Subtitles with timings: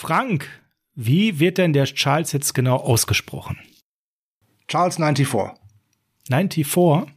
[0.00, 0.48] Frank,
[0.94, 3.58] wie wird denn der Charles jetzt genau ausgesprochen?
[4.66, 5.26] Charles 94.
[6.26, 7.14] 94?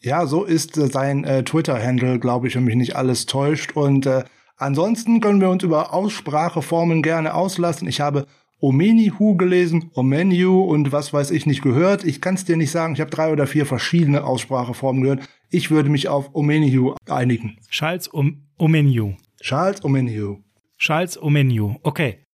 [0.00, 3.76] Ja, so ist äh, sein äh, Twitter-Handle, glaube ich, wenn mich nicht alles täuscht.
[3.76, 4.24] Und äh,
[4.56, 7.86] ansonsten können wir uns über Ausspracheformen gerne auslassen.
[7.86, 8.26] Ich habe
[8.58, 12.02] Omenihu gelesen, Omeniu und was weiß ich nicht gehört.
[12.02, 12.94] Ich kann es dir nicht sagen.
[12.94, 15.28] Ich habe drei oder vier verschiedene Ausspracheformen gehört.
[15.48, 17.58] Ich würde mich auf Omenihu einigen.
[17.70, 19.14] Charles um Omeniu.
[19.40, 20.38] Charles Omenihu.
[20.80, 21.76] Charles Omeniu.
[21.82, 22.24] Okay.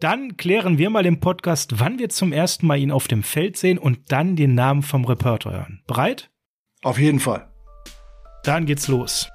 [0.00, 3.56] Dann klären wir mal im Podcast, wann wir zum ersten Mal ihn auf dem Feld
[3.56, 5.82] sehen und dann den Namen vom Reporter hören.
[5.86, 6.28] Bereit?
[6.82, 7.48] Auf jeden Fall.
[8.42, 9.30] Dann geht's los.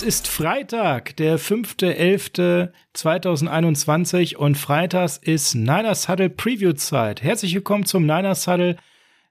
[0.00, 7.22] Es ist Freitag, der 5.11.2021 und freitags ist Niners Huddle Preview Zeit.
[7.22, 8.78] Herzlich willkommen zum Niners Huddle,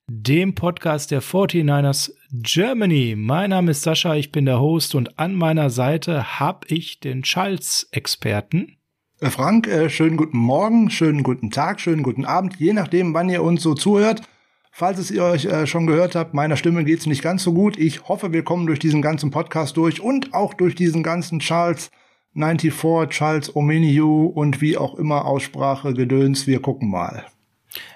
[0.05, 3.15] dem Podcast der 49ers Germany.
[3.17, 7.25] Mein Name ist Sascha, ich bin der Host und an meiner Seite habe ich den
[7.25, 8.77] Schalz-Experten.
[9.21, 13.29] Äh, Frank, äh, schönen guten Morgen, schönen guten Tag, schönen guten Abend, je nachdem, wann
[13.29, 14.21] ihr uns so zuhört.
[14.79, 17.77] Falls es ihr euch äh, schon gehört habt, meiner Stimme geht's nicht ganz so gut.
[17.77, 21.91] Ich hoffe, wir kommen durch diesen ganzen Podcast durch und auch durch diesen ganzen Charles
[22.33, 26.47] 94, Charles Omeniu und wie auch immer Aussprache, Gedöns.
[26.47, 27.25] Wir gucken mal.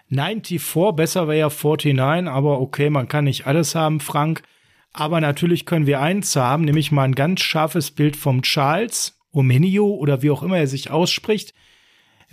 [0.10, 4.44] 94, besser wäre ja 49, aber okay, man kann nicht alles haben, Frank.
[4.92, 9.86] Aber natürlich können wir eins haben, nämlich mal ein ganz scharfes Bild vom Charles Omeniu
[9.86, 11.54] oder wie auch immer er sich ausspricht.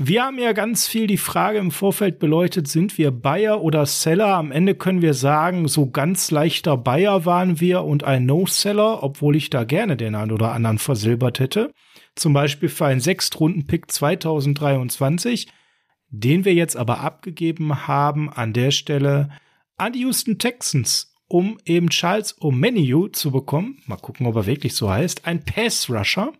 [0.03, 4.29] Wir haben ja ganz viel die Frage im Vorfeld beleuchtet, sind wir Buyer oder Seller?
[4.29, 9.37] Am Ende können wir sagen, so ganz leichter Buyer waren wir und ein No-Seller, obwohl
[9.37, 11.75] ich da gerne den einen oder anderen versilbert hätte.
[12.15, 15.49] Zum Beispiel für einen Sechstrunden-Pick 2023,
[16.09, 19.29] den wir jetzt aber abgegeben haben an der Stelle
[19.77, 23.83] an die Houston Texans, um eben Charles Omeniu zu bekommen.
[23.85, 25.27] Mal gucken, ob er wirklich so heißt.
[25.27, 26.33] Ein Pass-Rusher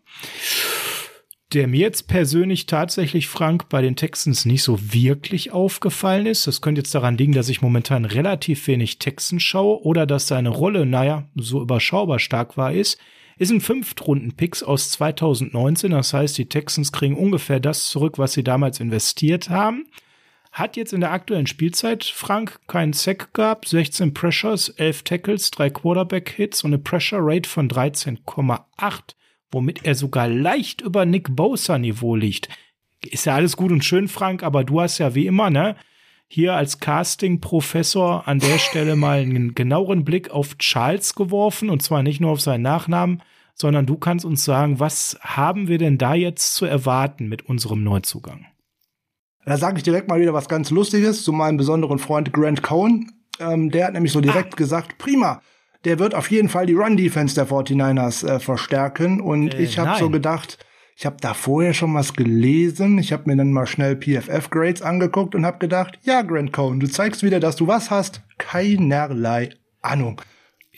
[1.53, 6.47] der mir jetzt persönlich tatsächlich, Frank, bei den Texans nicht so wirklich aufgefallen ist.
[6.47, 10.51] Das könnte jetzt daran liegen, dass ich momentan relativ wenig Texans schaue oder dass seine
[10.51, 12.99] Rolle, naja, so überschaubar stark war, ist.
[13.37, 15.91] Ist ein Fünftrunden-Picks aus 2019.
[15.91, 19.87] Das heißt, die Texans kriegen ungefähr das zurück, was sie damals investiert haben.
[20.53, 25.71] Hat jetzt in der aktuellen Spielzeit, Frank, keinen Sack gehabt, 16 Pressures, 11 Tackles, 3
[25.71, 29.15] Quarterback-Hits und eine Pressure Rate von 13,8
[29.51, 32.49] womit er sogar leicht über Nick Bosa Niveau liegt.
[33.05, 35.77] Ist ja alles gut und schön, Frank, aber du hast ja wie immer, ne,
[36.29, 42.03] hier als Casting-Professor an der Stelle mal einen genaueren Blick auf Charles geworfen und zwar
[42.03, 43.23] nicht nur auf seinen Nachnamen,
[43.55, 47.83] sondern du kannst uns sagen, was haben wir denn da jetzt zu erwarten mit unserem
[47.83, 48.47] Neuzugang?
[49.45, 53.11] Da sage ich direkt mal wieder was ganz Lustiges zu meinem besonderen Freund Grant Cohen.
[53.41, 54.57] Ähm, der hat nämlich so direkt ah.
[54.57, 55.43] gesagt, prima,
[55.85, 59.21] der wird auf jeden Fall die Run-Defense der 49ers äh, verstärken.
[59.21, 60.59] Und äh, ich habe so gedacht,
[60.97, 62.99] ich habe da vorher schon was gelesen.
[62.99, 66.87] Ich habe mir dann mal schnell PFF-Grades angeguckt und habe gedacht, ja, Grant Cohn, du
[66.89, 68.23] zeigst wieder, dass du was hast.
[68.37, 70.21] Keinerlei Ahnung.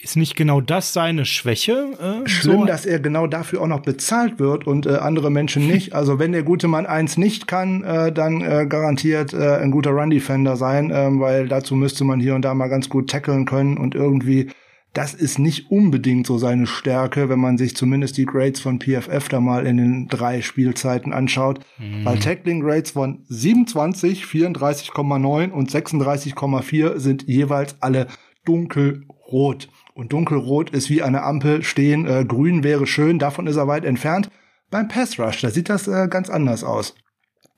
[0.01, 2.25] Ist nicht genau das seine Schwäche?
[2.25, 2.65] Äh, Schlimm, so?
[2.65, 5.93] dass er genau dafür auch noch bezahlt wird und äh, andere Menschen nicht.
[6.03, 9.91] Also wenn der gute Mann eins nicht kann, äh, dann äh, garantiert äh, ein guter
[9.91, 13.77] Run-Defender sein, äh, weil dazu müsste man hier und da mal ganz gut tackeln können
[13.77, 14.49] und irgendwie
[14.93, 19.29] das ist nicht unbedingt so seine Stärke, wenn man sich zumindest die Grades von PFF
[19.29, 21.61] da mal in den drei Spielzeiten anschaut.
[21.79, 22.05] Mhm.
[22.05, 28.07] Weil Tackling Grades von 27, 34,9 und 36,4 sind jeweils alle
[28.45, 29.69] dunkelrot.
[29.95, 33.85] Und dunkelrot ist wie eine Ampel stehen, äh, grün wäre schön, davon ist er weit
[33.85, 34.31] entfernt.
[34.71, 36.95] Beim Pass Rush, da sieht das äh, ganz anders aus.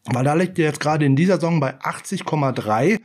[0.06, 3.00] Weil da liegt er jetzt gerade in dieser Saison bei 80,3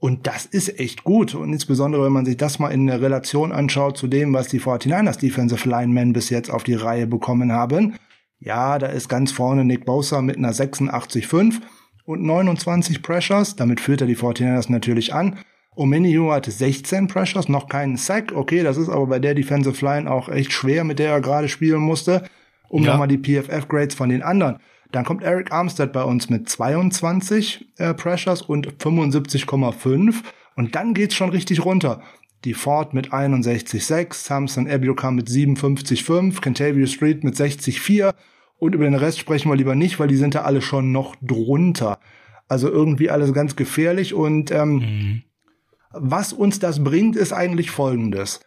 [0.00, 1.34] und das ist echt gut.
[1.34, 4.60] Und insbesondere, wenn man sich das mal in der Relation anschaut zu dem, was die
[4.60, 7.96] 49ers Defensive Linemen bis jetzt auf die Reihe bekommen haben.
[8.38, 11.60] Ja, da ist ganz vorne Nick Bosa mit einer 86,5
[12.06, 13.56] und 29 Pressures.
[13.56, 15.38] Damit führt er die 49ers natürlich an.
[15.76, 18.32] Omenihu hatte 16 Pressures, noch keinen Sack.
[18.34, 21.48] Okay, das ist aber bei der Defensive Line auch echt schwer, mit der er gerade
[21.48, 22.24] spielen musste.
[22.70, 22.92] Um ja.
[22.92, 24.60] nochmal die PFF-Grades von den anderen
[24.92, 30.14] dann kommt Eric Armstead bei uns mit 22 äh, Pressures und 75,5.
[30.56, 32.02] Und dann geht's schon richtig runter.
[32.44, 38.14] die Ford mit 61,6, Samson Ebukam mit 57,5, Kentavio Street mit 60,4
[38.58, 41.16] und über den Rest sprechen wir lieber nicht, weil die sind da alle schon noch
[41.20, 41.98] drunter.
[42.48, 45.22] Also irgendwie alles ganz gefährlich und ähm, mhm.
[45.92, 48.40] was uns das bringt, ist eigentlich folgendes.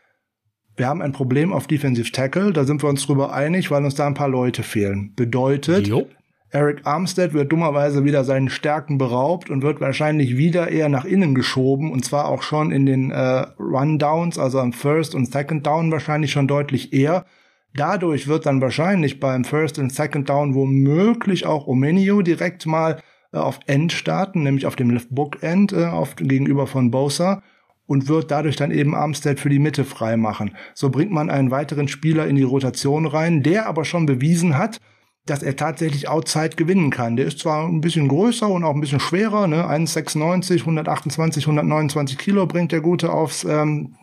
[0.76, 3.96] Wir haben ein Problem auf Defensive Tackle, da sind wir uns drüber einig, weil uns
[3.96, 5.14] da ein paar Leute fehlen.
[5.16, 6.08] Bedeutet, jo.
[6.54, 11.34] Eric Armstead wird dummerweise wieder seinen Stärken beraubt und wird wahrscheinlich wieder eher nach innen
[11.34, 15.92] geschoben und zwar auch schon in den äh, Rundowns, also am First und Second Down
[15.92, 17.26] wahrscheinlich schon deutlich eher.
[17.74, 23.02] Dadurch wird dann wahrscheinlich beim First und Second Down womöglich auch Omenio direkt mal
[23.32, 27.42] äh, auf End starten, nämlich auf dem Left Book End äh, auf, gegenüber von Bosa
[27.88, 30.56] und wird dadurch dann eben Armstead für die Mitte frei machen.
[30.76, 34.80] So bringt man einen weiteren Spieler in die Rotation rein, der aber schon bewiesen hat,
[35.26, 37.16] dass er tatsächlich Outside gewinnen kann.
[37.16, 39.66] Der ist zwar ein bisschen größer und auch ein bisschen schwerer, ne?
[39.66, 43.96] 1,96, 128, 129 Kilo bringt der Gute aufs, ähm,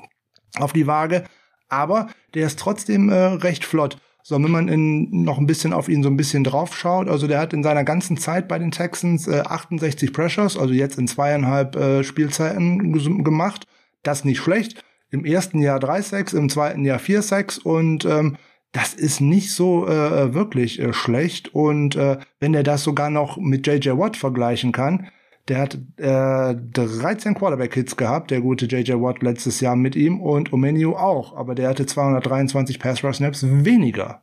[0.58, 1.24] auf die Waage,
[1.68, 3.98] aber der ist trotzdem äh, recht flott.
[4.22, 7.26] So, wenn man in, noch ein bisschen auf ihn so ein bisschen drauf schaut, also
[7.26, 11.08] der hat in seiner ganzen Zeit bei den Texans äh, 68 Pressures, also jetzt in
[11.08, 12.92] zweieinhalb äh, Spielzeiten
[13.24, 13.66] gemacht.
[14.02, 14.82] Das nicht schlecht.
[15.10, 18.36] Im ersten Jahr 3 Sacks, im zweiten Jahr 4 Sacks und ähm,
[18.72, 21.54] das ist nicht so äh, wirklich äh, schlecht.
[21.54, 25.08] Und äh, wenn er das sogar noch mit JJ Watt vergleichen kann,
[25.48, 30.52] der hat äh, 13 Quarterback-Hits gehabt, der gute JJ Watt letztes Jahr mit ihm und
[30.52, 34.22] Omeniu auch, aber der hatte 223 Pass-Rush-Snaps weniger.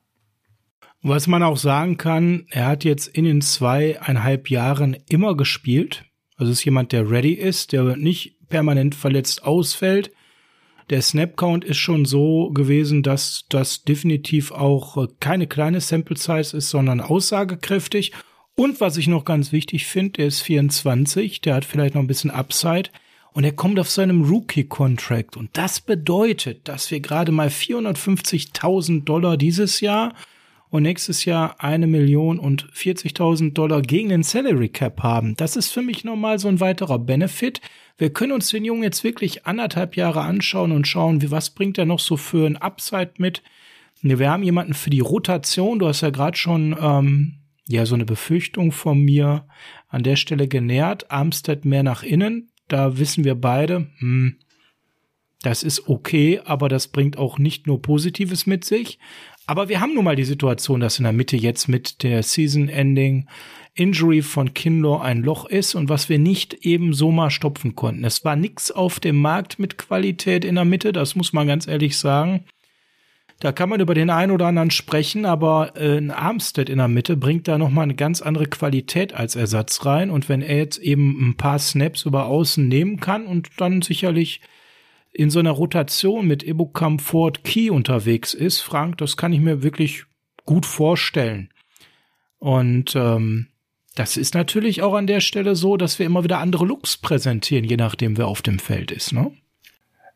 [1.04, 6.06] Was man auch sagen kann, er hat jetzt in den zweieinhalb Jahren immer gespielt.
[6.38, 10.12] Also ist jemand, der ready ist, der nicht permanent verletzt ausfällt
[10.89, 16.69] der Snap-Count ist schon so gewesen, dass das definitiv auch äh, keine kleine Sample-Size ist,
[16.69, 18.13] sondern aussagekräftig.
[18.56, 22.07] Und was ich noch ganz wichtig finde, er ist 24, der hat vielleicht noch ein
[22.07, 22.89] bisschen Upside
[23.34, 25.38] und er kommt auf seinem Rookie-Contract.
[25.38, 30.16] Und das bedeutet, dass wir gerade mal 450.000 Dollar dieses Jahr
[30.78, 35.36] und nächstes Jahr eine Million und 40.000 Dollar gegen den Salary Cap haben.
[35.36, 37.62] Das ist für mich nochmal so ein weiterer Benefit.
[37.98, 41.80] Wir können uns den Jungen jetzt wirklich anderthalb Jahre anschauen und schauen, wie was bringt
[41.80, 43.42] er noch so für ein Upside mit.
[44.04, 45.80] Wir haben jemanden für die Rotation.
[45.80, 49.48] Du hast ja gerade schon ähm, ja so eine Befürchtung von mir
[49.90, 51.10] an der Stelle genährt.
[51.10, 52.52] Armstead mehr nach innen.
[52.68, 54.38] Da wissen wir beide, hm,
[55.42, 59.00] das ist okay, aber das bringt auch nicht nur Positives mit sich.
[59.48, 63.28] Aber wir haben nun mal die Situation, dass in der Mitte jetzt mit der Season-Ending
[63.76, 68.04] Injury von Kinlaw ein Loch ist und was wir nicht eben so mal stopfen konnten.
[68.04, 71.68] Es war nichts auf dem Markt mit Qualität in der Mitte, das muss man ganz
[71.68, 72.44] ehrlich sagen.
[73.40, 76.88] Da kann man über den einen oder anderen sprechen, aber äh, ein Armstead in der
[76.88, 80.10] Mitte bringt da nochmal eine ganz andere Qualität als Ersatz rein.
[80.10, 84.42] Und wenn er jetzt eben ein paar Snaps über außen nehmen kann und dann sicherlich
[85.12, 89.63] in so einer Rotation mit Ebukam Ford Key unterwegs ist, Frank, das kann ich mir
[89.63, 90.06] wirklich
[90.45, 91.50] gut vorstellen.
[92.39, 93.48] Und ähm,
[93.95, 97.63] das ist natürlich auch an der Stelle so, dass wir immer wieder andere Looks präsentieren,
[97.63, 99.31] je nachdem, wer auf dem Feld ist, ne?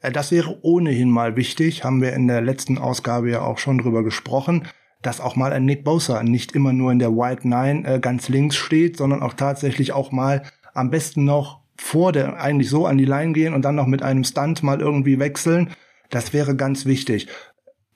[0.01, 3.77] Äh, das wäre ohnehin mal wichtig, haben wir in der letzten Ausgabe ja auch schon
[3.79, 4.67] drüber gesprochen,
[5.01, 8.29] dass auch mal ein Nick Bosa nicht immer nur in der White Nine äh, ganz
[8.29, 10.43] links steht, sondern auch tatsächlich auch mal
[10.73, 14.04] am besten noch vor der eigentlich so an die Line gehen und dann noch mit
[14.04, 15.72] einem Stunt mal irgendwie wechseln.
[16.10, 17.28] Das wäre ganz wichtig.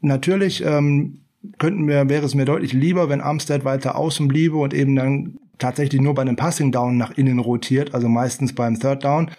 [0.02, 1.26] Natürlich ähm,
[1.60, 5.38] könnten wir, wäre es mir deutlich lieber, wenn Armstead weiter außen bliebe und eben dann
[5.59, 9.30] tatsächlich nur bei einem Passing Down nach innen rotiert, also meistens beim Third Down.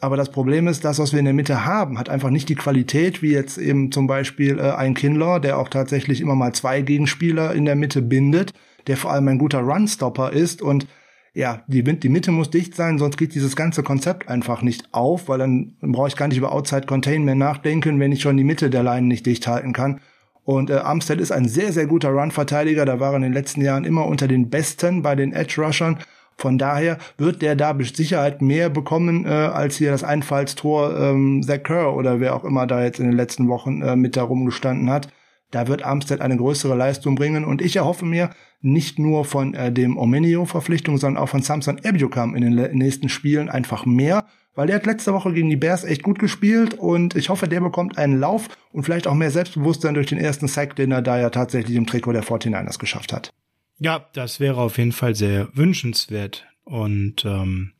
[0.00, 2.54] Aber das Problem ist, das, was wir in der Mitte haben, hat einfach nicht die
[2.54, 6.80] Qualität, wie jetzt eben zum Beispiel äh, ein Kinlaw, der auch tatsächlich immer mal zwei
[6.80, 8.54] Gegenspieler in der Mitte bindet,
[8.86, 10.86] der vor allem ein guter Runstopper ist und
[11.34, 15.28] ja, die, die Mitte muss dicht sein, sonst geht dieses ganze Konzept einfach nicht auf,
[15.28, 18.68] weil dann brauche ich gar nicht über Outside Containment nachdenken, wenn ich schon die Mitte
[18.68, 20.00] der Line nicht dicht halten kann.
[20.44, 22.84] Und äh, Armstead ist ein sehr, sehr guter Run-Verteidiger.
[22.84, 25.98] Da war er in den letzten Jahren immer unter den Besten bei den Edge-Rushern.
[26.36, 31.42] Von daher wird der da mit Sicherheit mehr bekommen, äh, als hier das Einfallstor ähm,
[31.42, 34.24] Zach Kerr oder wer auch immer da jetzt in den letzten Wochen äh, mit da
[34.24, 35.08] rumgestanden hat.
[35.52, 37.44] Da wird Armstead eine größere Leistung bringen.
[37.44, 38.30] Und ich erhoffe mir,
[38.62, 43.48] nicht nur von äh, dem Omenio-Verpflichtung, sondern auch von Samson Ebukam in den nächsten Spielen
[43.48, 47.28] einfach mehr, weil der hat letzte Woche gegen die Bears echt gut gespielt und ich
[47.28, 50.92] hoffe, der bekommt einen Lauf und vielleicht auch mehr Selbstbewusstsein durch den ersten Sack, den
[50.92, 53.30] er da ja tatsächlich im Trikot der 49ers geschafft hat.
[53.78, 57.72] Ja, das wäre auf jeden Fall sehr wünschenswert und ähm,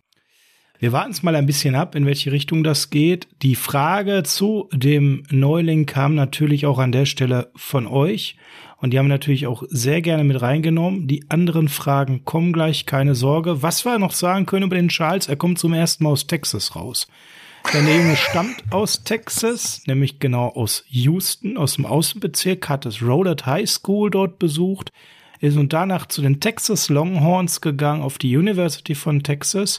[0.82, 3.28] wir warten es mal ein bisschen ab, in welche Richtung das geht.
[3.42, 8.34] Die Frage zu dem Neuling kam natürlich auch an der Stelle von euch.
[8.78, 11.06] Und die haben natürlich auch sehr gerne mit reingenommen.
[11.06, 13.62] Die anderen Fragen kommen gleich, keine Sorge.
[13.62, 16.74] Was wir noch sagen können über den Charles, er kommt zum ersten Mal aus Texas
[16.74, 17.06] raus.
[17.72, 23.46] Der Junge stammt aus Texas, nämlich genau aus Houston, aus dem Außenbezirk, hat das Rollard
[23.46, 24.90] High School dort besucht,
[25.38, 29.78] ist und danach zu den Texas Longhorns gegangen, auf die University von Texas.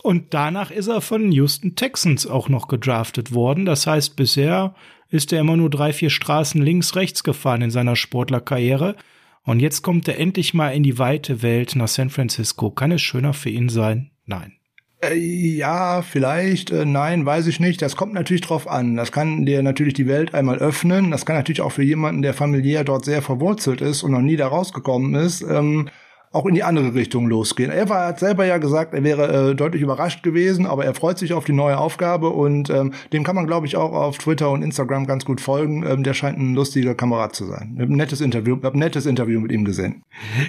[0.00, 3.66] Und danach ist er von Houston Texans auch noch gedraftet worden.
[3.66, 4.74] Das heißt, bisher
[5.10, 8.96] ist er immer nur drei, vier Straßen links, rechts gefahren in seiner Sportlerkarriere.
[9.44, 12.70] Und jetzt kommt er endlich mal in die weite Welt nach San Francisco.
[12.70, 14.10] Kann es schöner für ihn sein?
[14.24, 14.54] Nein.
[15.02, 17.82] Äh, ja, vielleicht, äh, nein, weiß ich nicht.
[17.82, 18.96] Das kommt natürlich drauf an.
[18.96, 21.10] Das kann dir natürlich die Welt einmal öffnen.
[21.10, 24.36] Das kann natürlich auch für jemanden, der familiär dort sehr verwurzelt ist und noch nie
[24.36, 25.88] da rausgekommen ist, ähm,
[26.32, 27.70] auch in die andere Richtung losgehen.
[27.70, 31.18] Er war, hat selber ja gesagt, er wäre äh, deutlich überrascht gewesen, aber er freut
[31.18, 34.50] sich auf die neue Aufgabe und ähm, dem kann man, glaube ich, auch auf Twitter
[34.50, 35.84] und Instagram ganz gut folgen.
[35.86, 37.76] Ähm, der scheint ein lustiger Kamerad zu sein.
[37.78, 40.02] Ein nettes Interview, ein nettes Interview mit ihm gesehen.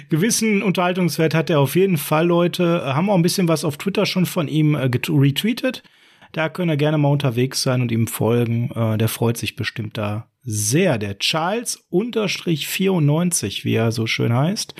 [0.08, 2.94] Gewissen Unterhaltungswert hat er auf jeden Fall, Leute.
[2.94, 5.82] Haben auch ein bisschen was auf Twitter schon von ihm äh, retweetet.
[6.32, 8.70] Da könnt ihr gerne mal unterwegs sein und ihm folgen.
[8.74, 10.96] Äh, der freut sich bestimmt da sehr.
[10.96, 14.74] Der Charles unterstrich 94, wie er so schön heißt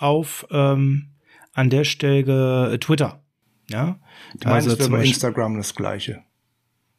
[0.00, 1.10] auf ähm,
[1.52, 3.22] an der Stelle äh, Twitter.
[3.68, 4.00] Ja,
[4.38, 6.24] du also meinst bei Instagram das gleiche.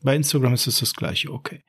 [0.01, 1.63] Bei Instagram ist es das gleiche, okay.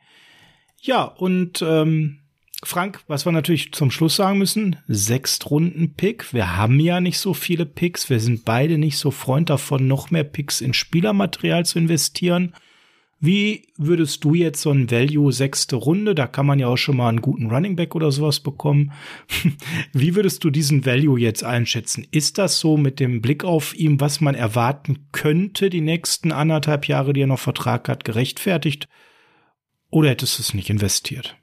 [0.80, 2.20] Ja, und ähm,
[2.64, 6.32] Frank, was wir natürlich zum Schluss sagen müssen, Sechstrunden-Pick.
[6.32, 8.08] Wir haben ja nicht so viele Picks.
[8.08, 12.54] Wir sind beide nicht so Freund davon, noch mehr Picks in Spielermaterial zu investieren.
[13.24, 16.96] Wie würdest du jetzt so ein Value sechste Runde, da kann man ja auch schon
[16.96, 18.90] mal einen guten Running Back oder sowas bekommen.
[19.92, 22.04] Wie würdest du diesen Value jetzt einschätzen?
[22.10, 26.88] Ist das so mit dem Blick auf ihm, was man erwarten könnte, die nächsten anderthalb
[26.88, 28.88] Jahre, die er noch Vertrag hat, gerechtfertigt?
[29.88, 31.36] Oder hättest du es nicht investiert?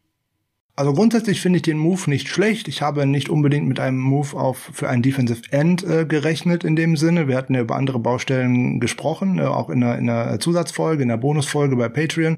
[0.79, 2.69] Also grundsätzlich finde ich den Move nicht schlecht.
[2.69, 6.77] Ich habe nicht unbedingt mit einem Move auf für einen Defensive End äh, gerechnet in
[6.77, 7.27] dem Sinne.
[7.27, 11.09] Wir hatten ja über andere Baustellen gesprochen, äh, auch in einer, in einer Zusatzfolge, in
[11.09, 12.37] der Bonusfolge bei Patreon.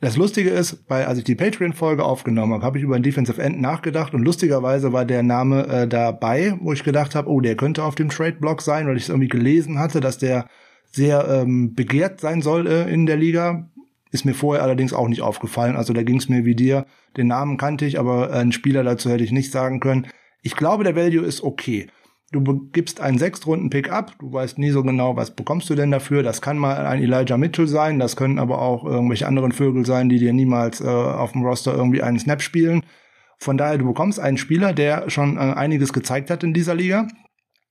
[0.00, 3.42] Das Lustige ist, weil als ich die Patreon-Folge aufgenommen habe, habe ich über einen Defensive
[3.42, 7.56] End nachgedacht und lustigerweise war der Name äh, dabei, wo ich gedacht habe, oh, der
[7.56, 10.46] könnte auf dem Trade-Block sein, weil ich es irgendwie gelesen hatte, dass der
[10.92, 13.68] sehr ähm, begehrt sein soll äh, in der Liga.
[14.16, 15.76] Ist mir vorher allerdings auch nicht aufgefallen.
[15.76, 16.86] Also da ging es mir wie dir.
[17.18, 20.06] Den Namen kannte ich, aber einen Spieler dazu hätte ich nicht sagen können.
[20.40, 21.88] Ich glaube, der Value ist okay.
[22.32, 22.40] Du
[22.72, 26.22] gibst einen Sechstrunden-Pick ab, du weißt nie so genau, was bekommst du denn dafür.
[26.22, 30.08] Das kann mal ein Elijah Mitchell sein, das können aber auch irgendwelche anderen Vögel sein,
[30.08, 32.84] die dir niemals äh, auf dem Roster irgendwie einen Snap spielen.
[33.38, 37.06] Von daher, du bekommst einen Spieler, der schon äh, einiges gezeigt hat in dieser Liga,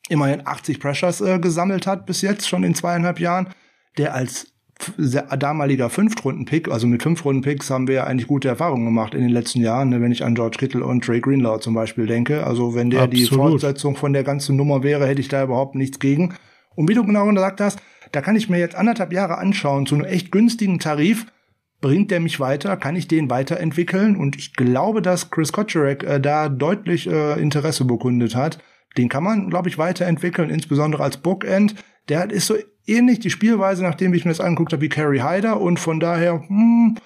[0.10, 3.50] immerhin 80 Pressures äh, gesammelt hat bis jetzt, schon in zweieinhalb Jahren,
[3.98, 4.55] der als
[5.38, 9.62] damaliger Fünftrunden-Pick, also mit Fünftrunden-Picks haben wir ja eigentlich gute Erfahrungen gemacht in den letzten
[9.62, 12.46] Jahren, ne, wenn ich an George Kittle und Trey Greenlaw zum Beispiel denke.
[12.46, 13.30] Also wenn der Absolut.
[13.30, 16.36] die Fortsetzung von der ganzen Nummer wäre, hätte ich da überhaupt nichts gegen.
[16.76, 17.80] Und wie du genau gesagt hast,
[18.12, 21.26] da kann ich mir jetzt anderthalb Jahre anschauen, zu einem echt günstigen Tarif,
[21.82, 24.16] bringt der mich weiter, kann ich den weiterentwickeln?
[24.16, 28.60] Und ich glaube, dass Chris Kotcherek äh, da deutlich äh, Interesse bekundet hat.
[28.98, 31.76] Den kann man, glaube ich, weiterentwickeln, insbesondere als Bookend.
[32.08, 32.56] Der ist so
[32.88, 36.44] ähnlich die Spielweise, nachdem ich mir das angeguckt habe, wie Carrie Hyder und von daher,
[36.48, 36.98] hm,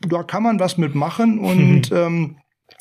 [0.00, 2.36] da kann man was mitmachen und ähm,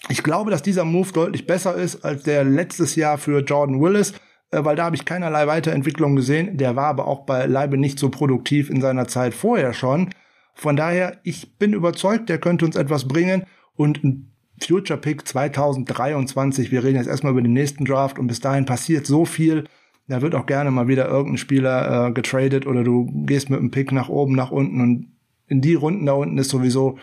[0.08, 4.14] ich glaube, dass dieser Move deutlich besser ist als der letztes Jahr für Jordan Willis,
[4.52, 6.58] äh, weil da habe ich keinerlei Weiterentwicklung gesehen.
[6.58, 10.10] Der war aber auch bei Leibe nicht so produktiv in seiner Zeit vorher schon.
[10.56, 13.44] Von daher, ich bin überzeugt, der könnte uns etwas bringen
[13.76, 16.72] und ein Future Pick 2023.
[16.72, 19.66] Wir reden jetzt erstmal über den nächsten Draft und bis dahin passiert so viel.
[20.10, 23.70] Da wird auch gerne mal wieder irgendein Spieler äh, getradet oder du gehst mit einem
[23.70, 25.12] Pick nach oben, nach unten und
[25.48, 26.98] in die Runden da unten ist sowieso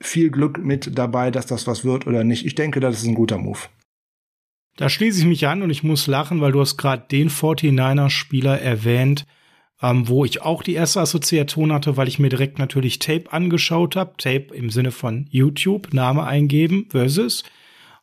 [0.00, 2.46] viel Glück mit dabei, dass das was wird oder nicht.
[2.46, 3.58] Ich denke, das ist ein guter Move.
[4.76, 8.60] Da schließe ich mich an und ich muss lachen, weil du hast gerade den 49er-Spieler
[8.60, 9.26] erwähnt,
[9.82, 13.96] ähm, wo ich auch die erste Assoziation hatte, weil ich mir direkt natürlich Tape angeschaut
[13.96, 14.14] habe.
[14.18, 17.42] Tape im Sinne von YouTube, Name eingeben versus.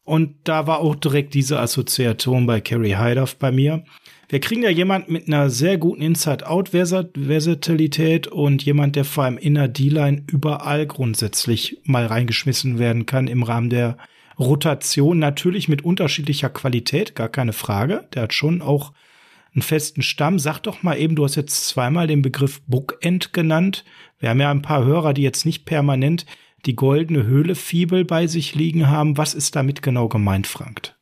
[0.04, 3.84] Und da war auch direkt diese Assoziation bei Kerry Hydoff bei mir.
[4.32, 9.56] Wir kriegen ja jemand mit einer sehr guten Inside-Out-Versatilität und jemand, der vor allem in
[9.56, 13.98] der D-Line überall grundsätzlich mal reingeschmissen werden kann im Rahmen der
[14.38, 15.18] Rotation.
[15.18, 18.08] Natürlich mit unterschiedlicher Qualität, gar keine Frage.
[18.14, 18.94] Der hat schon auch
[19.56, 20.38] einen festen Stamm.
[20.38, 23.84] Sag doch mal eben, du hast jetzt zweimal den Begriff Bookend genannt.
[24.20, 26.28] Wir haben ja ein paar Hörer, die jetzt nicht permanent
[26.68, 29.18] die goldene Höhle Fibel bei sich liegen haben.
[29.18, 30.99] Was ist damit genau gemeint, Frank?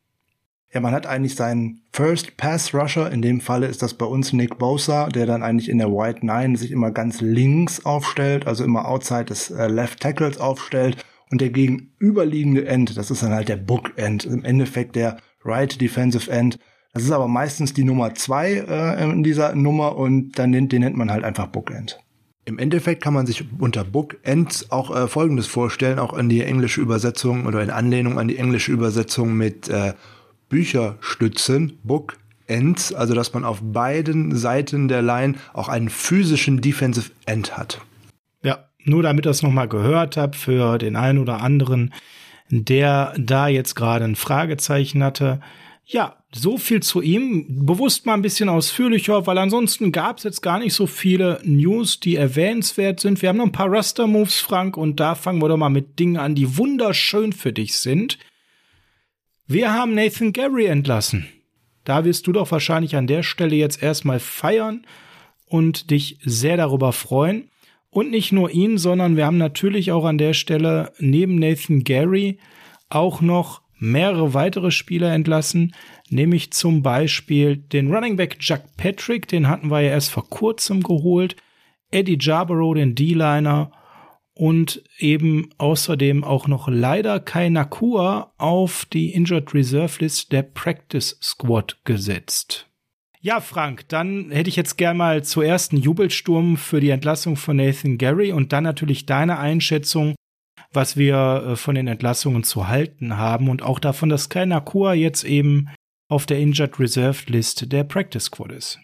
[0.73, 3.09] Ja, man hat eigentlich seinen First Pass Rusher.
[3.11, 6.25] In dem Falle ist das bei uns Nick Bosa, der dann eigentlich in der White
[6.25, 10.97] Nine sich immer ganz links aufstellt, also immer outside des äh, Left Tackles aufstellt.
[11.31, 15.79] Und der gegenüberliegende End, das ist dann halt der Book End, im Endeffekt der Right
[15.79, 16.59] Defensive End.
[16.93, 20.81] Das ist aber meistens die Nummer zwei äh, in dieser Nummer und dann nennt, den
[20.81, 21.99] nennt man halt einfach Book End.
[22.45, 26.79] Im Endeffekt kann man sich unter Bookends auch äh, Folgendes vorstellen, auch in die englische
[26.81, 29.93] Übersetzung oder in Anlehnung an die englische Übersetzung mit äh,
[30.49, 37.57] Bücherstützen, Bookends, also dass man auf beiden Seiten der Line auch einen physischen Defensive End
[37.57, 37.81] hat.
[38.43, 41.93] Ja, nur damit ihr es nochmal gehört habt für den einen oder anderen,
[42.49, 45.41] der da jetzt gerade ein Fragezeichen hatte.
[45.85, 47.65] Ja, so viel zu ihm.
[47.65, 51.99] Bewusst mal ein bisschen ausführlicher, weil ansonsten gab es jetzt gar nicht so viele News,
[51.99, 53.21] die erwähnenswert sind.
[53.21, 56.17] Wir haben noch ein paar Raster-Moves, Frank, und da fangen wir doch mal mit Dingen
[56.17, 58.17] an, die wunderschön für dich sind.
[59.49, 61.25] Wir haben Nathan Gary entlassen.
[61.85, 64.85] Da wirst du doch wahrscheinlich an der Stelle jetzt erstmal feiern
[65.45, 67.49] und dich sehr darüber freuen.
[67.89, 72.39] Und nicht nur ihn, sondern wir haben natürlich auch an der Stelle neben Nathan Gary
[72.89, 75.73] auch noch mehrere weitere Spieler entlassen,
[76.09, 80.83] nämlich zum Beispiel den Running Back Jack Patrick, den hatten wir ja erst vor kurzem
[80.83, 81.37] geholt,
[81.89, 83.71] Eddie Jarborough, den D-Liner
[84.37, 91.17] und eben außerdem auch noch leider Kai Nakua auf die Injured Reserve List der Practice
[91.21, 92.67] Squad gesetzt.
[93.19, 97.57] Ja, Frank, dann hätte ich jetzt gern mal zuerst einen Jubelsturm für die Entlassung von
[97.57, 100.15] Nathan Gary und dann natürlich deine Einschätzung,
[100.71, 104.93] was wir äh, von den Entlassungen zu halten haben und auch davon, dass Kai Nakua
[104.93, 105.69] jetzt eben
[106.09, 108.79] auf der Injured Reserved List der Practice Squad ist.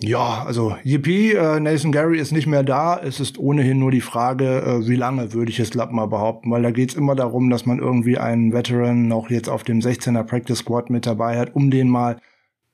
[0.00, 3.00] Ja, also Yippie, äh, Nathan Gary ist nicht mehr da.
[3.02, 6.62] Es ist ohnehin nur die Frage, äh, wie lange würde ich es mal behaupten, weil
[6.62, 10.58] da geht's immer darum, dass man irgendwie einen Veteran noch jetzt auf dem 16er Practice
[10.58, 12.18] Squad mit dabei hat, um den mal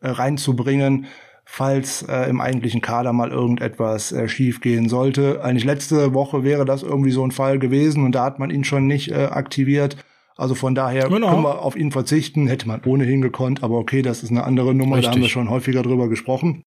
[0.00, 1.06] äh, reinzubringen
[1.44, 5.44] falls äh, im eigentlichen Kader mal irgendetwas äh, schief gehen sollte.
[5.44, 8.64] Eigentlich letzte Woche wäre das irgendwie so ein Fall gewesen und da hat man ihn
[8.64, 9.96] schon nicht äh, aktiviert.
[10.36, 11.30] Also von daher genau.
[11.30, 14.74] können wir auf ihn verzichten, hätte man ohnehin gekonnt, aber okay, das ist eine andere
[14.74, 15.10] Nummer, Richtig.
[15.10, 16.64] da haben wir schon häufiger drüber gesprochen.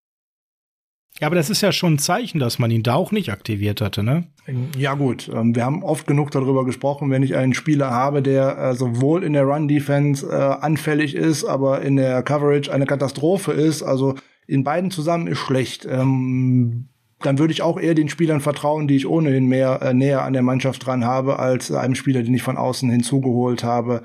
[1.22, 3.80] Ja, aber das ist ja schon ein Zeichen, dass man ihn da auch nicht aktiviert
[3.80, 4.26] hatte, ne?
[4.78, 8.58] Ja gut, ähm, wir haben oft genug darüber gesprochen, wenn ich einen Spieler habe, der
[8.58, 13.82] äh, sowohl in der Run-Defense äh, anfällig ist, aber in der Coverage eine Katastrophe ist,
[13.82, 15.88] also in beiden zusammen ist schlecht.
[15.90, 16.90] Ähm,
[17.22, 20.34] dann würde ich auch eher den Spielern vertrauen, die ich ohnehin mehr äh, näher an
[20.34, 24.04] der Mannschaft dran habe, als einem Spieler, den ich von außen hinzugeholt habe.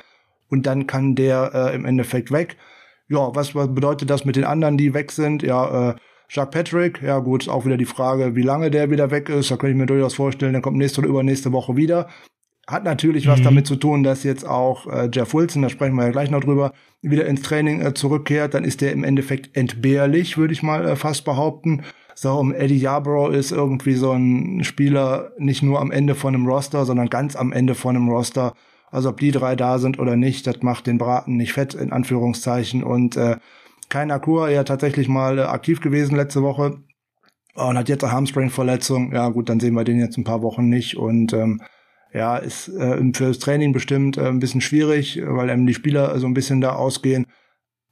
[0.48, 2.56] Und dann kann der im Endeffekt weg.
[3.08, 5.44] Ja, was, bedeutet das mit den anderen, die weg sind?
[5.44, 5.94] Ja,
[6.32, 9.50] Jacques Patrick, ja gut, auch wieder die Frage, wie lange der wieder weg ist.
[9.50, 12.06] Da könnte ich mir durchaus vorstellen, der kommt nächste oder übernächste Woche wieder.
[12.68, 13.30] Hat natürlich mhm.
[13.32, 16.30] was damit zu tun, dass jetzt auch äh, Jeff Wilson, da sprechen wir ja gleich
[16.30, 18.54] noch drüber, wieder ins Training äh, zurückkehrt.
[18.54, 21.82] Dann ist der im Endeffekt entbehrlich, würde ich mal äh, fast behaupten.
[22.14, 26.46] So, um Eddie Yarbrough ist irgendwie so ein Spieler nicht nur am Ende von einem
[26.46, 28.54] Roster, sondern ganz am Ende von einem Roster.
[28.92, 31.90] Also ob die drei da sind oder nicht, das macht den Braten nicht fett, in
[31.92, 32.84] Anführungszeichen.
[32.84, 33.36] Und äh,
[33.90, 36.78] kein Akur, ja tatsächlich mal äh, aktiv gewesen letzte Woche
[37.54, 39.12] und hat jetzt eine Hamstring-Verletzung.
[39.12, 40.96] Ja gut, dann sehen wir den jetzt ein paar Wochen nicht.
[40.96, 41.60] Und ähm,
[42.12, 46.18] ja, ist äh, für das Training bestimmt äh, ein bisschen schwierig, weil eben die Spieler
[46.18, 47.26] so ein bisschen da ausgehen.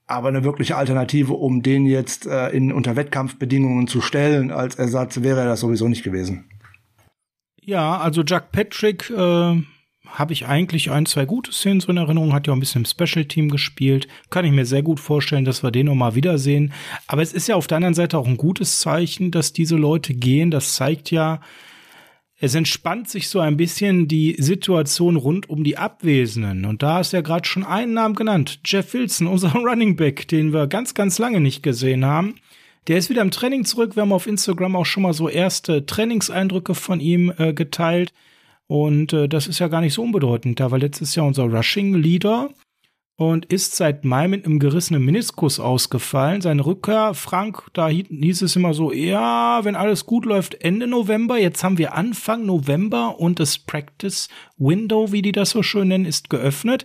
[0.06, 5.20] Aber eine wirkliche Alternative, um den jetzt äh, in unter Wettkampfbedingungen zu stellen als Ersatz,
[5.22, 6.48] wäre das sowieso nicht gewesen.
[7.60, 9.62] Ja, also Jack Patrick äh,
[10.12, 12.84] habe ich eigentlich ein, zwei gute Szenen so in Erinnerung, hat ja auch ein bisschen
[12.84, 14.08] im Special Team gespielt.
[14.30, 16.72] Kann ich mir sehr gut vorstellen, dass wir den noch mal wiedersehen.
[17.06, 20.14] Aber es ist ja auf der anderen Seite auch ein gutes Zeichen, dass diese Leute
[20.14, 20.50] gehen.
[20.50, 21.40] Das zeigt ja,
[22.40, 26.64] es entspannt sich so ein bisschen die Situation rund um die Abwesenden.
[26.64, 28.60] Und da ist ja gerade schon einen Namen genannt.
[28.64, 32.36] Jeff Wilson, unser Running Back, den wir ganz, ganz lange nicht gesehen haben.
[32.86, 33.96] Der ist wieder im Training zurück.
[33.96, 38.12] Wir haben auf Instagram auch schon mal so erste Trainingseindrücke von ihm äh, geteilt.
[38.68, 41.94] Und äh, das ist ja gar nicht so unbedeutend, da war letztes Jahr unser Rushing
[41.94, 42.50] Leader
[43.16, 46.40] und ist seit Mai mit einem gerissenen Meniskus ausgefallen.
[46.40, 51.36] Seine Rückkehr, Frank, da hieß es immer so, ja, wenn alles gut läuft, Ende November.
[51.36, 56.04] Jetzt haben wir Anfang November und das Practice Window, wie die das so schön nennen,
[56.04, 56.84] ist geöffnet.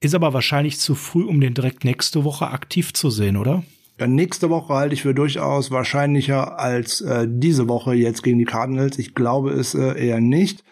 [0.00, 3.62] Ist aber wahrscheinlich zu früh, um den direkt nächste Woche aktiv zu sehen, oder?
[4.00, 8.44] Ja, nächste Woche halte ich für durchaus wahrscheinlicher als äh, diese Woche jetzt gegen die
[8.44, 8.98] Cardinals.
[8.98, 10.64] Ich glaube es äh, eher nicht.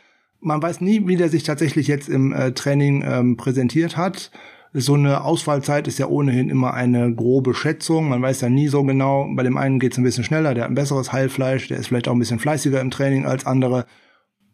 [0.45, 4.31] Man weiß nie, wie der sich tatsächlich jetzt im äh, Training ähm, präsentiert hat
[4.77, 8.09] so eine Ausfallzeit ist ja ohnehin immer eine grobe Schätzung.
[8.09, 9.29] Man weiß ja nie so genau.
[9.35, 11.87] Bei dem einen geht es ein bisschen schneller, der hat ein besseres Heilfleisch, der ist
[11.87, 13.87] vielleicht auch ein bisschen fleißiger im Training als andere.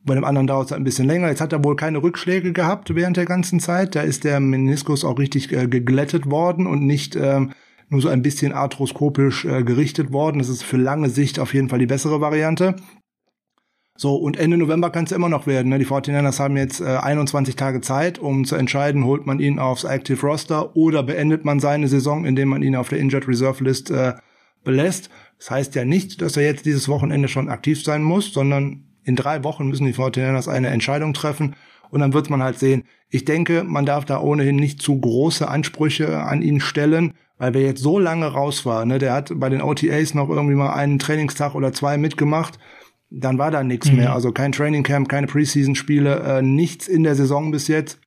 [0.04, 1.28] Bei dem anderen dauert es ein bisschen länger.
[1.28, 3.94] Jetzt hat er wohl keine Rückschläge gehabt während der ganzen Zeit.
[3.94, 7.52] Da ist der Meniskus auch richtig äh, geglättet worden und nicht ähm,
[7.88, 10.38] nur so ein bisschen arthroskopisch äh, gerichtet worden.
[10.38, 12.76] Das ist für lange Sicht auf jeden Fall die bessere Variante.
[14.00, 15.68] So, und Ende November kann es ja immer noch werden.
[15.68, 15.78] Ne?
[15.78, 19.84] Die 49ers haben jetzt äh, 21 Tage Zeit, um zu entscheiden, holt man ihn aufs
[19.84, 23.90] Active Roster oder beendet man seine Saison, indem man ihn auf der Injured Reserve List
[23.90, 24.14] äh,
[24.64, 25.10] belässt.
[25.36, 29.16] Das heißt ja nicht, dass er jetzt dieses Wochenende schon aktiv sein muss, sondern in
[29.16, 31.54] drei Wochen müssen die 49ers eine Entscheidung treffen
[31.90, 32.84] und dann wird man halt sehen.
[33.10, 37.62] Ich denke, man darf da ohnehin nicht zu große Ansprüche an ihn stellen, weil wer
[37.62, 40.98] jetzt so lange raus war, ne, der hat bei den OTAs noch irgendwie mal einen
[40.98, 42.58] Trainingstag oder zwei mitgemacht,
[43.10, 43.98] dann war da nichts mhm.
[43.98, 44.14] mehr.
[44.14, 48.00] Also kein Trainingcamp, keine Preseason-Spiele, äh, nichts in der Saison bis jetzt.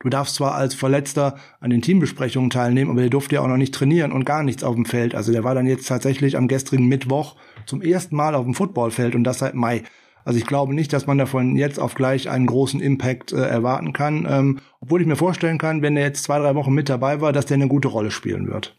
[0.00, 3.56] Du darfst zwar als Verletzter an den Teambesprechungen teilnehmen, aber der durfte ja auch noch
[3.56, 5.14] nicht trainieren und gar nichts auf dem Feld.
[5.14, 9.14] Also der war dann jetzt tatsächlich am gestrigen Mittwoch zum ersten Mal auf dem Footballfeld
[9.14, 9.82] und das seit Mai.
[10.26, 13.94] Also ich glaube nicht, dass man davon jetzt auf gleich einen großen Impact äh, erwarten
[13.94, 17.22] kann, ähm, obwohl ich mir vorstellen kann, wenn er jetzt zwei, drei Wochen mit dabei
[17.22, 18.76] war, dass der eine gute Rolle spielen wird.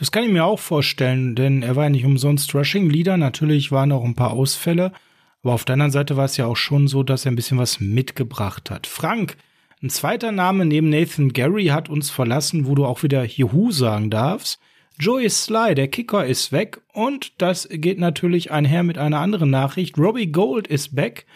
[0.00, 3.18] Das kann ich mir auch vorstellen, denn er war ja nicht umsonst Rushing Leader.
[3.18, 4.92] Natürlich waren auch ein paar Ausfälle,
[5.42, 7.58] aber auf der anderen Seite war es ja auch schon so, dass er ein bisschen
[7.58, 8.86] was mitgebracht hat.
[8.86, 9.36] Frank,
[9.82, 14.08] ein zweiter Name neben Nathan Gary hat uns verlassen, wo du auch wieder Juhu sagen
[14.08, 14.58] darfst.
[14.98, 19.98] Joey Sly, der Kicker, ist weg und das geht natürlich einher mit einer anderen Nachricht.
[19.98, 21.26] Robbie Gold ist back.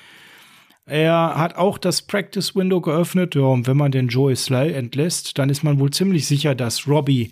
[0.87, 3.35] Er hat auch das Practice Window geöffnet.
[3.35, 6.89] Ja, und wenn man den Joey Sly entlässt, dann ist man wohl ziemlich sicher, dass
[6.89, 7.31] Robbie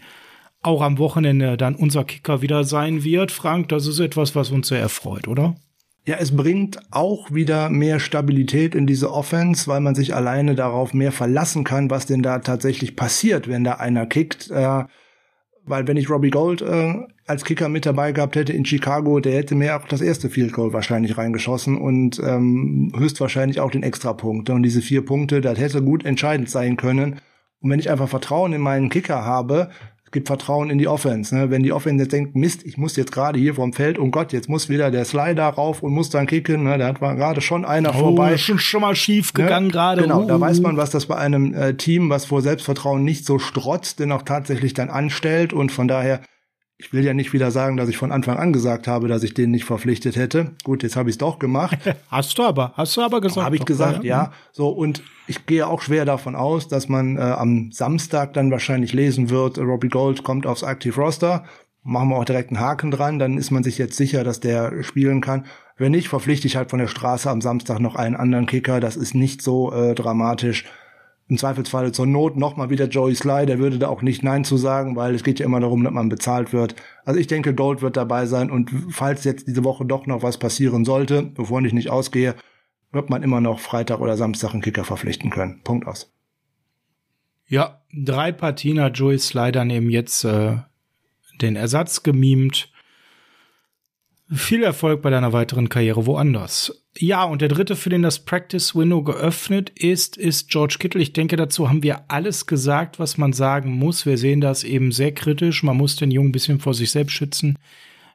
[0.62, 3.30] auch am Wochenende dann unser Kicker wieder sein wird.
[3.30, 5.56] Frank, das ist etwas, was uns sehr erfreut, oder?
[6.04, 10.94] Ja, es bringt auch wieder mehr Stabilität in diese Offense, weil man sich alleine darauf
[10.94, 14.50] mehr verlassen kann, was denn da tatsächlich passiert, wenn da einer kickt.
[14.50, 14.84] Äh,
[15.64, 16.94] weil wenn ich Robbie Gold äh,
[17.26, 20.52] als Kicker mit dabei gehabt hätte in Chicago, der hätte mir auch das erste Field
[20.52, 24.50] Goal wahrscheinlich reingeschossen und ähm, höchstwahrscheinlich auch den Extrapunkt.
[24.50, 27.20] Und diese vier Punkte, das hätte gut entscheidend sein können.
[27.60, 29.70] Und wenn ich einfach Vertrauen in meinen Kicker habe,
[30.12, 31.34] gibt Vertrauen in die Offense.
[31.34, 31.50] Ne?
[31.50, 34.32] Wenn die Offense jetzt denkt, Mist, ich muss jetzt gerade hier vom Feld, oh Gott,
[34.32, 36.78] jetzt muss wieder der Slider rauf und muss dann kicken, ne?
[36.78, 38.36] da hat gerade schon einer oh, vorbei.
[38.36, 39.44] Schon, schon mal schief ne?
[39.44, 39.72] gegangen ne?
[39.72, 40.02] gerade.
[40.02, 40.26] Genau, uh.
[40.26, 43.98] da weiß man, was das bei einem äh, Team, was vor Selbstvertrauen nicht so strotzt,
[43.98, 46.20] denn auch tatsächlich dann anstellt und von daher
[46.82, 49.34] ich will ja nicht wieder sagen, dass ich von Anfang an gesagt habe, dass ich
[49.34, 50.50] den nicht verpflichtet hätte.
[50.64, 51.78] Gut, jetzt habe ich es doch gemacht.
[52.08, 53.46] Hast du aber, hast du aber gesagt.
[53.46, 54.24] Habe ich gesagt, ja.
[54.24, 54.32] ja.
[54.50, 58.92] So und ich gehe auch schwer davon aus, dass man äh, am Samstag dann wahrscheinlich
[58.92, 61.44] lesen wird, Robbie Gold kommt aufs Active Roster.
[61.84, 64.82] Machen wir auch direkt einen Haken dran, dann ist man sich jetzt sicher, dass der
[64.82, 65.46] spielen kann.
[65.76, 68.80] Wenn nicht, verpflichte ich halt von der Straße am Samstag noch einen anderen Kicker.
[68.80, 70.64] Das ist nicht so äh, dramatisch
[71.32, 74.58] im Zweifelsfall zur Not nochmal wieder Joey Sly, der würde da auch nicht Nein zu
[74.58, 76.76] sagen, weil es geht ja immer darum, dass man bezahlt wird.
[77.06, 80.38] Also ich denke, Gold wird dabei sein und falls jetzt diese Woche doch noch was
[80.38, 82.36] passieren sollte, bevor ich nicht ausgehe,
[82.92, 85.62] wird man immer noch Freitag oder Samstag einen Kicker verpflichten können.
[85.64, 86.12] Punkt aus.
[87.46, 90.58] Ja, drei Partien hat Joey Sly dann eben jetzt äh,
[91.40, 92.70] den Ersatz gemimt.
[94.30, 96.81] Viel Erfolg bei deiner weiteren Karriere woanders.
[96.98, 101.00] Ja, und der dritte, für den das Practice Window geöffnet ist, ist George Kittle.
[101.00, 104.04] Ich denke, dazu haben wir alles gesagt, was man sagen muss.
[104.04, 105.62] Wir sehen das eben sehr kritisch.
[105.62, 107.58] Man muss den Jungen ein bisschen vor sich selbst schützen.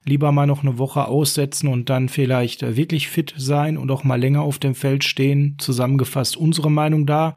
[0.06, 4.20] Lieber mal noch eine Woche aussetzen und dann vielleicht wirklich fit sein und auch mal
[4.20, 5.58] länger auf dem Feld stehen.
[5.58, 7.36] Zusammengefasst unsere Meinung da.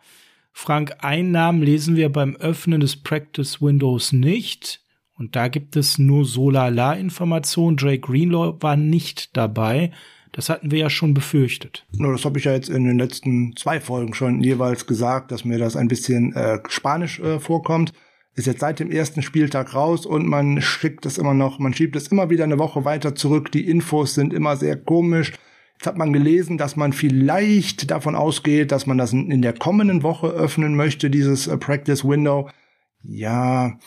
[0.52, 4.82] Frank, Einnahmen lesen wir beim Öffnen des Practice Windows nicht.
[5.14, 7.76] Und da gibt es nur Solala-Informationen.
[7.76, 9.90] Drake Greenlaw war nicht dabei.
[10.32, 11.86] Das hatten wir ja schon befürchtet.
[11.92, 15.44] No, das habe ich ja jetzt in den letzten zwei Folgen schon jeweils gesagt, dass
[15.44, 17.92] mir das ein bisschen äh, spanisch äh, vorkommt.
[18.36, 21.96] Ist jetzt seit dem ersten Spieltag raus und man schickt es immer noch, man schiebt
[21.96, 23.50] es immer wieder eine Woche weiter zurück.
[23.50, 25.32] Die Infos sind immer sehr komisch.
[25.74, 30.02] Jetzt hat man gelesen, dass man vielleicht davon ausgeht, dass man das in der kommenden
[30.02, 32.48] Woche öffnen möchte, dieses äh, Practice Window.
[33.02, 33.78] Ja,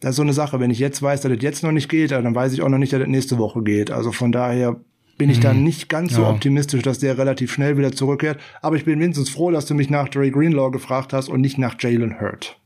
[0.00, 0.58] das ist so eine Sache.
[0.58, 2.78] Wenn ich jetzt weiß, dass das jetzt noch nicht geht, dann weiß ich auch noch
[2.78, 3.90] nicht, dass das nächste Woche geht.
[3.90, 4.80] Also von daher
[5.18, 5.42] bin ich mhm.
[5.42, 6.30] da nicht ganz so ja.
[6.30, 8.40] optimistisch, dass der relativ schnell wieder zurückkehrt.
[8.62, 11.58] Aber ich bin wenigstens froh, dass du mich nach Dre Greenlaw gefragt hast und nicht
[11.58, 12.58] nach Jalen Hurt.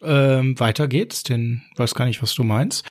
[0.00, 2.88] Ähm, weiter geht's, denn weiß gar nicht, was du meinst.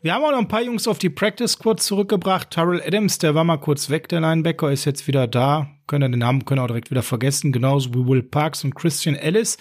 [0.00, 2.50] Wir haben auch noch ein paar Jungs auf die Practice Squad zurückgebracht.
[2.50, 5.68] Tyrell Adams, der war mal kurz weg, der Linebacker, ist jetzt wieder da.
[5.88, 7.50] Können den Namen können auch direkt wieder vergessen.
[7.50, 9.58] Genauso wie Will Parks und Christian Ellis.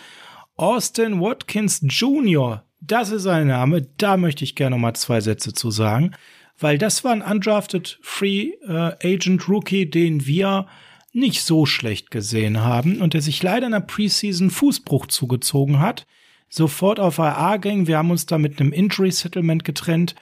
[0.56, 5.54] Austin Watkins Jr., das ist ein Name, da möchte ich gerne noch mal zwei Sätze
[5.54, 6.14] zu sagen,
[6.60, 10.68] weil das war ein undrafted Free äh, Agent Rookie, den wir
[11.14, 16.06] nicht so schlecht gesehen haben und der sich leider in der Preseason Fußbruch zugezogen hat.
[16.50, 20.16] Sofort auf AA ging, wir haben uns da mit einem Injury Settlement getrennt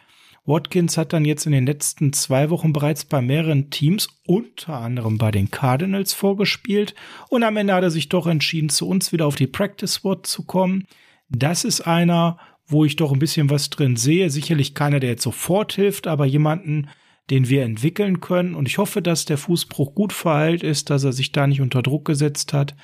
[0.46, 5.18] Watkins hat dann jetzt in den letzten zwei Wochen bereits bei mehreren Teams, unter anderem
[5.18, 6.94] bei den Cardinals, vorgespielt
[7.30, 10.28] und am Ende hat er sich doch entschieden, zu uns wieder auf die Practice Squad
[10.28, 10.86] zu kommen.
[11.30, 12.38] Das ist einer,
[12.68, 14.30] wo ich doch ein bisschen was drin sehe.
[14.30, 16.90] Sicherlich keiner, der jetzt sofort hilft, aber jemanden,
[17.30, 18.56] den wir entwickeln können.
[18.56, 21.82] Und ich hoffe, dass der Fußbruch gut verheilt ist, dass er sich da nicht unter
[21.82, 22.76] Druck gesetzt hat.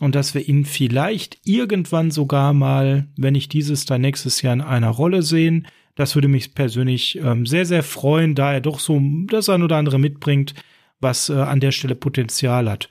[0.00, 4.60] und dass wir ihn vielleicht irgendwann sogar mal, wenn ich dieses dann nächstes Jahr in
[4.60, 9.00] einer Rolle sehen, das würde mich persönlich ähm, sehr, sehr freuen, da er doch so
[9.28, 10.54] das ein oder andere mitbringt,
[11.00, 12.88] was äh, an der Stelle Potenzial hat.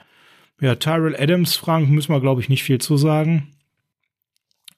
[0.61, 3.52] Ja, Tyrell Adams, Frank, müssen wir, glaube ich, nicht viel zu sagen.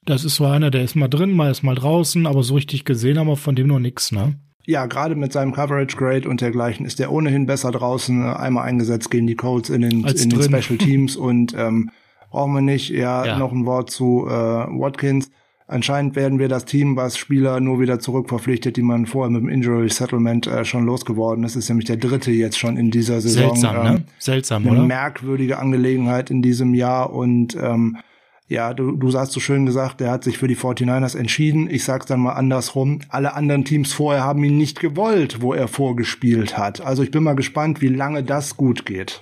[0.05, 2.85] Das ist so einer, der ist mal drin, mal ist mal draußen, aber so richtig
[2.85, 4.35] gesehen haben wir von dem noch nichts, ne?
[4.67, 8.23] Ja, gerade mit seinem Coverage Grade und dergleichen ist er ohnehin besser draußen.
[8.25, 11.91] Einmal eingesetzt gegen die Colts in den, in den Special Teams und ähm,
[12.31, 12.89] brauchen wir nicht.
[12.89, 15.29] Ja, ja, noch ein Wort zu äh, Watkins.
[15.67, 19.49] Anscheinend werden wir das Team, was Spieler nur wieder zurückverpflichtet, die man vorher mit dem
[19.49, 21.55] Injury Settlement äh, schon losgeworden ist.
[21.55, 23.55] Das ist nämlich der dritte jetzt schon in dieser Saison.
[23.55, 23.89] Seltsam, ne?
[23.89, 24.03] ähm, ne?
[24.19, 24.83] Seltsam, eine oder?
[24.83, 27.97] merkwürdige Angelegenheit in diesem Jahr und ähm,
[28.47, 31.67] ja, du, du hast so schön gesagt, der hat sich für die 49ers entschieden.
[31.69, 33.01] Ich sag's dann mal andersrum.
[33.09, 36.81] Alle anderen Teams vorher haben ihn nicht gewollt, wo er vorgespielt hat.
[36.81, 39.21] Also ich bin mal gespannt, wie lange das gut geht.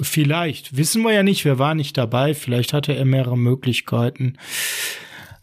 [0.00, 0.76] Vielleicht.
[0.76, 1.44] Wissen wir ja nicht.
[1.44, 2.34] Wir waren nicht dabei.
[2.34, 4.38] Vielleicht hatte er mehrere Möglichkeiten.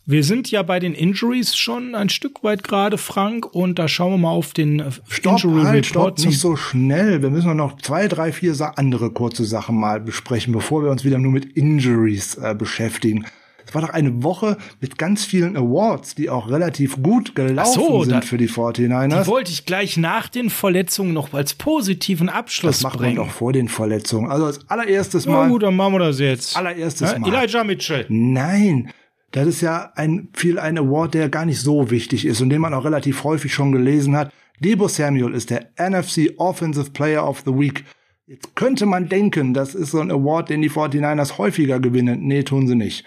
[0.06, 4.14] Wir sind ja bei den Injuries schon ein Stück weit gerade, Frank, und da schauen
[4.14, 6.20] wir mal auf den äh, stopp, Injury halt, Report.
[6.20, 7.22] Stopp, nicht so schnell.
[7.22, 11.20] Wir müssen noch zwei, drei, vier andere kurze Sachen mal besprechen, bevor wir uns wieder
[11.20, 13.26] nur mit Injuries äh, beschäftigen.
[13.72, 18.04] Es war doch eine Woche mit ganz vielen Awards, die auch relativ gut gelaufen so,
[18.04, 19.22] sind für die 49ers.
[19.22, 23.18] Die wollte ich gleich nach den Verletzungen noch als positiven Abschluss das macht bringen.
[23.18, 24.30] man doch vor den Verletzungen.
[24.30, 25.44] Also als allererstes Mal.
[25.44, 26.58] Na gut, dann machen wir das jetzt.
[26.58, 27.34] Allererstes ja, Mal.
[27.34, 28.06] Elijah Mitchell.
[28.10, 28.92] Nein.
[29.32, 32.62] Das ist ja ein, viel ein Award, der gar nicht so wichtig ist und den
[32.62, 34.32] man auch relativ häufig schon gelesen hat.
[34.60, 37.86] Debo Samuel ist der NFC Offensive Player of the Week.
[38.28, 42.28] Jetzt könnte man denken, das ist so ein Award, den die 49ers häufiger gewinnen.
[42.28, 43.06] Nee, tun sie nicht.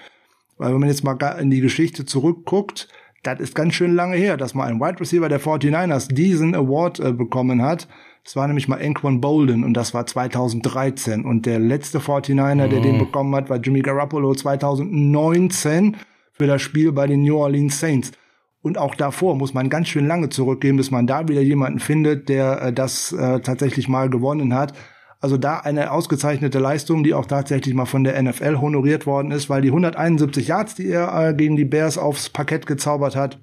[0.57, 2.89] Weil wenn man jetzt mal in die Geschichte zurückguckt,
[3.23, 7.01] das ist ganz schön lange her, dass mal ein Wide Receiver der 49ers diesen Award
[7.01, 7.89] äh, bekommen hat.
[8.23, 11.25] Das war nämlich mal Anquan Bolden und das war 2013.
[11.25, 12.69] Und der letzte 49er, oh.
[12.69, 15.97] der den bekommen hat, war Jimmy Garoppolo 2019
[16.35, 18.13] für das Spiel bei den New Orleans Saints.
[18.61, 22.29] Und auch davor muss man ganz schön lange zurückgehen, bis man da wieder jemanden findet,
[22.29, 24.73] der äh, das äh, tatsächlich mal gewonnen hat.
[25.21, 29.49] Also da eine ausgezeichnete Leistung, die auch tatsächlich mal von der NFL honoriert worden ist,
[29.49, 33.41] weil die 171 Yards, die er äh, gegen die Bears aufs Parkett gezaubert hat,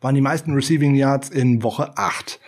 [0.00, 2.38] waren die meisten Receiving Yards in Woche 8.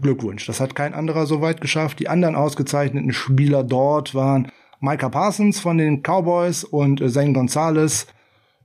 [0.00, 1.98] Glückwunsch, das hat kein anderer so weit geschafft.
[2.00, 8.06] Die anderen ausgezeichneten Spieler dort waren Micah Parsons von den Cowboys und äh, Zane Gonzalez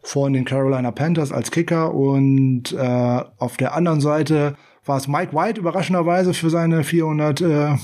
[0.07, 5.35] von den Carolina Panthers als Kicker und äh, auf der anderen Seite war es Mike
[5.35, 7.75] White überraschenderweise für seine 400 äh,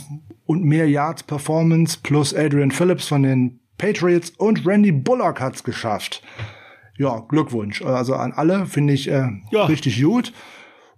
[0.46, 6.24] und mehr Yards Performance plus Adrian Phillips von den Patriots und Randy Bullock hat's geschafft.
[6.98, 7.82] Ja, Glückwunsch.
[7.82, 9.66] Also an alle finde ich äh, ja.
[9.66, 10.32] richtig gut.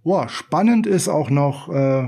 [0.04, 2.08] Boah, spannend ist auch noch, äh,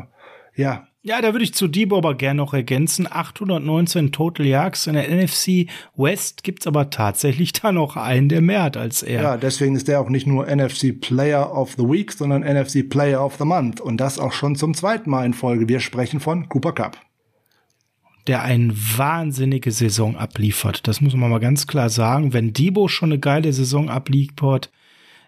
[0.54, 3.08] ja, ja, da würde ich zu Debo aber gerne noch ergänzen.
[3.10, 8.64] 819 Total Yards in der NFC West gibt's aber tatsächlich da noch einen, der mehr
[8.64, 9.22] hat als er.
[9.22, 13.24] Ja, deswegen ist der auch nicht nur NFC Player of the Week, sondern NFC Player
[13.24, 13.80] of the Month.
[13.80, 15.70] Und das auch schon zum zweiten Mal in Folge.
[15.70, 16.98] Wir sprechen von Cooper Cup.
[18.28, 20.90] Der eine wahnsinnige Saison abliefert.
[20.90, 22.34] Das muss man mal ganz klar sagen.
[22.34, 24.70] Wenn Debo schon eine geile Saison abliefert,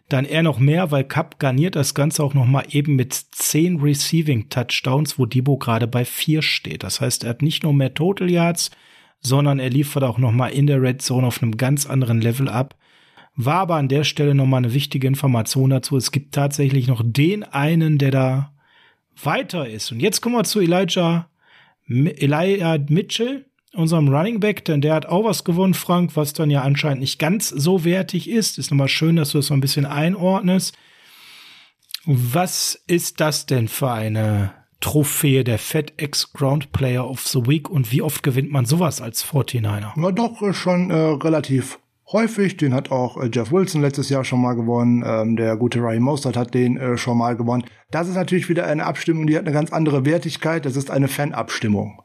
[0.09, 3.79] dann eher noch mehr, weil Cup garniert das Ganze auch noch mal eben mit zehn
[3.79, 6.83] Receiving Touchdowns, wo Debo gerade bei vier steht.
[6.83, 8.71] Das heißt, er hat nicht nur mehr Total Yards,
[9.21, 12.49] sondern er liefert auch noch mal in der Red Zone auf einem ganz anderen Level
[12.49, 12.75] ab.
[13.35, 15.95] War aber an der Stelle noch mal eine wichtige Information dazu.
[15.95, 18.53] Es gibt tatsächlich noch den einen, der da
[19.23, 19.91] weiter ist.
[19.91, 21.29] Und jetzt kommen wir zu Elijah,
[21.87, 26.61] Elijah Mitchell unserem Running Back, denn der hat auch was gewonnen, Frank, was dann ja
[26.61, 28.57] anscheinend nicht ganz so wertig ist.
[28.57, 30.75] Ist nochmal schön, dass du das so ein bisschen einordnest.
[32.05, 37.91] Was ist das denn für eine Trophäe der FedEx Ground Player of the Week und
[37.91, 39.91] wie oft gewinnt man sowas als 49er?
[39.95, 41.79] Na doch, äh, schon äh, relativ
[42.11, 42.57] häufig.
[42.57, 45.03] Den hat auch äh, Jeff Wilson letztes Jahr schon mal gewonnen.
[45.05, 47.65] Ähm, der gute Ryan Mostert hat den äh, schon mal gewonnen.
[47.91, 50.65] Das ist natürlich wieder eine Abstimmung, die hat eine ganz andere Wertigkeit.
[50.65, 52.01] Das ist eine Fanabstimmung.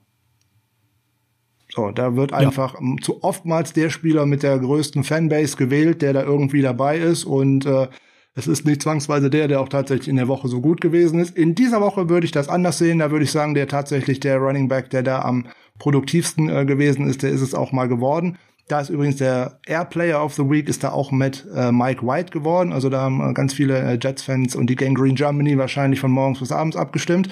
[1.74, 2.96] So, da wird einfach ja.
[3.02, 7.66] zu oftmals der Spieler mit der größten Fanbase gewählt, der da irgendwie dabei ist und
[7.66, 7.88] äh,
[8.36, 11.36] es ist nicht zwangsweise der, der auch tatsächlich in der Woche so gut gewesen ist.
[11.36, 12.98] In dieser Woche würde ich das anders sehen.
[12.98, 15.46] Da würde ich sagen, der tatsächlich der Running Back, der da am
[15.78, 18.36] produktivsten äh, gewesen ist, der ist es auch mal geworden.
[18.66, 22.04] Da ist übrigens der Air Player of the Week ist da auch mit äh, Mike
[22.04, 22.72] White geworden.
[22.72, 26.10] Also da haben äh, ganz viele äh, Jets-Fans und die Gang Green Germany wahrscheinlich von
[26.10, 27.28] morgens bis abends abgestimmt,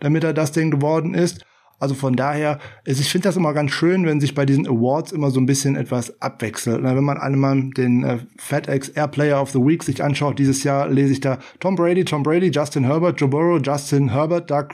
[0.00, 1.44] damit er das Ding geworden ist.
[1.78, 5.30] Also von daher, ich finde das immer ganz schön, wenn sich bei diesen Awards immer
[5.30, 6.82] so ein bisschen etwas abwechselt.
[6.82, 10.88] Wenn man einmal den äh, FedEx Air Player of the Week sich anschaut, dieses Jahr
[10.88, 14.68] lese ich da Tom Brady, Tom Brady, Justin Herbert, Joe Burrow, Justin Herbert, Doug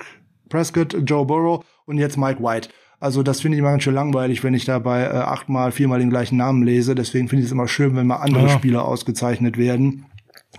[0.49, 2.71] Prescott, Joe Burrow und jetzt Mike White.
[3.01, 6.09] Also das finde ich immer ganz schön langweilig, wenn ich dabei äh, achtmal, viermal den
[6.09, 6.95] gleichen Namen lese.
[6.95, 8.49] Deswegen finde ich es immer schön, wenn mal andere ja.
[8.49, 10.07] Spieler ausgezeichnet werden.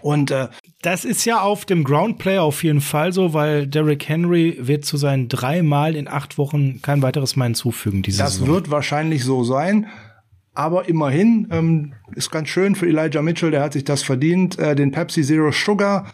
[0.06, 0.50] Und äh,
[0.84, 4.98] das ist ja auf dem Groundplay auf jeden Fall so, weil Derrick Henry wird zu
[4.98, 8.04] seinen dreimal in acht Wochen kein weiteres Mal hinzufügen.
[8.04, 8.50] Diese das Saison.
[8.50, 9.88] wird wahrscheinlich so sein.
[10.54, 14.76] Aber immerhin ähm, ist ganz schön für Elijah Mitchell, der hat sich das verdient, äh,
[14.76, 16.06] den Pepsi Zero Sugar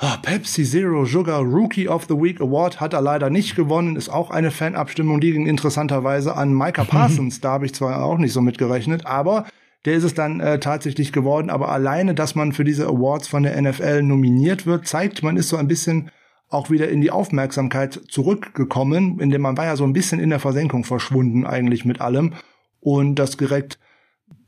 [0.00, 3.96] Oh, Pepsi Zero Sugar Rookie of the Week Award hat er leider nicht gewonnen.
[3.96, 7.40] Ist auch eine Fanabstimmung, die ging interessanterweise an Micah Parsons.
[7.40, 9.46] da habe ich zwar auch nicht so mitgerechnet, aber
[9.84, 11.50] der ist es dann äh, tatsächlich geworden.
[11.50, 15.48] Aber alleine, dass man für diese Awards von der NFL nominiert wird, zeigt, man ist
[15.48, 16.10] so ein bisschen
[16.50, 20.40] auch wieder in die Aufmerksamkeit zurückgekommen, indem man war ja so ein bisschen in der
[20.40, 22.34] Versenkung verschwunden eigentlich mit allem
[22.80, 23.78] und das direkt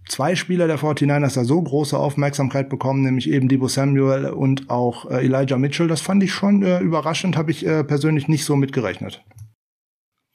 [0.08, 5.10] zwei Spieler der 49ers da so große Aufmerksamkeit bekommen, nämlich eben Debo Samuel und auch
[5.10, 5.88] äh, Elijah Mitchell.
[5.88, 9.22] Das fand ich schon äh, überraschend, habe ich äh, persönlich nicht so mitgerechnet.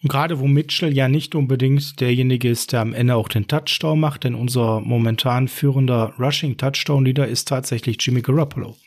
[0.08, 4.24] Gerade wo Mitchell ja nicht unbedingt derjenige ist, der am Ende auch den Touchdown macht,
[4.24, 8.78] denn unser momentan führender Rushing Touchdown Leader ist tatsächlich Jimmy Garoppolo.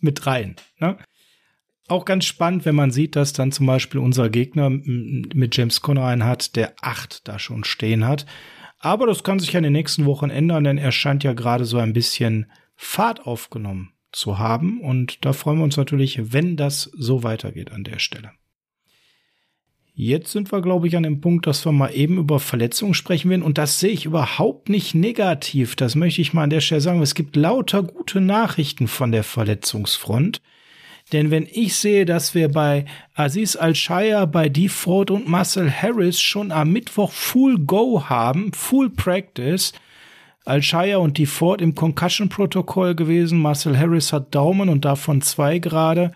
[0.00, 0.56] Mit rein.
[0.78, 0.98] Ne?
[1.88, 6.04] Auch ganz spannend, wenn man sieht, dass dann zum Beispiel unser Gegner mit James Conner
[6.04, 8.26] einen hat, der acht da schon stehen hat.
[8.78, 11.64] Aber das kann sich ja in den nächsten Wochen ändern, denn er scheint ja gerade
[11.64, 14.82] so ein bisschen Fahrt aufgenommen zu haben.
[14.82, 18.32] Und da freuen wir uns natürlich, wenn das so weitergeht an der Stelle.
[19.98, 23.30] Jetzt sind wir, glaube ich, an dem Punkt, dass wir mal eben über Verletzungen sprechen
[23.30, 23.42] werden.
[23.42, 25.74] Und das sehe ich überhaupt nicht negativ.
[25.74, 27.00] Das möchte ich mal an der Stelle sagen.
[27.00, 30.42] Es gibt lauter gute Nachrichten von der Verletzungsfront.
[31.14, 36.52] Denn wenn ich sehe, dass wir bei Aziz Al-Shaya, bei Default und Marcel Harris schon
[36.52, 39.72] am Mittwoch Full Go haben, Full Practice,
[40.44, 46.12] Al-Shaya und Default im Concussion-Protokoll gewesen, Marcel Harris hat Daumen und davon zwei gerade,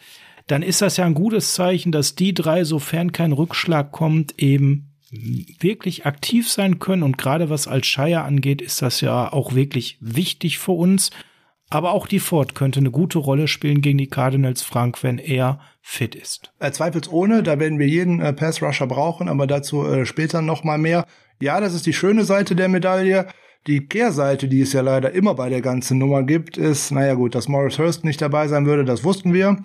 [0.51, 4.91] dann ist das ja ein gutes Zeichen, dass die drei, sofern kein Rückschlag kommt, eben
[5.11, 7.03] wirklich aktiv sein können.
[7.03, 11.11] Und gerade was Al-Shaya angeht, ist das ja auch wirklich wichtig für uns.
[11.69, 15.61] Aber auch die Ford könnte eine gute Rolle spielen gegen die Cardinals Frank, wenn er
[15.83, 16.53] fit ist.
[16.59, 20.79] Äh, zweifelsohne, da werden wir jeden äh, Pass-Rusher brauchen, aber dazu äh, später noch mal
[20.79, 21.07] mehr.
[21.41, 23.29] Ja, das ist die schöne Seite der Medaille.
[23.69, 27.37] Die Kehrseite, die es ja leider immer bei der ganzen Nummer gibt, ist, naja gut,
[27.37, 29.57] dass Morris Hurst nicht dabei sein würde, das wussten wir.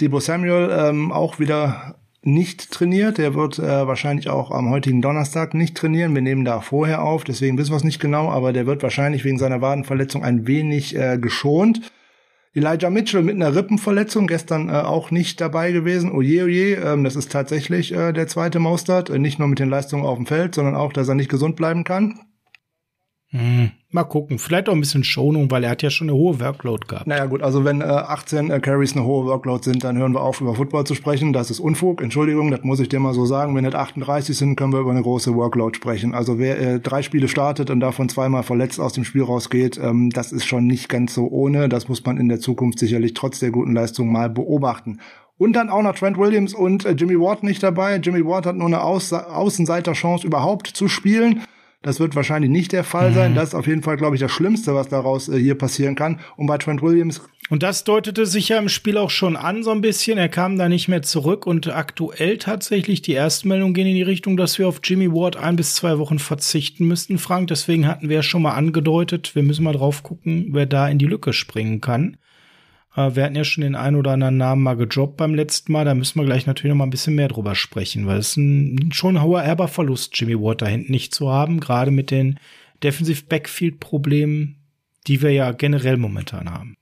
[0.00, 3.18] Debo Samuel ähm, auch wieder nicht trainiert.
[3.18, 6.14] Der wird äh, wahrscheinlich auch am heutigen Donnerstag nicht trainieren.
[6.14, 9.24] Wir nehmen da vorher auf, deswegen wissen wir es nicht genau, aber der wird wahrscheinlich
[9.24, 11.80] wegen seiner Wadenverletzung ein wenig äh, geschont.
[12.54, 16.10] Elijah Mitchell mit einer Rippenverletzung, gestern äh, auch nicht dabei gewesen.
[16.12, 19.10] Oje, oje, ähm, das ist tatsächlich äh, der zweite Mostert.
[19.10, 21.56] Äh, nicht nur mit den Leistungen auf dem Feld, sondern auch, dass er nicht gesund
[21.56, 22.20] bleiben kann.
[23.30, 24.38] Hm, mal gucken.
[24.38, 27.06] Vielleicht auch ein bisschen Schonung, weil er hat ja schon eine hohe Workload gehabt.
[27.06, 30.22] Naja gut, also wenn äh, 18 äh, Carries eine hohe Workload sind, dann hören wir
[30.22, 31.34] auf, über Football zu sprechen.
[31.34, 32.00] Das ist Unfug.
[32.00, 33.54] Entschuldigung, das muss ich dir mal so sagen.
[33.54, 36.14] Wenn es 38 sind, können wir über eine große Workload sprechen.
[36.14, 40.08] Also wer äh, drei Spiele startet und davon zweimal verletzt aus dem Spiel rausgeht, ähm,
[40.08, 41.68] das ist schon nicht ganz so ohne.
[41.68, 45.00] Das muss man in der Zukunft sicherlich trotz der guten Leistung mal beobachten.
[45.36, 47.96] Und dann auch noch Trent Williams und äh, Jimmy Ward nicht dabei.
[47.96, 51.42] Jimmy Ward hat nur eine Außenseiterchance überhaupt zu spielen.
[51.82, 53.14] Das wird wahrscheinlich nicht der Fall mhm.
[53.14, 53.34] sein.
[53.34, 56.20] Das ist auf jeden Fall, glaube ich, das Schlimmste, was daraus äh, hier passieren kann.
[56.36, 57.22] Und bei Trent Williams.
[57.50, 60.18] Und das deutete sich ja im Spiel auch schon an, so ein bisschen.
[60.18, 64.02] Er kam da nicht mehr zurück und aktuell tatsächlich die ersten Meldungen gehen in die
[64.02, 67.48] Richtung, dass wir auf Jimmy Ward ein bis zwei Wochen verzichten müssten, Frank.
[67.48, 70.98] Deswegen hatten wir ja schon mal angedeutet, wir müssen mal drauf gucken, wer da in
[70.98, 72.16] die Lücke springen kann.
[72.98, 75.84] Äh, wir hatten ja schon den einen oder anderen Namen mal gedroppt beim letzten Mal.
[75.84, 78.90] Da müssen wir gleich natürlich noch mal ein bisschen mehr drüber sprechen, weil es ein
[78.92, 82.40] schon hoher Erber-Verlust, Jimmy Ward da hinten nicht zu haben, gerade mit den
[82.82, 84.56] Defensive-Backfield-Problemen,
[85.06, 86.74] die wir ja generell momentan haben.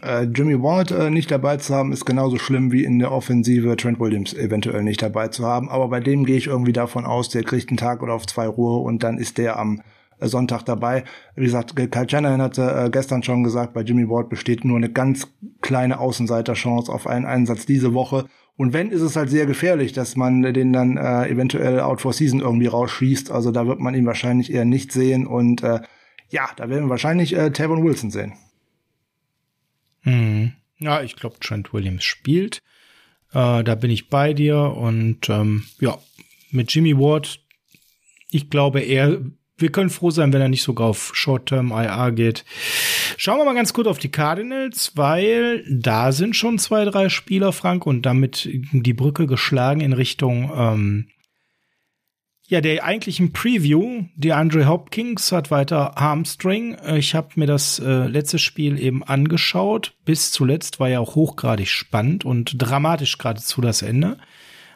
[0.00, 3.76] Äh, Jimmy Ward äh, nicht dabei zu haben, ist genauso schlimm wie in der Offensive
[3.76, 5.68] Trent Williams eventuell nicht dabei zu haben.
[5.68, 8.46] Aber bei dem gehe ich irgendwie davon aus, der kriegt einen Tag oder auf zwei
[8.46, 9.80] Ruhe und dann ist der am
[10.28, 11.04] Sonntag dabei.
[11.36, 14.90] Wie gesagt, Kyle Shanahan hatte äh, gestern schon gesagt, bei Jimmy Ward besteht nur eine
[14.90, 15.28] ganz
[15.60, 18.26] kleine Außenseiterchance auf einen Einsatz diese Woche.
[18.56, 22.12] Und wenn, ist es halt sehr gefährlich, dass man den dann äh, eventuell out for
[22.12, 23.30] season irgendwie rausschießt.
[23.30, 25.26] Also da wird man ihn wahrscheinlich eher nicht sehen.
[25.26, 25.80] Und äh,
[26.30, 28.34] ja, da werden wir wahrscheinlich äh, Tavon Wilson sehen.
[30.02, 30.52] Hm.
[30.78, 32.58] Ja, ich glaube, Trent Williams spielt.
[33.32, 34.58] Äh, da bin ich bei dir.
[34.76, 35.98] Und ähm, ja,
[36.50, 37.40] mit Jimmy Ward,
[38.30, 39.18] ich glaube, er
[39.56, 42.44] wir können froh sein, wenn er nicht sogar auf Short-Term IR geht.
[43.16, 47.52] Schauen wir mal ganz kurz auf die Cardinals, weil da sind schon zwei, drei Spieler,
[47.52, 51.06] Frank, und damit die Brücke geschlagen in Richtung ähm,
[52.46, 54.04] ja, der eigentlichen Preview.
[54.16, 56.76] Die Andre Hopkins hat weiter Hamstring.
[56.96, 59.94] Ich habe mir das äh, letzte Spiel eben angeschaut.
[60.04, 64.18] Bis zuletzt war ja auch hochgradig spannend und dramatisch geradezu das Ende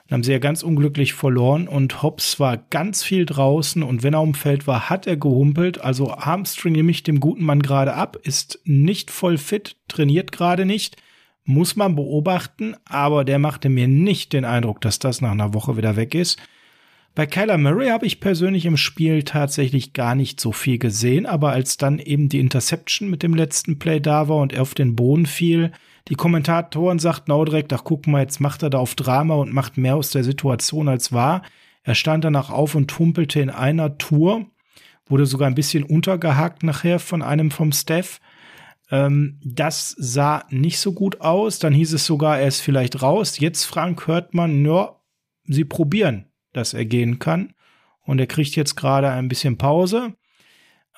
[0.08, 4.14] und haben sie ja ganz unglücklich verloren und Hobbs war ganz viel draußen und wenn
[4.14, 5.82] er um Feld war, hat er gehumpelt.
[5.82, 10.64] Also Armstring nehme ich dem guten Mann gerade ab, ist nicht voll fit, trainiert gerade
[10.64, 10.96] nicht,
[11.44, 15.76] muss man beobachten, aber der machte mir nicht den Eindruck, dass das nach einer Woche
[15.76, 16.38] wieder weg ist.
[17.14, 21.50] Bei Kyler Murray habe ich persönlich im Spiel tatsächlich gar nicht so viel gesehen, aber
[21.50, 24.96] als dann eben die Interception mit dem letzten Play da war und er auf den
[24.96, 25.72] Boden fiel,
[26.08, 29.52] die Kommentatoren sagten auch direkt, ach guck mal, jetzt macht er da auf Drama und
[29.52, 31.42] macht mehr aus der Situation als war.
[31.82, 34.46] Er stand danach auf und tumpelte in einer Tour,
[35.06, 38.20] wurde sogar ein bisschen untergehakt nachher von einem vom Staff.
[38.90, 41.58] Ähm, das sah nicht so gut aus.
[41.58, 43.38] Dann hieß es sogar, er ist vielleicht raus.
[43.38, 44.96] Jetzt, Frank, hört man, ja,
[45.44, 47.54] sie probieren, dass er gehen kann.
[48.00, 50.14] Und er kriegt jetzt gerade ein bisschen Pause.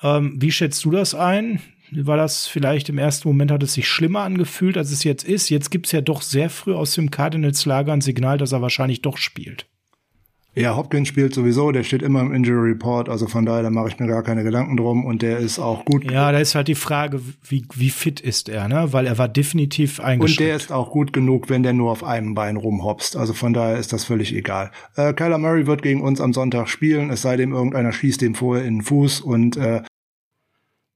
[0.01, 1.61] Ähm, wie schätzt du das ein?
[1.93, 5.49] War das vielleicht im ersten Moment hat es sich schlimmer angefühlt, als es jetzt ist.
[5.49, 8.61] Jetzt gibt es ja doch sehr früh aus dem Cardinals Lager ein Signal, dass er
[8.61, 9.67] wahrscheinlich doch spielt.
[10.53, 13.87] Ja, Hopkins spielt sowieso, der steht immer im Injury Report, also von daher, da mache
[13.87, 16.11] ich mir gar keine Gedanken drum und der ist auch gut.
[16.11, 18.91] Ja, da ist halt die Frage, wie, wie fit ist er, ne?
[18.91, 20.41] Weil er war definitiv eingeschränkt.
[20.41, 23.15] Und der ist auch gut genug, wenn der nur auf einem Bein rumhopst.
[23.15, 24.71] Also von daher ist das völlig egal.
[24.97, 28.35] Äh, Kyler Murray wird gegen uns am Sonntag spielen, es sei denn, irgendeiner schießt dem
[28.35, 29.83] vorher in den Fuß und äh,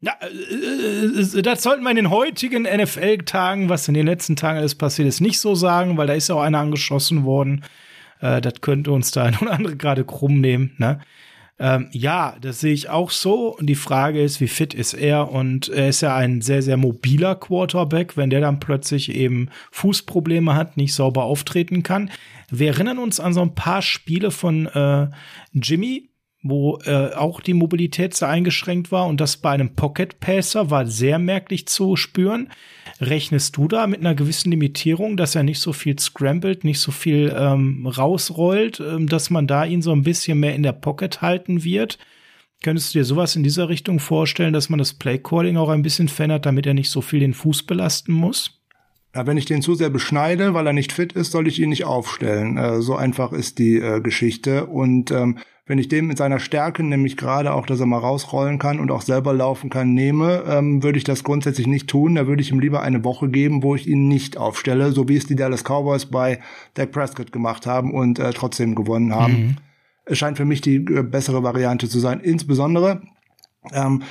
[0.06, 4.60] ja, äh, äh, das sollten wir in den heutigen NFL-Tagen, was in den letzten Tagen
[4.60, 7.64] alles passiert ist, nicht so sagen, weil da ist ja auch einer angeschossen worden.
[8.22, 10.76] Äh, das könnte uns da ein oder andere gerade krumm nehmen.
[10.78, 10.99] Ne?
[11.58, 13.56] Ähm, ja, das sehe ich auch so.
[13.58, 15.32] Und die Frage ist, wie fit ist er?
[15.32, 18.16] Und er ist ja ein sehr, sehr mobiler Quarterback.
[18.16, 22.12] Wenn der dann plötzlich eben Fußprobleme hat, nicht sauber auftreten kann.
[22.51, 25.08] Wir erinnern uns an so ein paar Spiele von äh,
[25.53, 26.10] Jimmy,
[26.48, 30.86] wo äh, auch die Mobilität sehr eingeschränkt war und das bei einem Pocket Passer war
[30.86, 32.50] sehr merklich zu spüren.
[33.02, 36.91] Rechnest du da mit einer gewissen Limitierung, dass er nicht so viel scrambled, nicht so
[36.91, 41.24] viel ähm, rausrollt, ähm, dass man da ihn so ein bisschen mehr in der Pocket
[41.24, 41.98] halten wird?
[42.64, 46.10] Könntest du dir sowas in dieser Richtung vorstellen, dass man das Playcalling auch ein bisschen
[46.10, 48.52] verändert, damit er nicht so viel den Fuß belasten muss?
[49.16, 51.70] Ja, wenn ich den zu sehr beschneide, weil er nicht fit ist, soll ich ihn
[51.70, 52.58] nicht aufstellen.
[52.58, 54.68] Äh, so einfach ist die äh, Geschichte.
[54.68, 58.59] Und ähm, wenn ich dem mit seiner Stärke, nämlich gerade auch, dass er mal rausrollen
[58.59, 62.16] kann und auch selber laufen kann, nehme, ähm, würde ich das grundsätzlich nicht tun.
[62.16, 65.16] Da würde ich ihm lieber eine Woche geben, wo ich ihn nicht aufstelle, so wie
[65.16, 66.39] es die Dallas Cowboys bei
[66.76, 69.34] Dak Prescott gemacht haben und äh, trotzdem gewonnen haben.
[69.34, 69.57] Mhm.
[70.05, 72.20] Es scheint für mich die äh, bessere Variante zu sein.
[72.20, 73.01] Insbesondere,
[73.74, 74.03] ähm,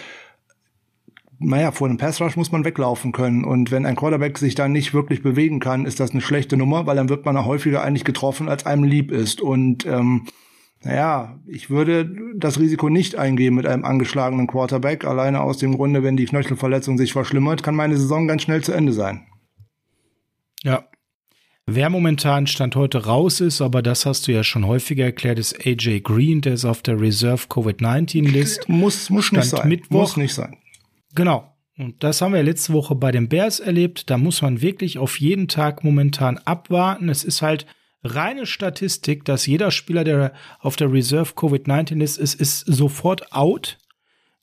[1.39, 3.45] naja, vor einem Passrush muss man weglaufen können.
[3.45, 6.87] Und wenn ein Quarterback sich dann nicht wirklich bewegen kann, ist das eine schlechte Nummer,
[6.87, 9.41] weil dann wird man auch häufiger eigentlich getroffen, als einem lieb ist.
[9.41, 10.27] Und ähm,
[10.85, 15.05] naja, ich würde das Risiko nicht eingehen mit einem angeschlagenen Quarterback.
[15.05, 18.73] Alleine aus dem Grunde, wenn die Knöchelverletzung sich verschlimmert, kann meine Saison ganz schnell zu
[18.73, 19.27] Ende sein.
[20.63, 20.89] Ja.
[21.67, 25.67] Wer momentan Stand heute raus ist, aber das hast du ja schon häufiger erklärt, ist
[25.67, 28.69] AJ Green, der ist auf der Reserve Covid-19-List.
[28.69, 29.69] Muss, muss Stand nicht sein.
[29.69, 30.01] Mittwoch.
[30.01, 30.59] Muss nicht sein.
[31.15, 31.51] Genau.
[31.79, 34.11] Und das haben wir letzte Woche bei den Bears erlebt.
[34.11, 37.09] Da muss man wirklich auf jeden Tag momentan abwarten.
[37.09, 37.67] Es ist halt,
[38.05, 43.79] reine Statistik, dass jeder Spieler, der auf der Reserve Covid-19 ist, ist, ist sofort out,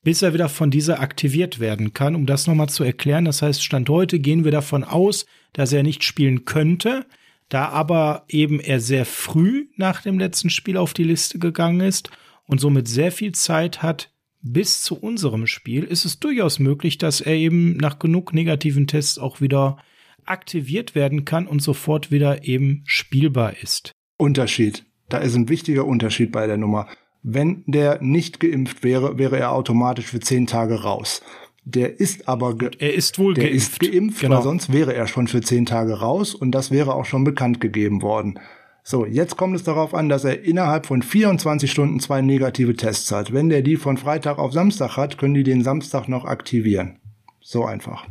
[0.03, 2.16] bis er wieder von dieser aktiviert werden kann.
[2.16, 5.84] Um das nochmal zu erklären, das heißt, Stand heute gehen wir davon aus, dass er
[5.84, 7.05] nicht spielen könnte,
[7.49, 12.09] da aber eben er sehr früh nach dem letzten Spiel auf die Liste gegangen ist
[12.45, 14.09] und somit sehr viel Zeit hat,
[14.41, 19.20] bis zu unserem Spiel, ist es durchaus möglich, dass er eben nach genug negativen Tests
[19.20, 19.78] auch wieder
[20.26, 23.91] aktiviert werden kann und sofort wieder eben spielbar ist.
[24.17, 24.86] Unterschied.
[25.09, 26.88] Da ist ein wichtiger Unterschied bei der Nummer.
[27.24, 31.22] Wenn der nicht geimpft wäre, wäre er automatisch für zehn Tage raus.
[31.63, 33.57] Der ist aber er ist wohl der geimpft.
[33.57, 34.38] ist geimpft, genau.
[34.38, 37.61] weil sonst wäre er schon für zehn Tage raus und das wäre auch schon bekannt
[37.61, 38.39] gegeben worden.
[38.84, 43.11] So, jetzt kommt es darauf an, dass er innerhalb von 24 Stunden zwei negative Tests
[43.11, 43.32] hat.
[43.32, 46.97] Wenn der die von Freitag auf Samstag hat, können die den Samstag noch aktivieren.
[47.41, 48.07] So einfach.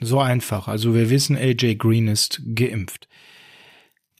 [0.00, 0.68] So einfach.
[0.68, 3.08] Also wir wissen, AJ Green ist geimpft.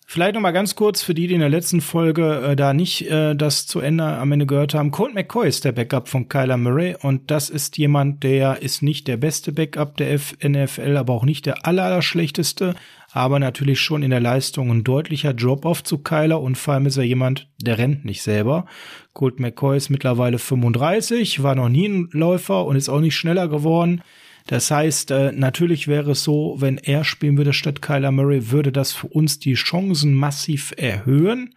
[0.06, 3.10] Vielleicht noch mal ganz kurz für die, die in der letzten Folge äh, da nicht
[3.10, 4.90] äh, das zu Ende am Ende gehört haben.
[4.90, 9.08] Colt McCoy ist der Backup von Kyler Murray und das ist jemand, der ist nicht
[9.08, 12.74] der beste Backup der F NFL, aber auch nicht der aller, aller schlechteste,
[13.12, 16.98] aber natürlich schon in der Leistung ein deutlicher Drop-off zu Kyler und vor allem ist
[16.98, 18.66] er jemand, der rennt nicht selber.
[19.14, 23.48] Colt McCoy ist mittlerweile 35, war noch nie ein Läufer und ist auch nicht schneller
[23.48, 24.02] geworden.
[24.46, 28.72] Das heißt, äh, natürlich wäre es so, wenn er spielen würde statt Kyler Murray, würde
[28.72, 31.54] das für uns die Chancen massiv erhöhen.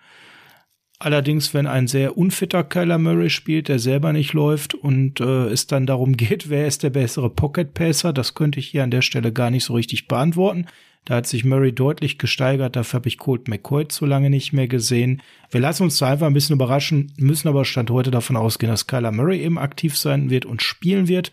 [0.99, 5.67] Allerdings, wenn ein sehr unfitter Kyler Murray spielt, der selber nicht läuft und äh, es
[5.67, 9.01] dann darum geht, wer ist der bessere Pocket Passer, das könnte ich hier an der
[9.01, 10.65] Stelle gar nicht so richtig beantworten.
[11.05, 12.75] Da hat sich Murray deutlich gesteigert.
[12.75, 15.21] Dafür habe ich Colt McCoy zu lange nicht mehr gesehen.
[15.51, 18.87] Wir lassen uns da einfach ein bisschen überraschen, müssen aber Stand heute davon ausgehen, dass
[18.87, 21.31] Kyler Murray eben aktiv sein wird und spielen wird.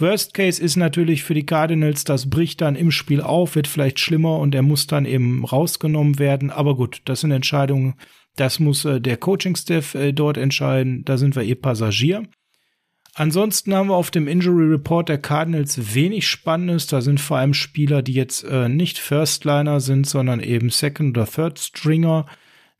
[0.00, 4.00] Worst Case ist natürlich für die Cardinals, das bricht dann im Spiel auf, wird vielleicht
[4.00, 6.50] schlimmer und er muss dann eben rausgenommen werden.
[6.50, 7.94] Aber gut, das sind Entscheidungen,
[8.36, 11.04] das muss äh, der Coaching-Staff äh, dort entscheiden.
[11.04, 12.22] Da sind wir eh Passagier.
[13.14, 16.86] Ansonsten haben wir auf dem Injury Report der Cardinals wenig Spannendes.
[16.86, 21.26] Da sind vor allem Spieler, die jetzt äh, nicht Firstliner sind, sondern eben Second- oder
[21.26, 22.26] Third-Stringer,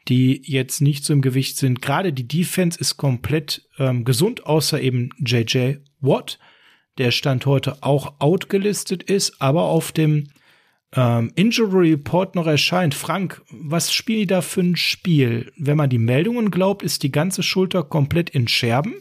[0.08, 1.82] die jetzt nicht so im Gewicht sind.
[1.82, 6.38] Gerade die Defense ist komplett ähm, gesund, außer eben JJ Watt,
[7.00, 10.28] der Stand heute auch outgelistet ist, aber auf dem
[10.94, 12.94] ähm, Injury Report noch erscheint.
[12.94, 15.52] Frank, was spielen die da für ein Spiel?
[15.56, 18.94] Wenn man die Meldungen glaubt, ist die ganze Schulter komplett in Scherben.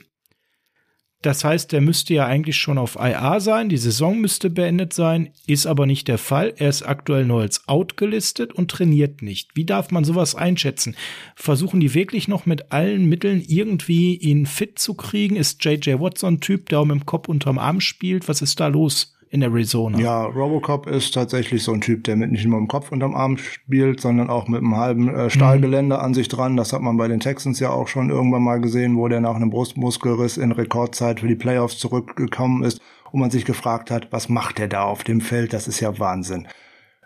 [1.21, 5.33] Das heißt, der müsste ja eigentlich schon auf IA sein, die Saison müsste beendet sein,
[5.47, 6.53] ist aber nicht der Fall.
[6.55, 9.49] Er ist aktuell nur als out gelistet und trainiert nicht.
[9.53, 10.95] Wie darf man sowas einschätzen?
[11.35, 15.35] Versuchen die wirklich noch mit allen Mitteln irgendwie ihn fit zu kriegen?
[15.35, 18.29] Ist JJ Watson Typ, der mit dem Kopf unterm Arm spielt?
[18.29, 19.13] Was ist da los?
[19.31, 19.99] In Arizona.
[19.99, 23.37] Ja, Robocop ist tatsächlich so ein Typ, der mit nicht nur im Kopf unterm Arm
[23.37, 26.03] spielt, sondern auch mit einem halben äh, Stahlgeländer mhm.
[26.03, 26.57] an sich dran.
[26.57, 29.35] Das hat man bei den Texans ja auch schon irgendwann mal gesehen, wo der nach
[29.35, 34.29] einem Brustmuskelriss in Rekordzeit für die Playoffs zurückgekommen ist und man sich gefragt hat, was
[34.29, 35.53] macht der da auf dem Feld?
[35.53, 36.47] Das ist ja Wahnsinn.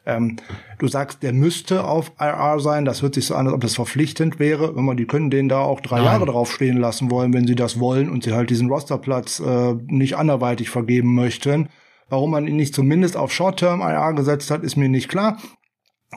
[0.05, 0.37] Ähm,
[0.79, 2.85] du sagst, der müsste auf IR sein.
[2.85, 4.75] Das hört sich so an, als ob das verpflichtend wäre.
[4.75, 6.05] Wenn man, die können den da auch drei Nein.
[6.05, 9.75] Jahre drauf stehen lassen wollen, wenn sie das wollen und sie halt diesen Rosterplatz äh,
[9.87, 11.69] nicht anderweitig vergeben möchten.
[12.09, 15.37] Warum man ihn nicht zumindest auf Short-Term-IR gesetzt hat, ist mir nicht klar.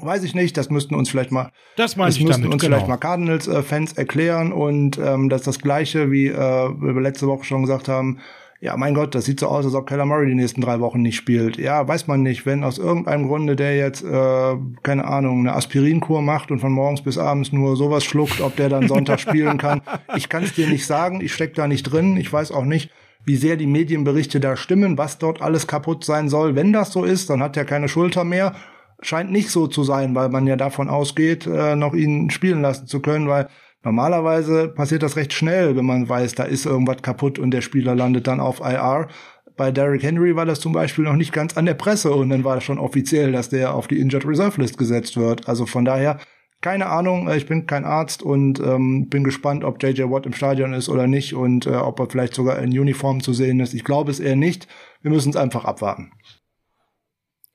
[0.03, 2.77] Weiß ich nicht, das müssten uns vielleicht mal, das, das müssten damit, uns genau.
[2.77, 7.45] vielleicht mal Cardinals-Fans erklären und ähm, das ist das Gleiche, wie äh, wir letzte Woche
[7.45, 8.19] schon gesagt haben.
[8.61, 11.03] Ja, mein Gott, das sieht so aus, als ob Keller Murray die nächsten drei Wochen
[11.03, 11.59] nicht spielt.
[11.59, 12.47] Ja, weiß man nicht.
[12.47, 17.03] Wenn aus irgendeinem Grunde der jetzt, äh, keine Ahnung, eine Aspirinkur macht und von morgens
[17.03, 19.83] bis abends nur sowas schluckt, ob der dann Sonntag spielen kann.
[20.17, 21.21] Ich kann es dir nicht sagen.
[21.21, 22.17] Ich steck da nicht drin.
[22.17, 22.91] Ich weiß auch nicht,
[23.27, 26.55] wie sehr die Medienberichte da stimmen, was dort alles kaputt sein soll.
[26.55, 28.55] Wenn das so ist, dann hat er keine Schulter mehr.
[29.03, 32.87] Scheint nicht so zu sein, weil man ja davon ausgeht, äh, noch ihn spielen lassen
[32.87, 33.49] zu können, weil
[33.83, 37.97] normalerweise passiert das recht schnell, wenn man weiß, da ist irgendwas kaputt und der Spieler
[37.97, 39.09] landet dann auf IR.
[39.57, 42.45] Bei Derrick Henry war das zum Beispiel noch nicht ganz an der Presse und dann
[42.45, 45.49] war das schon offiziell, dass der auf die Injured Reserve List gesetzt wird.
[45.49, 46.19] Also von daher
[46.67, 50.33] keine Ahnung, äh, ich bin kein Arzt und ähm, bin gespannt, ob JJ Watt im
[50.33, 53.73] Stadion ist oder nicht und äh, ob er vielleicht sogar in Uniform zu sehen ist.
[53.73, 54.67] Ich glaube es eher nicht.
[55.01, 56.11] Wir müssen es einfach abwarten.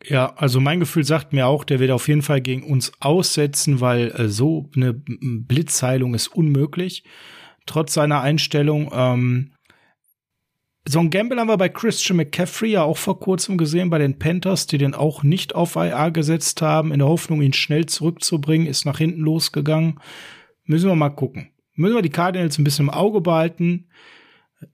[0.05, 3.81] Ja, also mein Gefühl sagt mir auch, der wird auf jeden Fall gegen uns aussetzen,
[3.81, 7.03] weil äh, so eine Blitzheilung ist unmöglich.
[7.65, 8.91] Trotz seiner Einstellung.
[8.93, 9.51] Ähm,
[10.91, 14.19] so ein Gamble haben wir bei Christian McCaffrey ja auch vor kurzem gesehen bei den
[14.19, 18.67] Panthers, die den auch nicht auf IA gesetzt haben, in der Hoffnung, ihn schnell zurückzubringen,
[18.67, 19.99] ist nach hinten losgegangen.
[20.65, 21.49] Müssen wir mal gucken.
[21.75, 23.87] Müssen wir die Cardinals ein bisschen im Auge behalten.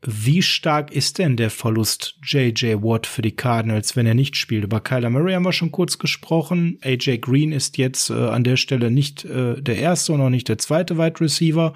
[0.02, 4.64] Wie stark ist denn der Verlust JJ Watt für die Cardinals, wenn er nicht spielt?
[4.64, 6.80] Über Kyler Murray haben wir schon kurz gesprochen.
[6.82, 10.50] AJ Green ist jetzt äh, an der Stelle nicht äh, der erste und auch nicht
[10.50, 11.74] der zweite Wide Receiver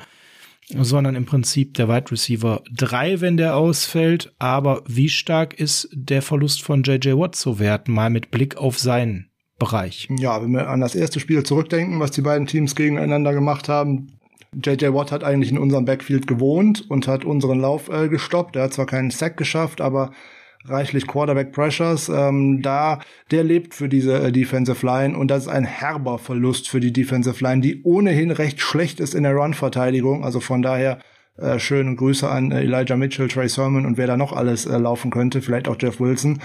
[0.80, 4.34] sondern im Prinzip der Wide Receiver 3, wenn der ausfällt.
[4.40, 8.80] Aber wie stark ist der Verlust von JJ Watt zu werten, mal mit Blick auf
[8.80, 10.08] seinen Bereich?
[10.18, 14.08] Ja, wenn wir an das erste Spiel zurückdenken, was die beiden Teams gegeneinander gemacht haben,
[14.54, 18.56] JJ Watt hat eigentlich in unserem Backfield gewohnt und hat unseren Lauf äh, gestoppt.
[18.56, 20.12] Er hat zwar keinen Sack geschafft, aber
[20.66, 22.10] reichlich Quarterback Pressures.
[22.10, 23.00] Ähm, da
[23.32, 26.94] der lebt für diese äh, Defensive Line und das ist ein herber Verlust für die
[26.94, 30.24] Defensive Line, die ohnehin recht schlecht ist in der Run-Verteidigung.
[30.24, 31.00] Also von daher
[31.38, 34.78] äh, schöne Grüße an äh, Elijah Mitchell, Trey Sermon und wer da noch alles äh,
[34.78, 36.40] laufen könnte, vielleicht auch Jeff Wilson.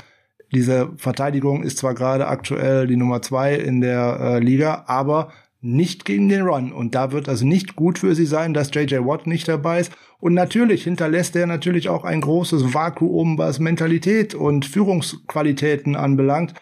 [0.53, 5.33] Diese Verteidigung ist zwar gerade aktuell die Nummer zwei in der äh, Liga, aber
[5.67, 6.73] nicht gegen den Run.
[6.73, 9.93] Und da wird also nicht gut für sie sein, dass JJ Watt nicht dabei ist.
[10.19, 16.55] Und natürlich hinterlässt er natürlich auch ein großes Vakuum, was Mentalität und Führungsqualitäten anbelangt.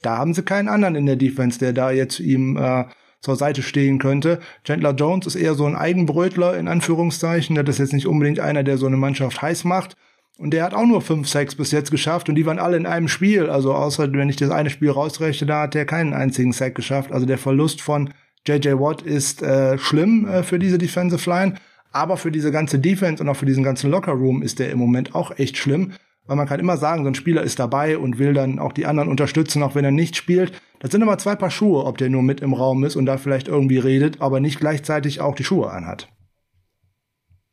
[0.00, 2.84] Da haben sie keinen anderen in der Defense, der da jetzt ihm äh,
[3.20, 4.40] zur Seite stehen könnte.
[4.64, 7.54] Chandler Jones ist eher so ein Eigenbrötler in Anführungszeichen.
[7.56, 9.96] Das ist jetzt nicht unbedingt einer, der so eine Mannschaft heiß macht.
[10.38, 12.86] Und der hat auch nur fünf Sacks bis jetzt geschafft und die waren alle in
[12.86, 13.48] einem Spiel.
[13.48, 17.12] Also außer wenn ich das eine Spiel rausrechne, da hat er keinen einzigen Sack geschafft.
[17.12, 18.12] Also der Verlust von
[18.46, 21.54] JJ Watt ist äh, schlimm äh, für diese Defensive Line.
[21.92, 25.14] Aber für diese ganze Defense und auch für diesen ganzen Lockerroom ist der im Moment
[25.14, 25.92] auch echt schlimm.
[26.26, 28.86] Weil man kann immer sagen, so ein Spieler ist dabei und will dann auch die
[28.86, 30.52] anderen unterstützen, auch wenn er nicht spielt.
[30.78, 33.18] Das sind immer zwei Paar Schuhe, ob der nur mit im Raum ist und da
[33.18, 36.08] vielleicht irgendwie redet, aber nicht gleichzeitig auch die Schuhe anhat.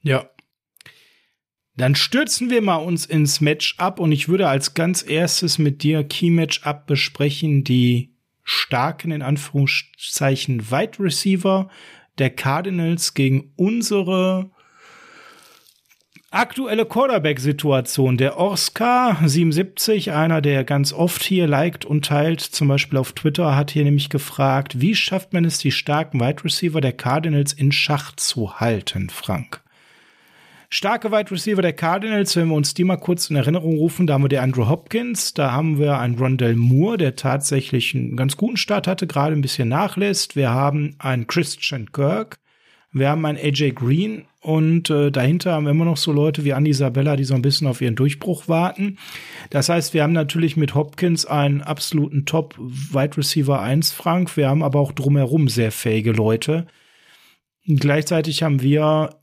[0.02, 0.30] Ja.
[1.76, 5.82] Dann stürzen wir mal uns ins Match ab und ich würde als ganz erstes mit
[5.82, 8.09] dir Key Match ab besprechen, die
[8.50, 11.70] starken, in Anführungszeichen, Wide Receiver
[12.18, 14.50] der Cardinals gegen unsere
[16.32, 18.18] Aktuelle Quarterback-Situation.
[18.18, 23.56] Der Oscar 77, einer, der ganz oft hier liked und teilt, zum Beispiel auf Twitter,
[23.56, 27.72] hat hier nämlich gefragt, wie schafft man es, die starken Wide Receiver der Cardinals in
[27.72, 29.62] Schach zu halten, Frank?
[30.72, 34.14] Starke Wide Receiver der Cardinals, wenn wir uns die mal kurz in Erinnerung rufen, da
[34.14, 38.38] haben wir der Andrew Hopkins, da haben wir einen Rondell Moore, der tatsächlich einen ganz
[38.38, 40.36] guten Start hatte, gerade ein bisschen nachlässt.
[40.36, 42.38] Wir haben einen Christian Kirk,
[42.92, 46.52] wir haben einen AJ Green und äh, dahinter haben wir immer noch so Leute wie
[46.52, 49.00] Andy Isabella, die so ein bisschen auf ihren Durchbruch warten.
[49.50, 54.38] Das heißt, wir haben natürlich mit Hopkins einen absoluten Top Wide Receiver 1 Frank.
[54.38, 56.68] Wir haben aber auch drumherum sehr fähige Leute.
[57.66, 59.19] Gleichzeitig haben wir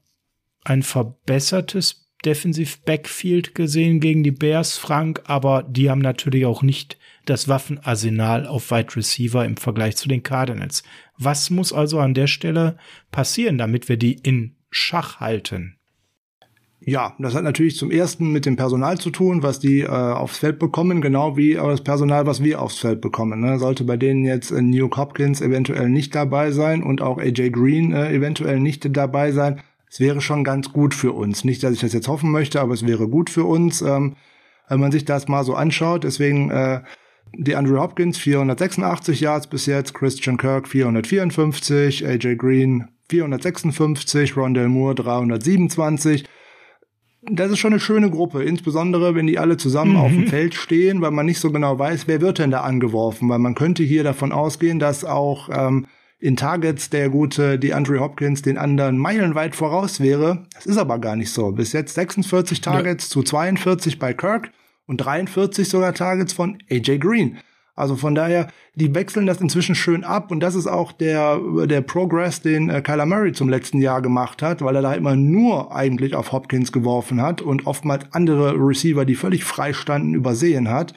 [0.67, 6.99] ein verbessertes Defensive Backfield gesehen gegen die Bears, Frank, aber die haben natürlich auch nicht
[7.25, 10.83] das Waffenarsenal auf Wide Receiver im Vergleich zu den Cardinals.
[11.19, 12.79] Was muss also an der Stelle
[13.13, 15.77] passieren, damit wir die in Schach halten?
[16.81, 20.39] Ja, das hat natürlich zum ersten mit dem Personal zu tun, was die äh, aufs
[20.39, 23.41] Feld bekommen, genau wie das Personal, was wir aufs Feld bekommen.
[23.41, 23.59] Ne?
[23.59, 27.93] Sollte bei denen jetzt äh, New Hopkins eventuell nicht dabei sein und auch AJ Green
[27.93, 31.45] äh, eventuell nicht dabei sein, es wäre schon ganz gut für uns.
[31.45, 34.17] Nicht, dass ich das jetzt hoffen möchte, aber es wäre gut für uns, ähm,
[34.69, 36.05] wenn man sich das mal so anschaut.
[36.05, 36.81] Deswegen äh,
[37.33, 44.95] die Andrew Hopkins 486 Yards bis jetzt, Christian Kirk 454, AJ Green 456, Rondell Moore
[44.97, 46.25] 327.
[47.29, 49.99] Das ist schon eine schöne Gruppe, insbesondere wenn die alle zusammen mhm.
[49.99, 53.29] auf dem Feld stehen, weil man nicht so genau weiß, wer wird denn da angeworfen,
[53.29, 55.87] weil man könnte hier davon ausgehen, dass auch ähm,
[56.19, 60.47] in Targets der gute die Andrew Hopkins den anderen meilenweit voraus wäre.
[60.55, 61.53] Das ist aber gar nicht so.
[61.53, 63.11] Bis jetzt 46 Targets ja.
[63.11, 64.51] zu 42 bei Kirk
[64.87, 67.39] und 43 sogar Targets von AJ Green.
[67.77, 71.83] Also von daher, die wechseln das inzwischen schön ab und das ist auch der, der
[71.83, 75.77] Progress, den äh, Kyler Murray zum letzten Jahr gemacht hat, weil er da immer nur
[75.77, 80.95] eigentlich auf Hopkins geworfen hat und oftmals andere Receiver, die völlig frei standen, übersehen hat.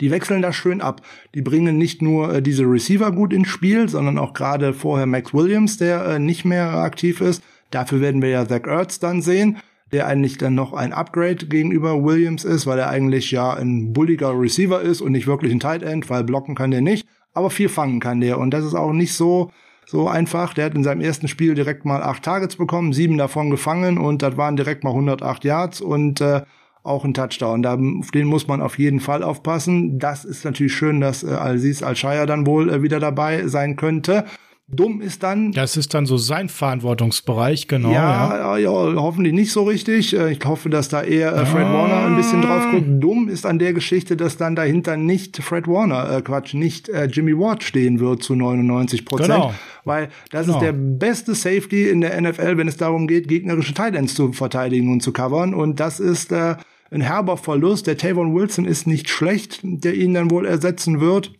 [0.00, 1.00] Die wechseln das schön ab.
[1.34, 5.32] Die bringen nicht nur äh, diese Receiver gut ins Spiel, sondern auch gerade vorher Max
[5.32, 7.42] Williams, der äh, nicht mehr aktiv ist.
[7.70, 9.58] Dafür werden wir ja Zach Ertz dann sehen,
[9.92, 14.38] der eigentlich dann noch ein Upgrade gegenüber Williams ist, weil er eigentlich ja ein bulliger
[14.38, 17.68] Receiver ist und nicht wirklich ein Tight End, weil blocken kann der nicht, aber viel
[17.68, 18.38] fangen kann der.
[18.38, 19.50] Und das ist auch nicht so,
[19.86, 20.54] so einfach.
[20.54, 24.22] Der hat in seinem ersten Spiel direkt mal acht Targets bekommen, sieben davon gefangen und
[24.22, 26.42] das waren direkt mal 108 Yards und äh,
[26.86, 27.62] auch ein Touchdown.
[27.62, 29.98] Da, auf den muss man auf jeden Fall aufpassen.
[29.98, 34.24] Das ist natürlich schön, dass äh, Aziz Al-Shaya dann wohl äh, wieder dabei sein könnte.
[34.68, 35.52] Dumm ist dann.
[35.52, 37.92] Das ist dann so sein Verantwortungsbereich, genau.
[37.92, 38.58] Ja, ja.
[38.58, 40.16] ja hoffentlich nicht so richtig.
[40.16, 41.72] Äh, ich hoffe, dass da eher äh, Fred ah.
[41.72, 42.86] Warner ein bisschen drauf guckt.
[42.88, 47.04] Dumm ist an der Geschichte, dass dann dahinter nicht Fred Warner, äh, Quatsch, nicht äh,
[47.04, 49.28] Jimmy Ward stehen wird zu 99 Prozent.
[49.28, 49.54] Genau.
[49.84, 50.58] Weil das genau.
[50.58, 54.32] ist der beste Safety in der NFL, wenn es darum geht, gegnerische Tight Ends zu
[54.32, 55.54] verteidigen und zu covern.
[55.54, 56.56] Und das ist äh,
[56.90, 57.86] ein herber Verlust.
[57.86, 61.32] Der Tavon Wilson ist nicht schlecht, der ihn dann wohl ersetzen wird.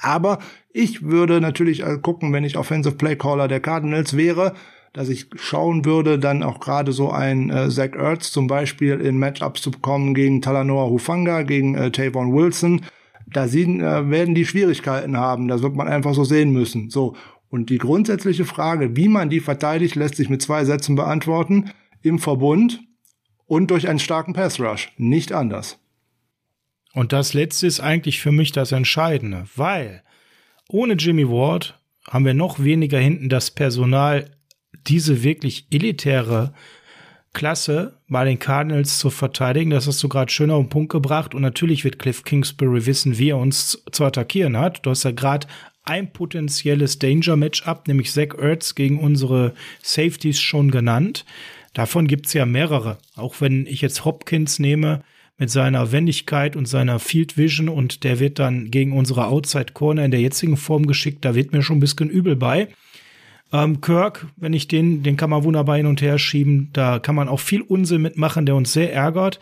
[0.00, 0.38] Aber
[0.72, 4.54] ich würde natürlich gucken, wenn ich Offensive Play Caller der Cardinals wäre,
[4.92, 9.18] dass ich schauen würde, dann auch gerade so ein äh, Zach Ertz zum Beispiel in
[9.18, 12.82] Matchups zu bekommen gegen Talanoa Hufanga, gegen äh, Tavon Wilson.
[13.26, 15.48] Da sie, äh, werden die Schwierigkeiten haben.
[15.48, 16.90] Das wird man einfach so sehen müssen.
[16.90, 17.14] So.
[17.50, 21.70] Und die grundsätzliche Frage, wie man die verteidigt, lässt sich mit zwei Sätzen beantworten.
[22.02, 22.80] Im Verbund
[23.48, 24.92] und durch einen starken Pass Rush.
[24.96, 25.80] Nicht anders.
[26.92, 30.02] Und das letzte ist eigentlich für mich das Entscheidende, weil
[30.68, 34.30] ohne Jimmy Ward haben wir noch weniger hinten das Personal,
[34.86, 36.54] diese wirklich elitäre
[37.34, 39.70] Klasse bei den Cardinals zu verteidigen.
[39.70, 41.34] Das hast du gerade schön auf den Punkt gebracht.
[41.34, 44.84] Und natürlich wird Cliff Kingsbury wissen, wie er uns zu attackieren hat.
[44.84, 45.46] Du hast ja gerade
[45.84, 51.24] ein potenzielles Danger-Matchup, nämlich Zach Ertz gegen unsere Safeties schon genannt.
[51.78, 52.98] Davon gibt's ja mehrere.
[53.14, 55.04] Auch wenn ich jetzt Hopkins nehme
[55.36, 60.04] mit seiner Wendigkeit und seiner Field Vision und der wird dann gegen unsere Outside Corner
[60.04, 62.66] in der jetzigen Form geschickt, da wird mir schon ein bisschen übel bei.
[63.52, 66.70] Ähm, Kirk, wenn ich den, den kann man wunderbar hin und her schieben.
[66.72, 69.38] Da kann man auch viel Unsinn mitmachen, der uns sehr ärgert.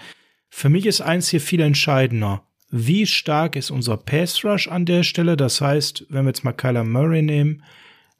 [0.50, 2.42] Für mich ist eins hier viel entscheidender.
[2.70, 5.38] Wie stark ist unser Pass Rush an der Stelle?
[5.38, 7.62] Das heißt, wenn wir jetzt mal Kyler Murray nehmen,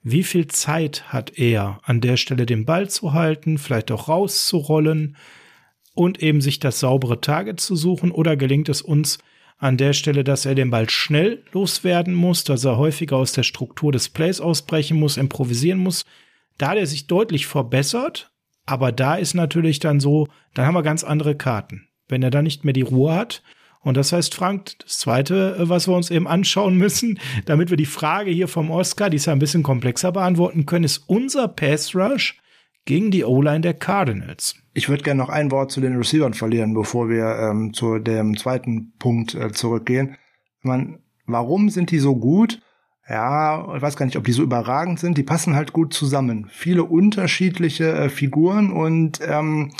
[0.08, 5.16] wie viel Zeit hat er, an der Stelle den Ball zu halten, vielleicht auch rauszurollen
[5.94, 8.12] und eben sich das saubere Target zu suchen?
[8.12, 9.18] Oder gelingt es uns
[9.58, 13.42] an der Stelle, dass er den Ball schnell loswerden muss, dass er häufiger aus der
[13.42, 16.04] Struktur des Plays ausbrechen muss, improvisieren muss?
[16.56, 18.30] Da hat er sich deutlich verbessert,
[18.64, 21.88] aber da ist natürlich dann so, dann haben wir ganz andere Karten.
[22.06, 23.42] Wenn er dann nicht mehr die Ruhe hat
[23.86, 27.76] Und das heißt, Frank, das zweite, äh, was wir uns eben anschauen müssen, damit wir
[27.76, 31.46] die Frage hier vom Oscar, die ist ja ein bisschen komplexer beantworten können, ist unser
[31.46, 32.36] Pass Rush
[32.84, 34.56] gegen die O-Line der Cardinals.
[34.74, 38.36] Ich würde gerne noch ein Wort zu den Receivern verlieren, bevor wir ähm, zu dem
[38.36, 40.16] zweiten Punkt äh, zurückgehen.
[40.62, 42.60] Man, warum sind die so gut?
[43.08, 45.16] Ja, ich weiß gar nicht, ob die so überragend sind.
[45.16, 46.48] Die passen halt gut zusammen.
[46.50, 49.70] Viele unterschiedliche äh, Figuren und ähm,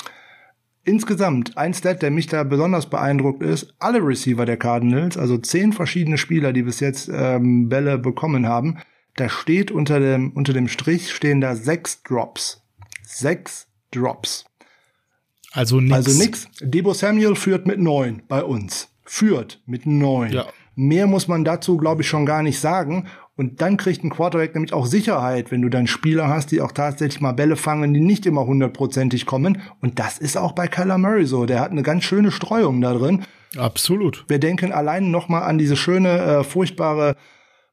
[0.87, 5.73] insgesamt ein Stat, der mich da besonders beeindruckt ist, alle Receiver der Cardinals, also zehn
[5.73, 8.79] verschiedene Spieler, die bis jetzt ähm, Bälle bekommen haben,
[9.15, 12.61] da steht unter dem, unter dem Strich stehen da sechs Drops.
[13.03, 14.45] Sechs Drops.
[15.51, 15.93] Also nix.
[15.93, 16.47] Also nix.
[16.61, 18.89] Debo Samuel führt mit neun bei uns.
[19.03, 20.31] Führt mit neun.
[20.31, 20.45] Ja.
[20.75, 23.07] Mehr muss man dazu, glaube ich, schon gar nicht sagen.
[23.37, 26.71] Und dann kriegt ein Quarterback nämlich auch Sicherheit, wenn du dann Spieler hast, die auch
[26.71, 29.61] tatsächlich mal Bälle fangen, die nicht immer hundertprozentig kommen.
[29.79, 31.45] Und das ist auch bei Kyler Murray so.
[31.45, 33.23] Der hat eine ganz schöne Streuung da drin.
[33.55, 34.25] Absolut.
[34.27, 37.15] Wir denken allein noch mal an diese schöne, äh, furchtbare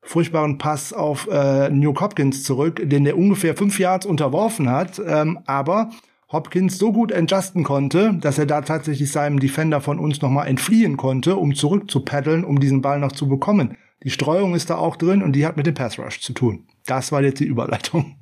[0.06, 5.00] furchtbaren Pass auf äh, New Hopkins zurück, den der ungefähr fünf Yards unterworfen hat.
[5.04, 5.90] Ähm, aber
[6.30, 10.96] Hopkins so gut adjusten konnte, dass er da tatsächlich seinem Defender von uns nochmal entfliehen
[10.96, 13.76] konnte, um zurück zu paddeln, um diesen Ball noch zu bekommen.
[14.04, 16.66] Die Streuung ist da auch drin und die hat mit dem Pass Rush zu tun.
[16.86, 18.20] Das war jetzt die Überleitung.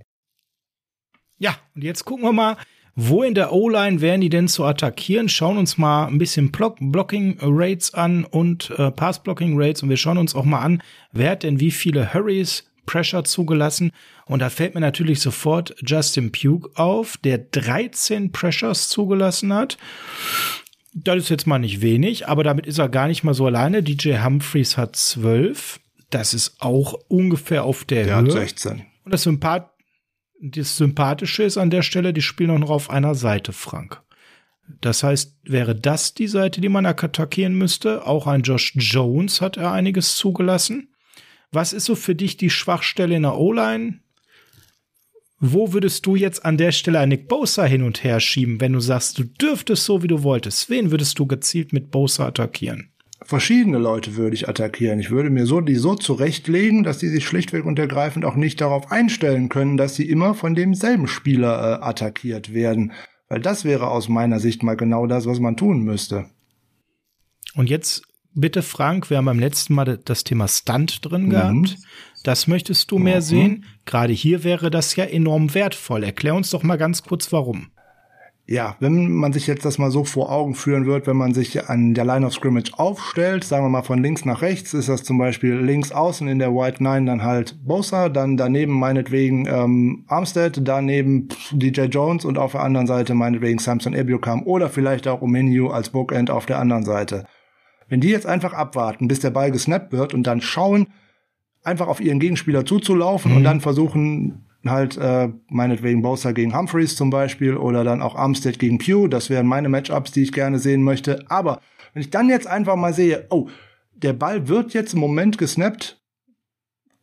[1.38, 2.56] Ja, und jetzt gucken wir mal,
[2.94, 5.28] wo in der O-Line wären die denn zu attackieren?
[5.28, 9.88] Schauen uns mal ein bisschen Block Blocking Rates an und äh, Pass Blocking Rates und
[9.88, 13.92] wir schauen uns auch mal an, wer hat denn wie viele Hurries, Pressure zugelassen.
[14.26, 19.78] Und da fällt mir natürlich sofort Justin Pugh auf, der 13 Pressures zugelassen hat.
[20.94, 23.82] Das ist jetzt mal nicht wenig, aber damit ist er gar nicht mal so alleine.
[23.82, 25.80] DJ Humphreys hat 12.
[26.10, 28.26] Das ist auch ungefähr auf der, der Höhe.
[28.26, 28.82] Hat 16.
[29.04, 29.70] Und das, Sympath
[30.42, 34.02] das Sympathische ist an der Stelle, die spielen auch noch auf einer Seite, Frank.
[34.80, 38.06] Das heißt, wäre das die Seite, die man attackieren müsste?
[38.06, 40.88] Auch ein Josh Jones hat er einiges zugelassen.
[41.52, 44.00] Was ist so für dich die Schwachstelle in der O-Line?
[45.44, 48.74] Wo würdest du jetzt an der Stelle einen Nick Bosa hin und her schieben, wenn
[48.74, 50.70] du sagst, du dürftest so, wie du wolltest?
[50.70, 52.92] Wen würdest du gezielt mit Bosa attackieren?
[53.22, 55.00] Verschiedene Leute würde ich attackieren.
[55.00, 58.60] Ich würde mir so die so zurechtlegen, dass die sich schlichtweg und ergreifend auch nicht
[58.60, 62.92] darauf einstellen können, dass sie immer von demselben Spieler äh, attackiert werden.
[63.28, 66.26] Weil das wäre aus meiner Sicht mal genau das, was man tun müsste.
[67.56, 71.30] Und jetzt bitte, Frank, wir haben beim letzten Mal das Thema Stunt drin mhm.
[71.30, 71.78] gehabt.
[72.22, 73.22] Das möchtest du mehr mhm.
[73.22, 73.64] sehen.
[73.84, 76.04] Gerade hier wäre das ja enorm wertvoll.
[76.04, 77.68] Erklär uns doch mal ganz kurz, warum.
[78.44, 81.68] Ja, wenn man sich jetzt das mal so vor Augen führen wird, wenn man sich
[81.70, 85.04] an der Line of Scrimmage aufstellt, sagen wir mal von links nach rechts, ist das
[85.04, 90.04] zum Beispiel links außen in der White Nine dann halt Bosa, dann daneben meinetwegen ähm,
[90.08, 95.22] Armstead, daneben DJ Jones und auf der anderen Seite meinetwegen Samson Ebiokam oder vielleicht auch
[95.22, 97.26] Omeniu als Bookend auf der anderen Seite.
[97.88, 100.88] Wenn die jetzt einfach abwarten, bis der Ball gesnappt wird und dann schauen,
[101.62, 103.36] einfach auf ihren Gegenspieler zuzulaufen mhm.
[103.38, 108.58] und dann versuchen halt äh, meinetwegen Bowser gegen Humphreys zum Beispiel oder dann auch Armstead
[108.58, 109.08] gegen Pugh.
[109.08, 111.24] Das wären meine Matchups, die ich gerne sehen möchte.
[111.28, 111.60] Aber
[111.94, 113.48] wenn ich dann jetzt einfach mal sehe, oh,
[113.94, 115.98] der Ball wird jetzt im Moment gesnappt.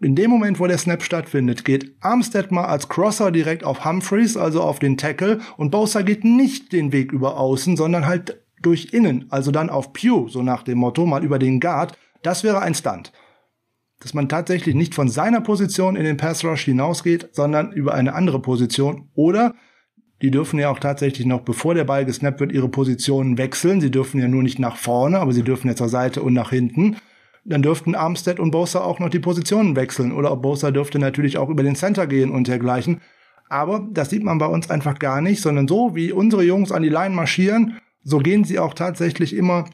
[0.02, 4.38] In dem Moment, wo der Snap stattfindet, geht Armstead mal als Crosser direkt auf Humphreys,
[4.38, 8.94] also auf den Tackle, und Bowser geht nicht den Weg über außen, sondern halt durch
[8.94, 11.98] innen, also dann auf Pugh, so nach dem Motto, mal über den Guard.
[12.22, 13.12] Das wäre ein Stunt
[14.00, 18.14] dass man tatsächlich nicht von seiner Position in den Pass Rush hinausgeht, sondern über eine
[18.14, 19.10] andere Position.
[19.14, 19.56] Oder
[20.22, 23.82] die dürfen ja auch tatsächlich noch, bevor der Ball gesnappt wird, ihre Positionen wechseln.
[23.82, 26.50] Sie dürfen ja nur nicht nach vorne, aber sie dürfen ja zur Seite und nach
[26.50, 26.98] hinten.
[27.46, 30.12] Dann dürften Armstead und Bosa auch noch die Positionen wechseln.
[30.12, 33.02] Oder Bosa dürfte natürlich auch über den Center gehen und dergleichen.
[33.50, 36.84] Aber das sieht man bei uns einfach gar nicht, sondern so wie unsere Jungs an
[36.84, 39.66] die Line marschieren, so gehen sie auch tatsächlich immer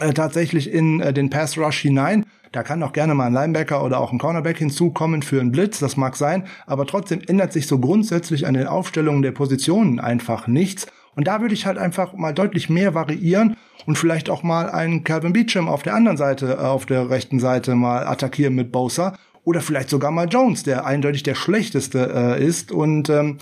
[0.00, 2.26] äh, tatsächlich in äh, den Pass Rush hinein.
[2.52, 5.78] Da kann auch gerne mal ein Linebacker oder auch ein Cornerback hinzukommen für einen Blitz,
[5.78, 10.46] das mag sein, aber trotzdem ändert sich so grundsätzlich an den Aufstellungen der Positionen einfach
[10.46, 10.86] nichts.
[11.14, 15.04] Und da würde ich halt einfach mal deutlich mehr variieren und vielleicht auch mal einen
[15.04, 19.16] Calvin Beecham auf der anderen Seite, äh, auf der rechten Seite mal attackieren mit Bosa
[19.44, 23.38] oder vielleicht sogar mal Jones, der eindeutig der schlechteste äh, ist und ähm,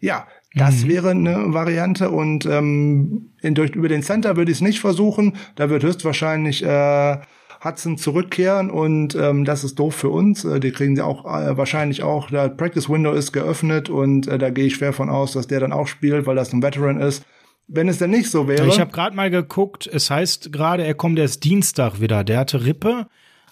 [0.00, 0.88] ja, das mhm.
[0.88, 5.36] wäre eine Variante und ähm, in, durch, über den Center würde ich es nicht versuchen.
[5.54, 7.18] Da wird höchstwahrscheinlich äh,
[7.66, 10.44] Hudson zurückkehren und ähm, das ist doof für uns.
[10.44, 12.30] Äh, die kriegen sie auch äh, wahrscheinlich auch.
[12.30, 15.60] Der Practice Window ist geöffnet und äh, da gehe ich schwer von aus, dass der
[15.60, 17.24] dann auch spielt, weil das ein Veteran ist.
[17.68, 18.68] Wenn es denn nicht so wäre.
[18.68, 19.88] Ich habe gerade mal geguckt.
[19.92, 22.22] Es heißt gerade, er kommt erst Dienstag wieder.
[22.22, 23.08] Der hatte Rippe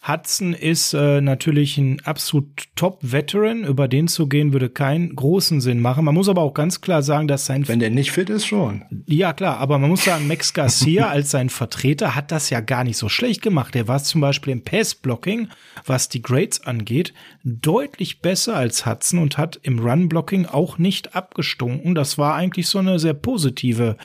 [0.07, 2.47] Hudson ist äh, natürlich ein absolut
[2.77, 3.65] Top-Veteran.
[3.65, 6.05] Über den zu gehen würde keinen großen Sinn machen.
[6.05, 8.85] Man muss aber auch ganz klar sagen, dass sein wenn der nicht fit ist schon.
[9.07, 12.85] Ja klar, aber man muss sagen, Max Garcia als sein Vertreter hat das ja gar
[12.85, 13.75] nicht so schlecht gemacht.
[13.75, 15.49] Er war zum Beispiel im Pass-Blocking,
[15.87, 21.95] was die Grades angeht, deutlich besser als Hudson und hat im Run-Blocking auch nicht abgestunken.
[21.95, 23.97] Das war eigentlich so eine sehr positive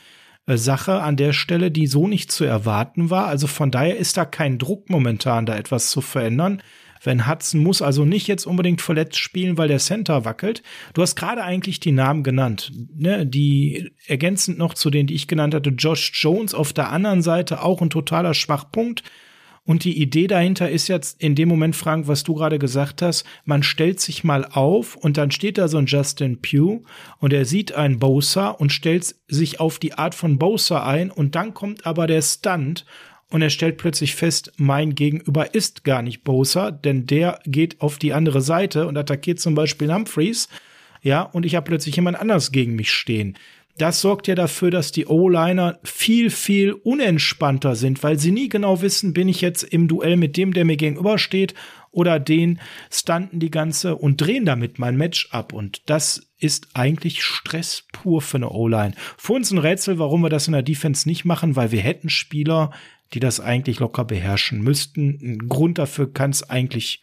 [0.58, 3.26] Sache an der Stelle, die so nicht zu erwarten war.
[3.26, 6.62] Also von daher ist da kein Druck momentan, da etwas zu verändern.
[7.02, 10.62] Wenn Hudson muss also nicht jetzt unbedingt verletzt spielen, weil der Center wackelt.
[10.92, 13.26] Du hast gerade eigentlich die Namen genannt, ne?
[13.26, 15.70] die ergänzend noch zu denen, die ich genannt hatte.
[15.70, 19.02] Josh Jones auf der anderen Seite auch ein totaler Schwachpunkt.
[19.70, 23.24] Und die Idee dahinter ist jetzt in dem Moment, Frank, was du gerade gesagt hast,
[23.44, 26.82] man stellt sich mal auf und dann steht da so ein Justin Pugh
[27.20, 31.36] und er sieht einen Bowser und stellt sich auf die Art von Bowser ein und
[31.36, 32.84] dann kommt aber der Stunt
[33.28, 37.96] und er stellt plötzlich fest, mein Gegenüber ist gar nicht Bowser, denn der geht auf
[37.96, 40.48] die andere Seite und attackiert zum Beispiel Humphreys.
[41.00, 43.38] Ja, und ich habe plötzlich jemand anders gegen mich stehen
[43.80, 48.82] das sorgt ja dafür, dass die O-Liner viel, viel unentspannter sind, weil sie nie genau
[48.82, 51.54] wissen, bin ich jetzt im Duell mit dem, der mir gegenübersteht,
[51.92, 52.60] oder den
[52.90, 55.52] stunten die ganze und drehen damit mein Match ab.
[55.52, 58.94] Und das ist eigentlich Stress pur für eine O-Line.
[59.16, 62.08] Für uns ein Rätsel, warum wir das in der Defense nicht machen, weil wir hätten
[62.08, 62.70] Spieler,
[63.12, 65.18] die das eigentlich locker beherrschen müssten.
[65.20, 67.02] Ein Grund dafür kann es eigentlich,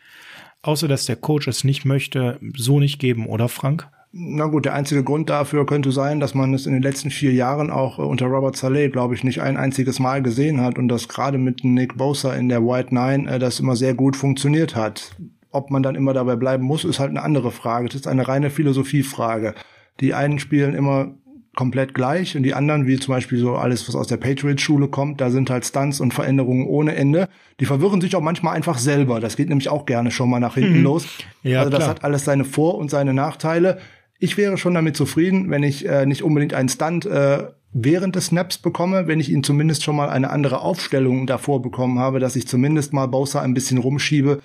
[0.62, 3.90] außer dass der Coach es nicht möchte, so nicht geben, oder Frank?
[4.12, 7.34] Na gut, der einzige Grund dafür könnte sein, dass man es in den letzten vier
[7.34, 10.88] Jahren auch äh, unter Robert Saleh, glaube ich, nicht ein einziges Mal gesehen hat und
[10.88, 14.76] dass gerade mit Nick Bosa in der White Nine äh, das immer sehr gut funktioniert
[14.76, 15.16] hat.
[15.52, 17.88] Ob man dann immer dabei bleiben muss, ist halt eine andere Frage.
[17.88, 19.56] Das ist eine reine Philosophiefrage.
[20.00, 21.14] Die einen spielen immer
[21.58, 25.20] komplett gleich und die anderen, wie zum Beispiel so alles, was aus der Patriots-Schule kommt,
[25.20, 27.28] da sind halt Stunts und Veränderungen ohne Ende.
[27.60, 29.20] Die verwirren sich auch manchmal einfach selber.
[29.20, 30.84] Das geht nämlich auch gerne schon mal nach hinten mhm.
[30.84, 31.08] los.
[31.42, 31.90] Ja, also das klar.
[31.90, 33.80] hat alles seine Vor- und seine Nachteile.
[34.20, 38.28] Ich wäre schon damit zufrieden, wenn ich äh, nicht unbedingt einen Stunt äh, während des
[38.28, 42.36] Snaps bekomme, wenn ich ihn zumindest schon mal eine andere Aufstellung davor bekommen habe, dass
[42.36, 44.42] ich zumindest mal Bowser ein bisschen rumschiebe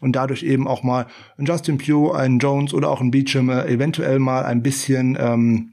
[0.00, 1.06] und dadurch eben auch mal
[1.36, 5.72] einen Justin Pugh, einen Jones oder auch einen Beecham äh, eventuell mal ein bisschen, ähm,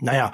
[0.00, 0.32] naja,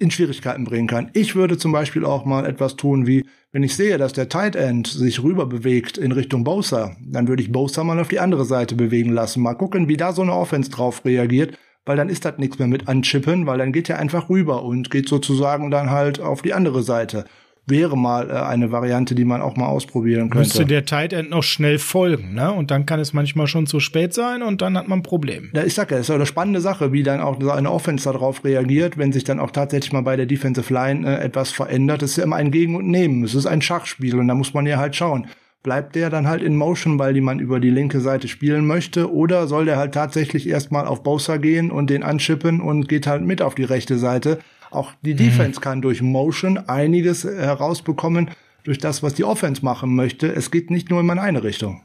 [0.00, 1.10] in Schwierigkeiten bringen kann.
[1.12, 4.56] Ich würde zum Beispiel auch mal etwas tun wie, wenn ich sehe, dass der Tight
[4.56, 8.44] End sich rüber bewegt in Richtung Bosa, dann würde ich Bosa mal auf die andere
[8.44, 9.42] Seite bewegen lassen.
[9.42, 12.68] Mal gucken, wie da so eine Offense drauf reagiert, weil dann ist das nichts mehr
[12.68, 16.54] mit anchippen, weil dann geht er einfach rüber und geht sozusagen dann halt auf die
[16.54, 17.26] andere Seite
[17.70, 20.38] wäre mal äh, eine Variante, die man auch mal ausprobieren könnte.
[20.38, 22.52] Müsste der Tight End noch schnell folgen, ne?
[22.52, 25.50] Und dann kann es manchmal schon zu spät sein und dann hat man ein Problem.
[25.54, 28.10] Ja, ich sag ja, das ist ja eine spannende Sache, wie dann auch eine Offense
[28.10, 32.02] darauf reagiert, wenn sich dann auch tatsächlich mal bei der Defensive Line äh, etwas verändert.
[32.02, 33.24] Das ist ja immer ein Gegen und Nehmen.
[33.24, 35.26] Es ist ein Schachspiel und da muss man ja halt schauen.
[35.62, 39.12] Bleibt der dann halt in Motion, weil die man über die linke Seite spielen möchte?
[39.12, 43.22] Oder soll der halt tatsächlich erstmal auf Bowser gehen und den anschippen und geht halt
[43.22, 44.38] mit auf die rechte Seite?
[44.70, 48.30] Auch die Defense kann durch Motion einiges herausbekommen,
[48.64, 50.32] durch das, was die Offense machen möchte.
[50.32, 51.82] Es geht nicht nur in eine Richtung.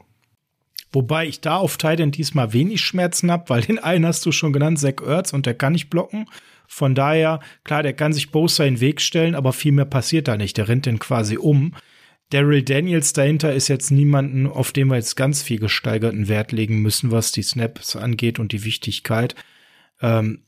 [0.92, 4.52] Wobei ich da auf Titan diesmal wenig Schmerzen habe, weil den einen hast du schon
[4.52, 6.26] genannt, Zach Ertz, und der kann nicht blocken.
[6.68, 10.28] Von daher, klar, der kann sich Bosa in den Weg stellen, aber viel mehr passiert
[10.28, 10.56] da nicht.
[10.56, 11.74] Der rennt den quasi um.
[12.30, 16.82] Daryl Daniels dahinter ist jetzt niemanden, auf den wir jetzt ganz viel gesteigerten Wert legen
[16.82, 19.34] müssen, was die Snaps angeht und die Wichtigkeit.
[20.00, 20.42] Ähm,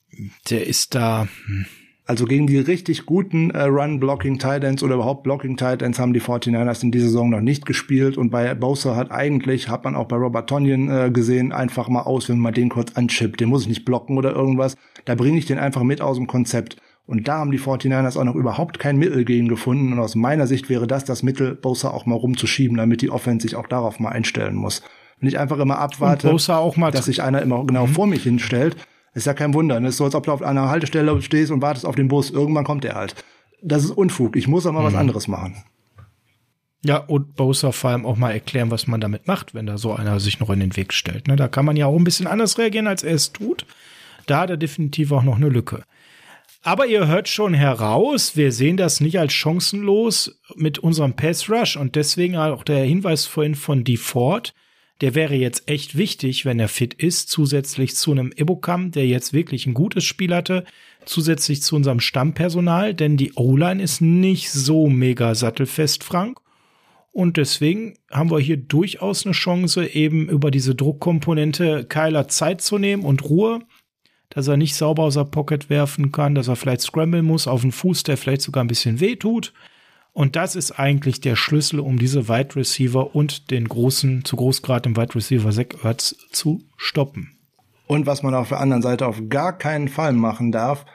[0.50, 1.66] der ist da, hm,
[2.08, 6.82] also gegen die richtig guten äh, Run-Blocking Titans oder überhaupt Blocking Titans haben die 49ers
[6.82, 10.16] in dieser Saison noch nicht gespielt und bei Bowser hat eigentlich, hat man auch bei
[10.16, 13.40] Robert Tonyan äh, gesehen, einfach mal aus, wenn man den kurz anchippt.
[13.40, 14.74] Den muss ich nicht blocken oder irgendwas.
[15.04, 16.78] Da bringe ich den einfach mit aus dem Konzept.
[17.04, 19.92] Und da haben die 49ers auch noch überhaupt kein Mittel gegen gefunden.
[19.92, 23.46] Und aus meiner Sicht wäre das das Mittel, Bowser auch mal rumzuschieben, damit die Offense
[23.46, 24.82] sich auch darauf mal einstellen muss.
[25.20, 26.28] Wenn ich einfach immer abwarte,
[26.92, 27.92] dass sich einer immer genau mhm.
[27.92, 28.76] vor mich hinstellt,
[29.18, 29.78] ist ja kein Wunder.
[29.80, 29.88] Ne?
[29.88, 32.30] Es ist so, als ob du auf einer Haltestelle stehst und wartest auf den Bus.
[32.30, 33.14] Irgendwann kommt er halt.
[33.62, 34.36] Das ist Unfug.
[34.36, 34.84] Ich muss aber mhm.
[34.84, 35.64] was anderes machen.
[36.84, 39.92] Ja, und Bowser vor allem auch mal erklären, was man damit macht, wenn da so
[39.92, 41.26] einer sich noch in den Weg stellt.
[41.26, 41.34] Ne?
[41.34, 43.66] Da kann man ja auch ein bisschen anders reagieren, als er es tut.
[44.26, 45.82] Da hat er definitiv auch noch eine Lücke.
[46.62, 51.76] Aber ihr hört schon heraus, wir sehen das nicht als chancenlos mit unserem Pass Rush
[51.76, 54.54] und deswegen auch der Hinweis vorhin von DeFord
[55.00, 59.32] der wäre jetzt echt wichtig, wenn er fit ist, zusätzlich zu einem Ibokam, der jetzt
[59.32, 60.64] wirklich ein gutes Spiel hatte,
[61.04, 66.40] zusätzlich zu unserem Stammpersonal, denn die O-Line ist nicht so mega sattelfest, Frank.
[67.12, 72.78] Und deswegen haben wir hier durchaus eine Chance, eben über diese Druckkomponente Kyler Zeit zu
[72.78, 73.60] nehmen und Ruhe,
[74.30, 77.62] dass er nicht sauber aus der Pocket werfen kann, dass er vielleicht scramble muss auf
[77.62, 79.52] einen Fuß, der vielleicht sogar ein bisschen weh tut
[80.18, 84.84] Und das ist eigentlich der Schlüssel, um diese Wide Receiver und den großen, zu Großgrad
[84.86, 87.38] im Wide Receiver Zach Ertz zu stoppen.
[87.86, 90.86] Und was man auf der anderen Seite auf gar keinen Fall machen darf,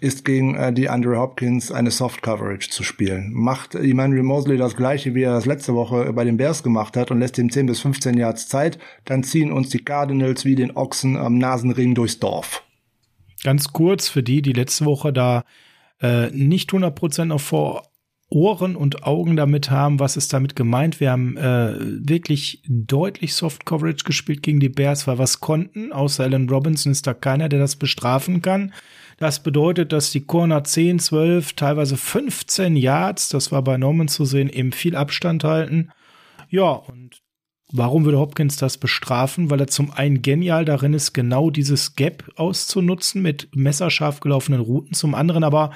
[0.00, 3.30] ist gegen äh, die Andrew Hopkins eine Soft Coverage zu spielen.
[3.32, 7.12] Macht Emmanuel Mosley das gleiche, wie er das letzte Woche bei den Bears gemacht hat
[7.12, 10.76] und lässt ihm 10 bis 15 Yards Zeit, dann ziehen uns die Cardinals wie den
[10.76, 12.64] Ochsen am Nasenring durchs Dorf.
[13.44, 15.44] Ganz kurz für die, die letzte Woche da
[16.02, 17.93] äh, nicht 100% auf vor
[18.34, 20.98] Ohren und Augen damit haben, was ist damit gemeint.
[20.98, 25.92] Wir haben äh, wirklich deutlich Soft Coverage gespielt gegen die Bears, weil was konnten.
[25.92, 28.72] Außer Alan Robinson ist da keiner, der das bestrafen kann.
[29.18, 34.24] Das bedeutet, dass die Corner 10, 12, teilweise 15 Yards, das war bei Norman zu
[34.24, 35.90] sehen, eben viel Abstand halten.
[36.48, 37.22] Ja, und
[37.70, 39.50] warum würde Hopkins das bestrafen?
[39.50, 44.94] Weil er zum einen genial darin ist, genau dieses Gap auszunutzen mit messerscharf gelaufenen Routen,
[44.94, 45.70] zum anderen aber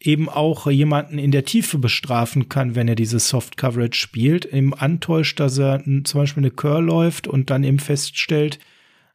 [0.00, 4.74] eben auch jemanden in der Tiefe bestrafen kann, wenn er diese Soft Coverage spielt, ihm
[4.74, 8.58] antäuscht, dass er zum Beispiel eine Curl läuft und dann eben feststellt,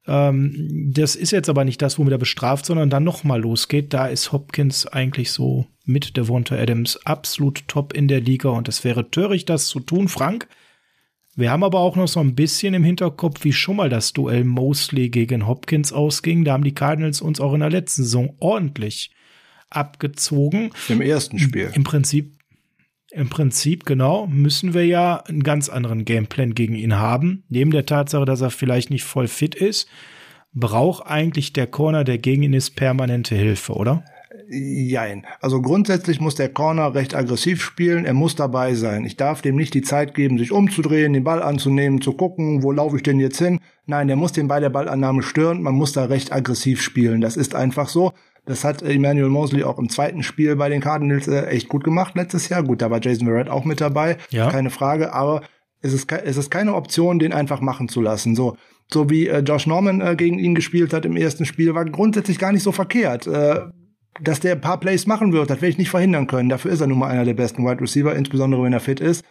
[0.08, 3.94] ähm, das ist jetzt aber nicht das, womit er bestraft, sondern dann noch mal losgeht.
[3.94, 8.84] Da ist Hopkins eigentlich so mit Devonta Adams absolut top in der Liga und es
[8.84, 10.48] wäre töricht, das zu tun, Frank.
[11.36, 14.44] Wir haben aber auch noch so ein bisschen im Hinterkopf, wie schon mal das Duell
[14.44, 16.44] Mosley gegen Hopkins ausging.
[16.44, 19.12] Da haben die Cardinals uns auch in der letzten Saison ordentlich
[19.72, 20.72] abgezogen.
[20.90, 21.72] Im ersten Spiel.
[21.74, 22.34] Im Prinzip
[23.14, 27.44] im Prinzip, genau, müssen wir ja einen ganz anderen Gameplan gegen ihn haben.
[27.50, 29.90] Neben der Tatsache, dass er vielleicht nicht voll fit ist,
[30.54, 34.06] braucht eigentlich der Corner, der gegen ihn ist, permanente Hilfe, oder?
[34.50, 35.26] Jein.
[35.40, 38.06] Also grundsätzlich muss der Corner recht aggressiv spielen.
[38.06, 39.06] Er muss dabei sein.
[39.06, 42.72] Ich darf dem nicht die Zeit geben, sich umzudrehen, den Ball anzunehmen, zu gucken, wo
[42.72, 43.60] laufe ich denn jetzt hin.
[43.86, 45.62] Nein, der muss den bei der Ballannahme stören.
[45.62, 47.22] Man muss da recht aggressiv spielen.
[47.22, 48.12] Das ist einfach so.
[48.46, 52.16] Das hat Emmanuel Mosley auch im zweiten Spiel bei den Cardinals äh, echt gut gemacht
[52.16, 52.64] letztes Jahr.
[52.64, 54.50] Gut, da war Jason Verrett auch mit dabei, ja.
[54.50, 55.14] keine Frage.
[55.14, 55.42] Aber
[55.82, 58.36] es ist, es ist keine Option, den einfach machen zu lassen.
[58.36, 58.58] So,
[58.92, 62.40] so wie äh, Josh Norman äh, gegen ihn gespielt hat im ersten Spiel, war grundsätzlich
[62.40, 63.28] gar nicht so verkehrt.
[63.28, 63.62] Äh,
[64.20, 66.50] dass der ein paar Plays machen wird, das werde ich nicht verhindern können.
[66.50, 69.24] Dafür ist er nun mal einer der besten Wide Receiver, insbesondere wenn er fit ist.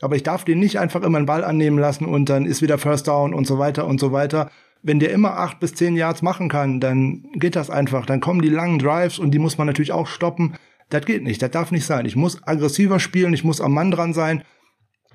[0.00, 2.78] Aber ich darf den nicht einfach immer einen Ball annehmen lassen und dann ist wieder
[2.78, 4.50] First Down und so weiter und so weiter
[4.82, 8.04] wenn der immer acht bis zehn Yards machen kann, dann geht das einfach.
[8.04, 10.54] Dann kommen die langen Drives und die muss man natürlich auch stoppen.
[10.90, 12.04] Das geht nicht, das darf nicht sein.
[12.04, 14.42] Ich muss aggressiver spielen, ich muss am Mann dran sein.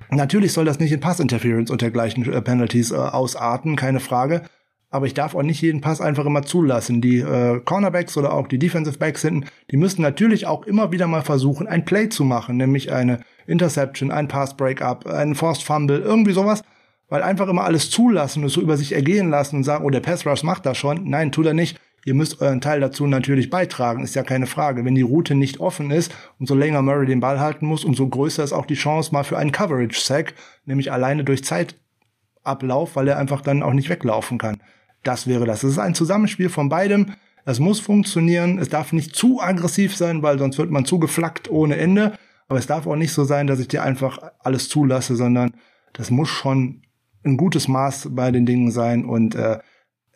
[0.10, 4.44] Natürlich soll das nicht in Pass-Interference und dergleichen äh, Penalties äh, ausarten, keine Frage.
[4.90, 7.02] Aber ich darf auch nicht jeden Pass einfach immer zulassen.
[7.02, 11.08] Die äh, Cornerbacks oder auch die Defensive Backs hinten, die müssen natürlich auch immer wieder
[11.08, 16.32] mal versuchen, ein Play zu machen, nämlich eine Interception, ein Pass-Breakup, ein Forced Fumble, irgendwie
[16.32, 16.64] sowas
[17.10, 20.02] weil einfach immer alles zulassen und so über sich ergehen lassen und sagen, oh, der
[20.02, 21.10] Pass Rush macht das schon.
[21.10, 21.80] Nein, tut er nicht.
[22.06, 24.86] Ihr müsst euren Teil dazu natürlich beitragen, ist ja keine Frage.
[24.86, 28.44] Wenn die Route nicht offen ist, umso länger Murray den Ball halten muss, umso größer
[28.44, 30.34] ist auch die Chance mal für einen Coverage-Sack,
[30.66, 34.62] nämlich alleine durch Zeitablauf, weil er einfach dann auch nicht weglaufen kann.
[35.04, 35.64] Das wäre das.
[35.64, 37.14] Es ist ein Zusammenspiel von beidem.
[37.44, 38.58] Es muss funktionieren.
[38.58, 42.14] Es darf nicht zu aggressiv sein, weil sonst wird man zu geflackt ohne Ende.
[42.48, 45.56] Aber es darf auch nicht so sein, dass ich dir einfach alles zulasse, sondern
[45.92, 46.84] das muss schon
[47.28, 49.60] ein gutes Maß bei den Dingen sein und äh,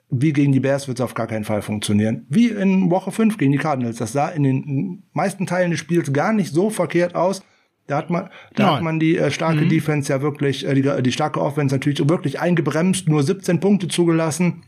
[0.10, 2.26] wie gegen die Bears wird es auf gar keinen Fall funktionieren.
[2.30, 3.98] Wie in Woche 5 gegen die Cardinals.
[3.98, 7.42] Das sah in den meisten Teilen des Spiels gar nicht so verkehrt aus.
[7.88, 9.70] Da hat man, da hat man die äh, starke mhm.
[9.70, 14.64] Defense ja wirklich, äh, die, die starke Offense natürlich wirklich eingebremst, nur 17 Punkte zugelassen.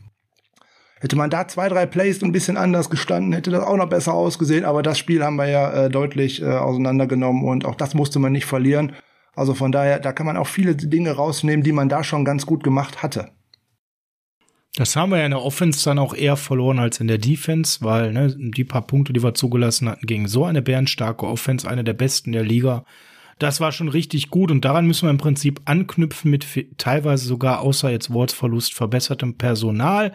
[1.00, 4.14] Hätte man da zwei, drei Plays ein bisschen anders gestanden, hätte das auch noch besser
[4.14, 4.64] ausgesehen.
[4.64, 8.32] Aber das Spiel haben wir ja äh, deutlich äh, auseinandergenommen und auch das musste man
[8.32, 8.92] nicht verlieren.
[9.36, 12.46] Also von daher, da kann man auch viele Dinge rausnehmen, die man da schon ganz
[12.46, 13.30] gut gemacht hatte.
[14.76, 17.78] Das haben wir ja in der Offense dann auch eher verloren als in der Defense,
[17.82, 21.84] weil ne, die paar Punkte, die wir zugelassen hatten, gegen so eine bärenstarke Offense, eine
[21.84, 22.84] der besten der Liga.
[23.38, 27.60] Das war schon richtig gut und daran müssen wir im Prinzip anknüpfen mit teilweise sogar
[27.60, 30.12] außer jetzt Wortverlust verbessertem Personal.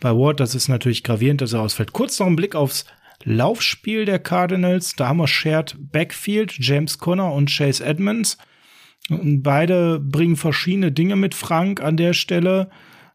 [0.00, 1.92] Bei Ward, das ist natürlich gravierend, dass er ausfällt.
[1.92, 2.86] Kurz noch ein Blick aufs
[3.24, 4.96] Laufspiel der Cardinals.
[4.96, 8.38] Da haben wir Shared Backfield, James Conner und Chase Edmonds.
[9.08, 12.70] Und beide bringen verschiedene Dinge mit Frank an der Stelle.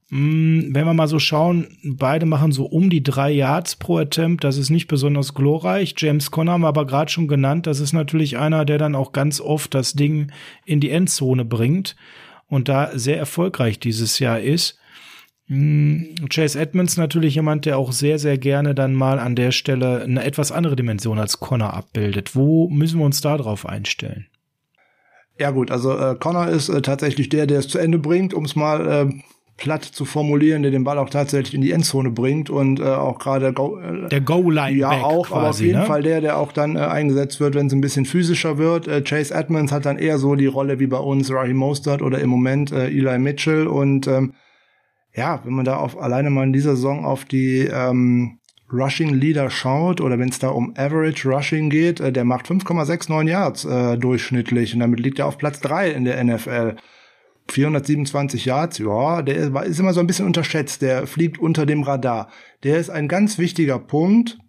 [0.09, 4.43] Hm, wenn wir mal so schauen, beide machen so um die drei Yards pro Attempt.
[4.43, 5.95] Das ist nicht besonders glorreich.
[5.97, 7.65] James Conner haben wir aber gerade schon genannt.
[7.65, 10.31] Das ist natürlich einer, der dann auch ganz oft das Ding
[10.65, 11.95] in die Endzone bringt
[12.47, 14.79] und da sehr erfolgreich dieses Jahr ist.
[15.47, 20.01] Hm, Chase Edmonds natürlich jemand, der auch sehr, sehr gerne dann mal an der Stelle
[20.03, 22.35] eine etwas andere Dimension als Connor abbildet.
[22.35, 24.27] Wo müssen wir uns da drauf einstellen?
[25.37, 28.45] Ja gut, also äh, Connor ist äh, tatsächlich der, der es zu Ende bringt, um
[28.45, 29.13] es mal äh,
[29.57, 33.19] platt zu formulieren, der den Ball auch tatsächlich in die Endzone bringt und äh, auch
[33.19, 35.85] gerade äh, der Goal-Line ja auch, quasi, aber auf jeden ne?
[35.85, 38.87] Fall der, der auch dann äh, eingesetzt wird, wenn es ein bisschen physischer wird.
[38.87, 42.19] Äh, Chase Edmonds hat dann eher so die Rolle wie bei uns Raheem Mostert oder
[42.19, 44.33] im Moment äh, Eli Mitchell und ähm,
[45.15, 48.39] ja, wenn man da auf alleine mal in dieser Saison auf die ähm,
[48.71, 53.29] Rushing Leader schaut oder wenn es da um Average Rushing geht, äh, der macht 5,69
[53.29, 56.75] Yards äh, durchschnittlich und damit liegt er auf Platz drei in der NFL.
[57.47, 62.29] 427 Yards, ja, der ist immer so ein bisschen unterschätzt, der fliegt unter dem Radar.
[62.63, 64.39] Der ist ein ganz wichtiger Punkt,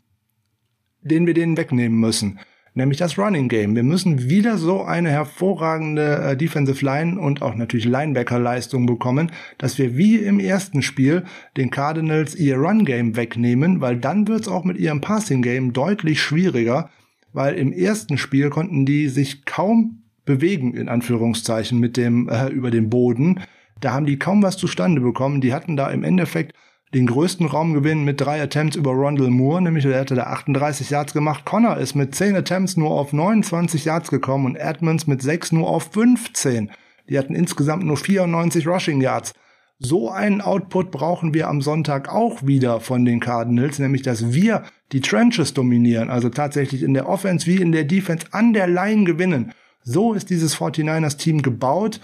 [1.03, 2.41] den wir denen wegnehmen müssen,
[2.77, 3.75] nämlich das Running Game.
[3.75, 9.79] Wir müssen wieder so eine hervorragende äh, Defensive Line und auch natürlich Linebacker-Leistung bekommen, dass
[9.79, 11.25] wir wie im ersten Spiel
[11.57, 16.21] den Cardinals ihr Run Game wegnehmen, weil dann wird's auch mit ihrem Passing Game deutlich
[16.21, 16.91] schwieriger,
[17.33, 22.71] weil im ersten Spiel konnten die sich kaum bewegen, in Anführungszeichen, mit dem, äh, über
[22.71, 23.41] den Boden.
[23.81, 25.41] Da haben die kaum was zustande bekommen.
[25.41, 26.55] Die hatten da im Endeffekt
[26.95, 31.13] den größten Raumgewinn mit drei Attempts über Rondell Moore, nämlich der hatte da 38 Yards
[31.13, 31.45] gemacht.
[31.45, 35.69] Connor ist mit 10 Attempts nur auf 29 Yards gekommen und Edmonds mit 6 nur
[35.69, 36.71] auf 15.
[37.09, 39.35] Die hatten insgesamt nur 94 Rushing Yards.
[39.79, 44.63] So einen Output brauchen wir am Sonntag auch wieder von den Cardinals, nämlich dass wir
[44.93, 49.05] die Trenches dominieren, also tatsächlich in der Offense wie in der Defense an der Line
[49.05, 49.53] gewinnen.
[49.83, 52.01] So ist dieses 49ers Team gebaut.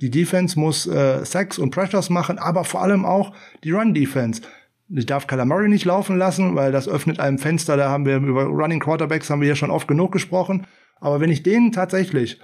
[0.00, 3.32] Die Defense muss äh, Sacks und Pressures machen, aber vor allem auch
[3.64, 4.42] die Run Defense.
[4.88, 7.76] Ich darf Calamari nicht laufen lassen, weil das öffnet einem Fenster.
[7.76, 10.66] Da haben wir über Running Quarterbacks haben wir ja schon oft genug gesprochen.
[11.00, 12.40] Aber wenn ich denen tatsächlich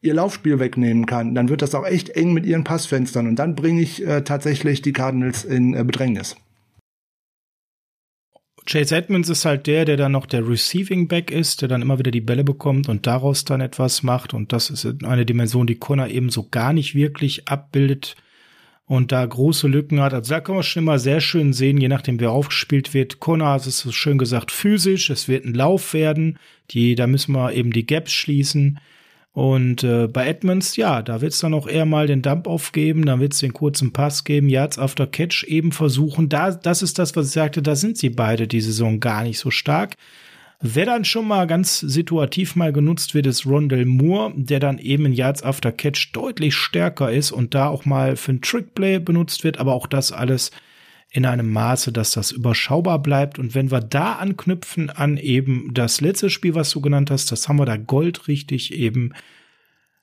[0.00, 3.54] ihr Laufspiel wegnehmen kann, dann wird das auch echt eng mit ihren Passfenstern und dann
[3.54, 6.36] bringe ich äh, tatsächlich die Cardinals in äh, Bedrängnis.
[8.66, 11.98] Chase Edmonds ist halt der, der dann noch der Receiving Back ist, der dann immer
[11.98, 14.34] wieder die Bälle bekommt und daraus dann etwas macht.
[14.34, 18.16] Und das ist eine Dimension, die Connor eben so gar nicht wirklich abbildet
[18.86, 20.14] und da große Lücken hat.
[20.14, 23.20] Also da kann man schon immer sehr schön sehen, je nachdem wer aufgespielt wird.
[23.20, 26.38] Connor, es ist so schön gesagt, physisch, es wird ein Lauf werden.
[26.72, 28.80] Die, da müssen wir eben die Gaps schließen.
[29.36, 33.20] Und äh, bei Edmonds, ja, da wird's dann auch eher mal den Dump aufgeben, dann
[33.20, 36.30] wird's den kurzen Pass geben, Yards after Catch eben versuchen.
[36.30, 39.38] Da, das ist das, was ich sagte, da sind sie beide die Saison gar nicht
[39.38, 39.96] so stark.
[40.62, 45.04] Wer dann schon mal ganz situativ mal genutzt wird, ist Rondell Moore, der dann eben
[45.04, 49.44] in Yards after Catch deutlich stärker ist und da auch mal für ein Trickplay benutzt
[49.44, 50.50] wird, aber auch das alles
[51.16, 53.38] in einem Maße, dass das überschaubar bleibt.
[53.38, 57.48] Und wenn wir da anknüpfen an eben das letzte Spiel, was du genannt hast, das
[57.48, 59.14] haben wir da goldrichtig eben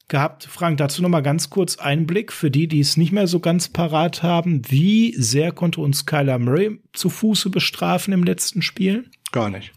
[0.07, 0.45] gehabt.
[0.45, 3.69] Frank, dazu noch mal ganz kurz Einblick für die, die es nicht mehr so ganz
[3.69, 4.63] parat haben.
[4.71, 9.11] Wie sehr konnte uns Kyler Murray zu Fuße bestrafen im letzten Spiel?
[9.31, 9.71] Gar nicht.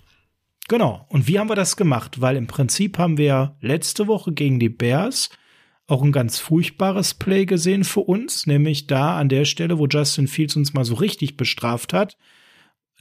[0.68, 1.04] Genau.
[1.10, 2.22] Und wie haben wir das gemacht?
[2.22, 5.28] Weil im Prinzip haben wir letzte Woche gegen die Bears
[5.86, 10.26] auch ein ganz furchtbares Play gesehen für uns, nämlich da an der Stelle, wo Justin
[10.26, 12.16] Fields uns mal so richtig bestraft hat.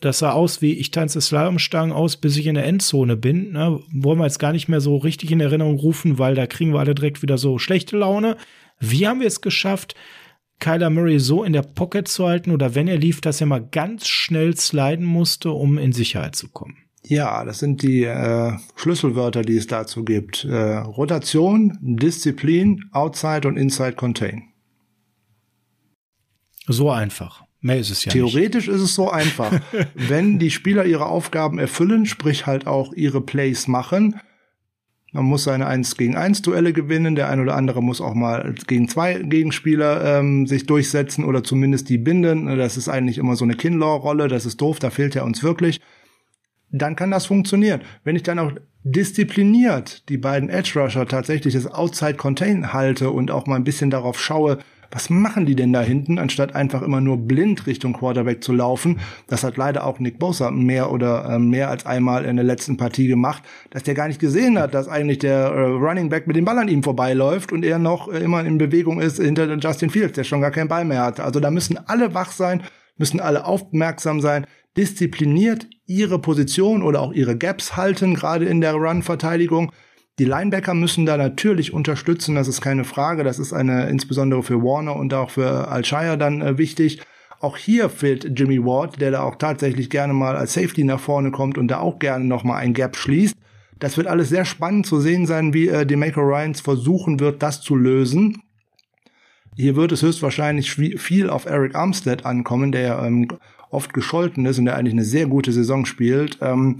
[0.02, 3.54] Das sah aus wie, ich tanze Slalomstangen aus, bis ich in der Endzone bin.
[3.54, 3.80] Ne?
[3.92, 6.80] Wollen wir jetzt gar nicht mehr so richtig in Erinnerung rufen, weil da kriegen wir
[6.80, 8.38] alle direkt wieder so schlechte Laune.
[8.80, 9.96] Wie haben wir es geschafft,
[10.60, 13.66] Kyler Murray so in der Pocket zu halten oder wenn er lief, dass er mal
[13.66, 16.85] ganz schnell sliden musste, um in Sicherheit zu kommen?
[17.08, 20.44] Ja, das sind die äh, Schlüsselwörter, die es dazu gibt.
[20.46, 24.50] Äh, Rotation, Disziplin, Outside und Inside Contain.
[26.68, 27.44] So einfach.
[27.62, 28.76] Mehr ist es ja Theoretisch nicht.
[28.76, 29.52] ist es so einfach.
[29.94, 34.20] Wenn die Spieler ihre Aufgaben erfüllen, sprich halt auch ihre Plays machen,
[35.12, 38.54] man muss seine 1 gegen 1 Duelle gewinnen, der ein oder andere muss auch mal
[38.68, 42.48] gegen zwei Gegenspieler ähm, sich durchsetzen oder zumindest die binden.
[42.58, 45.80] Das ist eigentlich immer so eine Kinlaw-Rolle, das ist doof, da fehlt er uns wirklich
[46.78, 47.82] dann kann das funktionieren.
[48.04, 48.52] Wenn ich dann auch
[48.84, 53.90] diszipliniert die beiden Edge Rusher tatsächlich das Outside Contain halte und auch mal ein bisschen
[53.90, 54.60] darauf schaue,
[54.92, 59.00] was machen die denn da hinten, anstatt einfach immer nur blind Richtung Quarterback zu laufen.
[59.28, 62.78] Das hat leider auch Nick Bosa mehr oder äh, mehr als einmal in der letzten
[62.78, 66.36] Partie gemacht, dass der gar nicht gesehen hat, dass eigentlich der äh, Running Back mit
[66.36, 69.90] dem Ball an ihm vorbeiläuft und er noch äh, immer in Bewegung ist hinter Justin
[69.90, 71.20] Fields, der schon gar keinen Ball mehr hat.
[71.20, 72.64] Also da müssen alle wach sein,
[72.98, 74.46] müssen alle aufmerksam sein,
[74.78, 79.72] diszipliniert ihre Position oder auch ihre Gaps halten, gerade in der Run-Verteidigung.
[80.18, 83.24] Die Linebacker müssen da natürlich unterstützen, das ist keine Frage.
[83.24, 87.02] Das ist eine insbesondere für Warner und auch für Alshire dann äh, wichtig.
[87.42, 91.32] Auch hier fehlt Jimmy Ward, der da auch tatsächlich gerne mal als Safety nach vorne
[91.32, 93.36] kommt und da auch gerne noch mal ein Gap schließt.
[93.78, 97.62] Das wird alles sehr spannend zu sehen sein, wie äh, Demeco Ryans versuchen wird, das
[97.62, 98.42] zu lösen.
[99.58, 103.28] Hier wird es höchstwahrscheinlich viel auf Eric Armstead ankommen, der ähm,
[103.70, 106.80] oft gescholten ist und der eigentlich eine sehr gute Saison spielt, ähm,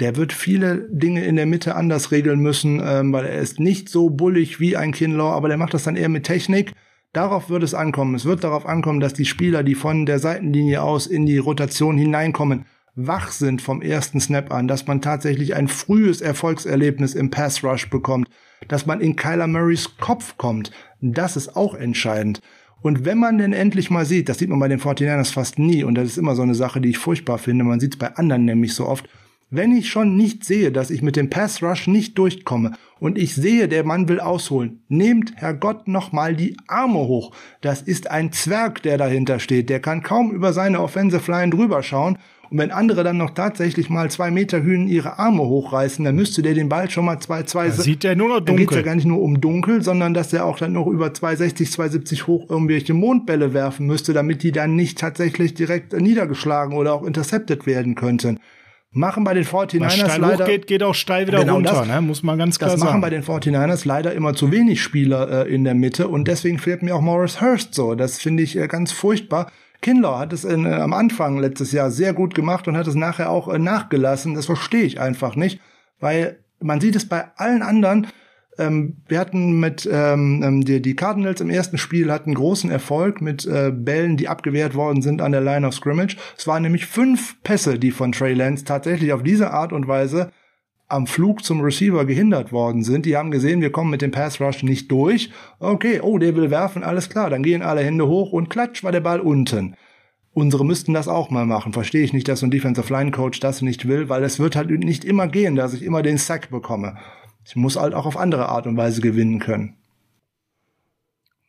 [0.00, 3.88] der wird viele Dinge in der Mitte anders regeln müssen, ähm, weil er ist nicht
[3.88, 6.72] so bullig wie ein Kinlaw, aber der macht das dann eher mit Technik.
[7.12, 8.14] Darauf wird es ankommen.
[8.14, 11.96] Es wird darauf ankommen, dass die Spieler, die von der Seitenlinie aus in die Rotation
[11.96, 17.64] hineinkommen, wach sind vom ersten Snap an, dass man tatsächlich ein frühes Erfolgserlebnis im Pass
[17.64, 18.28] Rush bekommt,
[18.68, 20.72] dass man in Kyler Murrays Kopf kommt.
[21.00, 22.40] Das ist auch entscheidend.
[22.86, 25.82] Und wenn man denn endlich mal sieht, das sieht man bei den 49ers fast nie,
[25.82, 28.14] und das ist immer so eine Sache, die ich furchtbar finde, man sieht es bei
[28.14, 29.08] anderen nämlich so oft,
[29.50, 33.34] wenn ich schon nicht sehe, dass ich mit dem Pass Rush nicht durchkomme und ich
[33.34, 37.32] sehe, der Mann will ausholen, nehmt Herrgott noch mal die Arme hoch.
[37.60, 39.68] Das ist ein Zwerg, der dahinter steht.
[39.68, 42.18] Der kann kaum über seine Offensive Line drüber schauen.
[42.50, 46.42] Und wenn andere dann noch tatsächlich mal zwei Meter Hühnen ihre Arme hochreißen, dann müsste
[46.42, 47.68] der den Ball schon mal zwei, zwei.
[47.68, 48.46] Da sieht der nur noch dunkel.
[48.46, 51.12] Dann geht's ja gar nicht nur um dunkel, sondern dass der auch dann noch über
[51.12, 56.92] 260, 270 hoch irgendwelche Mondbälle werfen müsste, damit die dann nicht tatsächlich direkt niedergeschlagen oder
[56.92, 58.38] auch intercepted werden könnten
[58.96, 61.86] machen bei den 49ers Was steil leider geht, geht auch steil wieder genau runter, das,
[61.86, 62.00] ne?
[62.00, 62.92] muss man ganz klar das sagen.
[62.92, 66.58] machen bei den 49ers leider immer zu wenig Spieler äh, in der Mitte und deswegen
[66.58, 67.94] fehlt mir auch Morris Hurst so.
[67.94, 69.50] Das finde ich äh, ganz furchtbar.
[69.86, 72.96] Kinlaw hat es in, äh, am Anfang letztes Jahr sehr gut gemacht und hat es
[72.96, 74.34] nachher auch äh, nachgelassen.
[74.34, 75.60] Das verstehe ich einfach nicht,
[76.00, 78.08] weil man sieht es bei allen anderen,
[78.58, 83.20] ähm, wir hatten mit ähm, ähm, die, die Cardinals im ersten Spiel hatten großen Erfolg
[83.20, 86.16] mit äh, Bällen, die abgewehrt worden sind an der Line of Scrimmage.
[86.36, 90.32] Es waren nämlich fünf Pässe, die von Trey Lance tatsächlich auf diese Art und Weise
[90.88, 93.06] am Flug zum Receiver gehindert worden sind.
[93.06, 95.30] Die haben gesehen, wir kommen mit dem Pass Rush nicht durch.
[95.58, 97.30] Okay, oh, der will werfen, alles klar.
[97.30, 99.76] Dann gehen alle Hände hoch und klatsch war der Ball unten.
[100.32, 101.72] Unsere müssten das auch mal machen.
[101.72, 104.54] Verstehe ich nicht, dass so ein Defensive Line Coach das nicht will, weil es wird
[104.54, 106.98] halt nicht immer gehen, dass ich immer den Sack bekomme.
[107.44, 109.76] Ich muss halt auch auf andere Art und Weise gewinnen können.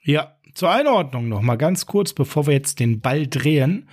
[0.03, 3.89] Ja, zur Einordnung noch mal ganz kurz, bevor wir jetzt den Ball drehen.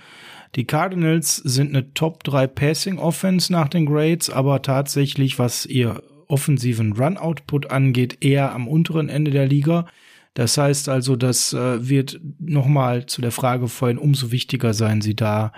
[0.55, 6.01] Die Cardinals sind eine Top 3 Passing Offense nach den Grades, aber tatsächlich, was ihr
[6.27, 9.85] offensiven Run Output angeht, eher am unteren Ende der Liga.
[10.33, 15.15] Das heißt also, das äh, wird nochmal zu der Frage vorhin umso wichtiger sein, sie
[15.15, 15.51] da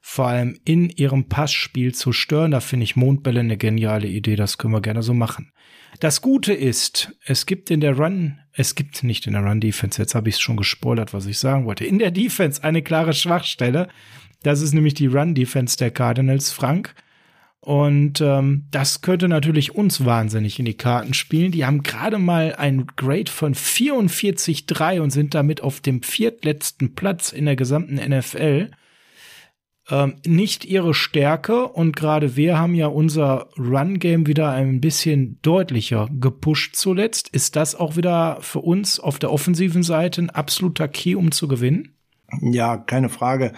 [0.00, 2.50] vor allem in ihrem Passspiel zu stören.
[2.50, 4.36] Da finde ich Mondbälle eine geniale Idee.
[4.36, 5.52] Das können wir gerne so machen.
[5.98, 10.00] Das Gute ist, es gibt in der Run, es gibt nicht in der Run Defense,
[10.00, 13.12] jetzt habe ich es schon gespoilert, was ich sagen wollte, in der Defense eine klare
[13.12, 13.88] Schwachstelle.
[14.42, 16.94] Das ist nämlich die Run Defense der Cardinals, Frank.
[17.60, 21.52] Und ähm, das könnte natürlich uns wahnsinnig in die Karten spielen.
[21.52, 27.32] Die haben gerade mal ein Grade von 44,3 und sind damit auf dem viertletzten Platz
[27.32, 28.70] in der gesamten NFL
[29.90, 36.08] ähm, nicht ihre Stärke und gerade wir haben ja unser Run-Game wieder ein bisschen deutlicher
[36.12, 37.28] gepusht zuletzt.
[37.28, 41.48] Ist das auch wieder für uns auf der offensiven Seite ein absoluter Key, um zu
[41.48, 41.96] gewinnen?
[42.40, 43.52] Ja, keine Frage.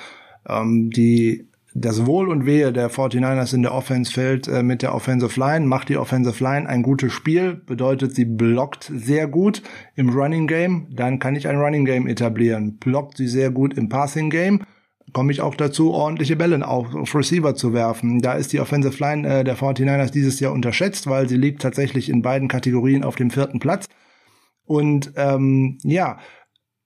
[0.49, 4.95] Ähm, die das Wohl und Wehe der 49ers in der Offense fällt äh, mit der
[4.95, 5.67] Offensive Line.
[5.67, 9.63] Macht die Offensive Line ein gutes Spiel, bedeutet, sie blockt sehr gut
[9.95, 12.77] im Running Game, dann kann ich ein Running Game etablieren.
[12.77, 14.65] Blockt sie sehr gut im Passing Game,
[15.13, 18.21] komme ich auch dazu, ordentliche Bälle auf, auf Receiver zu werfen.
[18.21, 22.11] Da ist die Offensive Line äh, der 49ers dieses Jahr unterschätzt, weil sie liegt tatsächlich
[22.11, 23.87] in beiden Kategorien auf dem vierten Platz.
[24.65, 26.19] Und ähm, ja,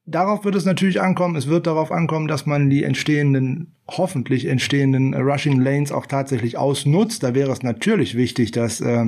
[0.06, 1.36] darauf wird es natürlich ankommen.
[1.36, 7.22] Es wird darauf ankommen, dass man die entstehenden, hoffentlich entstehenden Rushing Lanes auch tatsächlich ausnutzt.
[7.22, 9.06] Da wäre es natürlich wichtig, dass äh,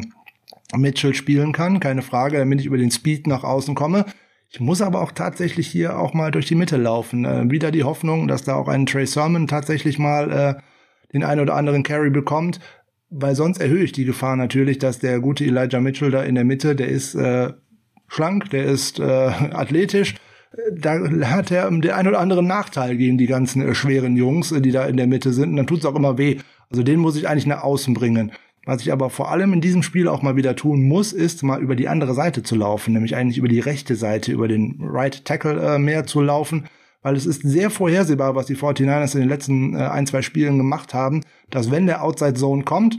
[0.76, 4.04] Mitchell spielen kann, keine Frage, damit ich über den Speed nach außen komme.
[4.50, 7.24] Ich muss aber auch tatsächlich hier auch mal durch die Mitte laufen.
[7.24, 10.54] Äh, wieder die Hoffnung, dass da auch ein Trey Sermon tatsächlich mal äh,
[11.12, 12.60] den einen oder anderen Carry bekommt,
[13.10, 16.44] weil sonst erhöhe ich die Gefahr natürlich, dass der gute Elijah Mitchell da in der
[16.44, 17.52] Mitte, der ist äh,
[18.08, 20.14] schlank, der ist äh, athletisch,
[20.72, 20.98] da
[21.30, 24.70] hat er den einen oder anderen Nachteil gegen die ganzen äh, schweren Jungs, äh, die
[24.70, 25.50] da in der Mitte sind.
[25.50, 26.38] Und dann tut es auch immer weh.
[26.70, 28.32] Also den muss ich eigentlich nach außen bringen.
[28.64, 31.60] Was ich aber vor allem in diesem Spiel auch mal wieder tun muss, ist mal
[31.60, 35.24] über die andere Seite zu laufen, nämlich eigentlich über die rechte Seite, über den Right
[35.24, 36.64] Tackle äh, mehr zu laufen,
[37.02, 40.58] weil es ist sehr vorhersehbar, was die 49ers in den letzten äh, ein, zwei Spielen
[40.58, 42.98] gemacht haben, dass wenn der Outside Zone kommt,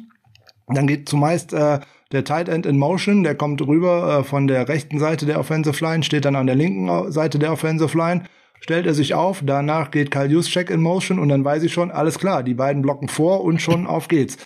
[0.75, 1.79] dann geht zumeist äh,
[2.11, 5.83] der Tight End in Motion, der kommt rüber äh, von der rechten Seite der Offensive
[5.83, 8.23] Line, steht dann an der linken Seite der Offensive Line,
[8.59, 11.91] stellt er sich auf, danach geht Kyle Juszczyk in Motion und dann weiß ich schon,
[11.91, 14.37] alles klar, die beiden blocken vor und schon auf geht's.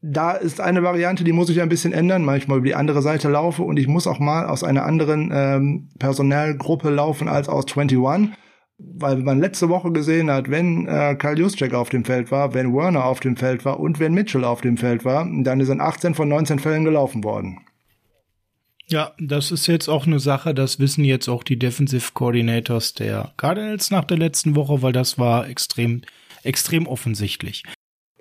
[0.00, 3.28] Da ist eine Variante, die muss ich ein bisschen ändern, manchmal über die andere Seite
[3.28, 8.32] laufe und ich muss auch mal aus einer anderen ähm, Personalgruppe laufen als aus 21,
[8.78, 12.74] weil man letzte Woche gesehen hat, wenn äh, Karl Juszczyk auf dem Feld war, wenn
[12.74, 16.14] Werner auf dem Feld war und wenn Mitchell auf dem Feld war, dann in 18
[16.14, 17.60] von 19 Fällen gelaufen worden.
[18.86, 23.34] Ja, das ist jetzt auch eine Sache, das wissen jetzt auch die Defensive Coordinators der
[23.36, 26.02] Cardinals nach der letzten Woche, weil das war extrem,
[26.42, 27.64] extrem offensichtlich.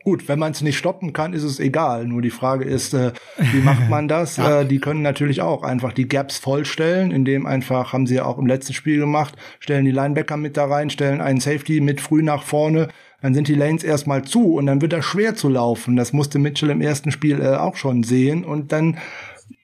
[0.08, 2.08] Gut, wenn man es nicht stoppen kann, ist es egal.
[2.08, 3.12] Nur die Frage ist, äh,
[3.52, 4.38] wie macht man das?
[4.38, 4.62] ja.
[4.62, 8.38] äh, die können natürlich auch einfach die Gaps vollstellen, indem einfach, haben sie ja auch
[8.38, 12.24] im letzten Spiel gemacht, stellen die Linebacker mit da rein, stellen einen Safety mit früh
[12.24, 12.88] nach vorne,
[13.22, 15.98] dann sind die Lanes erstmal zu und dann wird er schwer zu laufen.
[15.98, 18.98] Das musste Mitchell im ersten Spiel äh, auch schon sehen und dann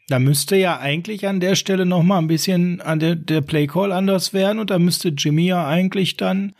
[0.10, 3.94] da müsste ja eigentlich an der Stelle noch mal ein bisschen an der, der Playcall
[3.94, 6.52] anders werden und da müsste Jimmy ja eigentlich dann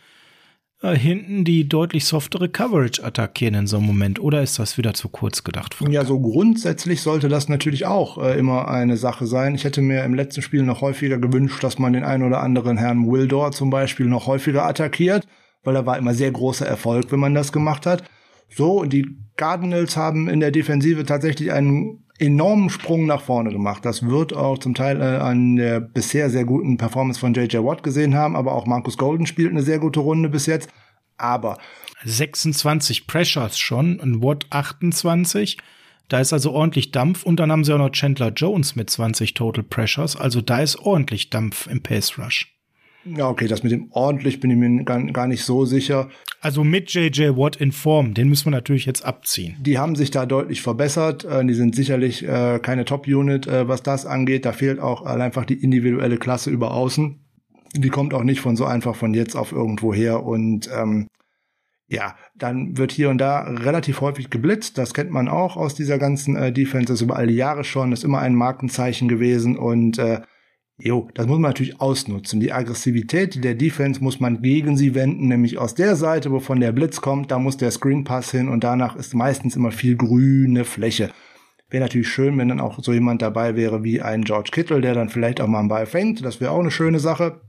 [0.84, 4.20] äh, hinten die deutlich softere Coverage attackieren in so einem Moment.
[4.20, 5.74] Oder ist das wieder zu kurz gedacht?
[5.74, 5.92] Frank?
[5.92, 9.54] Ja, so grundsätzlich sollte das natürlich auch äh, immer eine Sache sein.
[9.54, 12.76] Ich hätte mir im letzten Spiel noch häufiger gewünscht, dass man den einen oder anderen
[12.76, 15.26] Herrn Wildor zum Beispiel noch häufiger attackiert,
[15.62, 18.04] weil da war immer sehr großer Erfolg, wenn man das gemacht hat.
[18.50, 23.84] So, die Cardinals haben in der Defensive tatsächlich einen enormen Sprung nach vorne gemacht.
[23.84, 27.82] Das wird auch zum Teil äh, an der bisher sehr guten Performance von JJ Watt
[27.82, 30.68] gesehen haben, aber auch Marcus Golden spielt eine sehr gute Runde bis jetzt.
[31.16, 31.58] Aber
[32.04, 35.58] 26 Pressures schon und Watt 28.
[36.08, 39.34] Da ist also ordentlich Dampf und dann haben sie auch noch Chandler Jones mit 20
[39.34, 40.16] Total Pressures.
[40.16, 42.53] Also da ist ordentlich Dampf im Pace Rush.
[43.04, 46.08] Ja, okay, das mit dem ordentlich bin ich mir gar, gar nicht so sicher.
[46.40, 49.56] Also mit JJ Watt in Form, den müssen wir natürlich jetzt abziehen.
[49.60, 51.24] Die haben sich da deutlich verbessert.
[51.24, 54.44] Äh, die sind sicherlich äh, keine Top-Unit, äh, was das angeht.
[54.44, 57.20] Da fehlt auch einfach die individuelle Klasse über außen.
[57.76, 60.22] Die kommt auch nicht von so einfach von jetzt auf irgendwo her.
[60.22, 61.08] Und ähm,
[61.88, 64.78] ja, dann wird hier und da relativ häufig geblitzt.
[64.78, 66.86] Das kennt man auch aus dieser ganzen äh, Defense.
[66.86, 67.90] Das ist über all die Jahre schon.
[67.90, 69.58] Das ist immer ein Markenzeichen gewesen.
[69.58, 70.20] Und äh,
[70.76, 72.40] Jo, das muss man natürlich ausnutzen.
[72.40, 76.72] Die Aggressivität der Defense muss man gegen sie wenden, nämlich aus der Seite, wovon der
[76.72, 80.64] Blitz kommt, da muss der Screen Pass hin und danach ist meistens immer viel grüne
[80.64, 81.10] Fläche.
[81.70, 84.94] Wäre natürlich schön, wenn dann auch so jemand dabei wäre wie ein George Kittle, der
[84.94, 86.24] dann vielleicht auch mal einen Ball fängt.
[86.24, 87.40] Das wäre auch eine schöne Sache.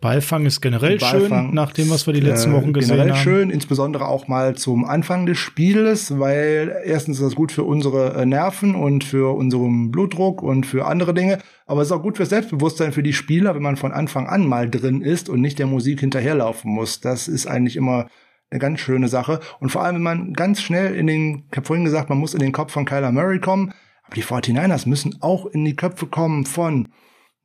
[0.00, 3.22] Ballfang ist generell Ballfang schön, nach dem, was wir die letzten Wochen gesehen generell haben.
[3.22, 8.14] schön, insbesondere auch mal zum Anfang des Spieles, weil erstens ist das gut für unsere
[8.14, 12.16] äh, Nerven und für unseren Blutdruck und für andere Dinge, aber es ist auch gut
[12.16, 15.58] für Selbstbewusstsein für die Spieler, wenn man von Anfang an mal drin ist und nicht
[15.58, 17.00] der Musik hinterherlaufen muss.
[17.00, 18.06] Das ist eigentlich immer
[18.50, 21.66] eine ganz schöne Sache und vor allem, wenn man ganz schnell in den, ich habe
[21.66, 23.74] vorhin gesagt, man muss in den Kopf von Kyler Murray kommen,
[24.04, 26.88] aber die 49ers müssen auch in die Köpfe kommen von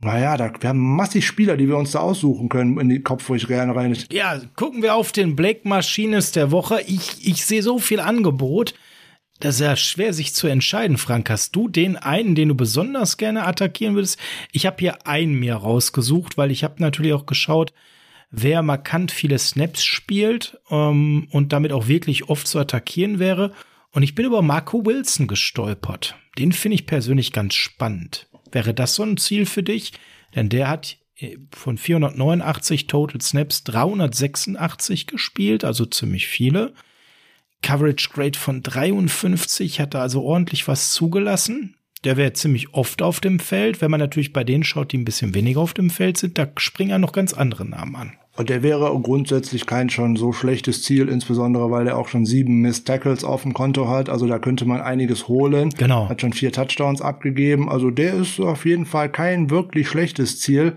[0.01, 3.29] naja, da, wir haben massig Spieler, die wir uns da aussuchen können in den Kopf,
[3.29, 3.97] wo ich gerne rein.
[4.11, 6.81] Ja, gucken wir auf den Blake Machines der Woche.
[6.81, 8.75] Ich, ich sehe so viel Angebot.
[9.39, 11.29] Das ist ja schwer, sich zu entscheiden, Frank.
[11.29, 14.19] Hast du den einen, den du besonders gerne attackieren würdest?
[14.51, 17.73] Ich habe hier einen mir rausgesucht, weil ich habe natürlich auch geschaut,
[18.31, 23.53] wer markant viele Snaps spielt ähm, und damit auch wirklich oft zu attackieren wäre.
[23.91, 26.15] Und ich bin über Marco Wilson gestolpert.
[26.37, 28.27] Den finde ich persönlich ganz spannend.
[28.51, 29.93] Wäre das so ein Ziel für dich?
[30.35, 36.73] Denn der hat äh, von 489 Total Snaps 386 gespielt, also ziemlich viele.
[37.61, 41.75] Coverage Grade von 53, hat da also ordentlich was zugelassen.
[42.03, 43.81] Der wäre ziemlich oft auf dem Feld.
[43.81, 46.47] Wenn man natürlich bei denen schaut, die ein bisschen weniger auf dem Feld sind, da
[46.57, 48.17] springen ja noch ganz andere Namen an.
[48.37, 52.59] Und der wäre grundsätzlich kein schon so schlechtes Ziel, insbesondere weil er auch schon sieben
[52.59, 54.09] Missed Tackles auf dem Konto hat.
[54.09, 55.69] Also da könnte man einiges holen.
[55.77, 56.09] Genau.
[56.09, 57.69] Hat schon vier Touchdowns abgegeben.
[57.69, 60.75] Also der ist auf jeden Fall kein wirklich schlechtes Ziel.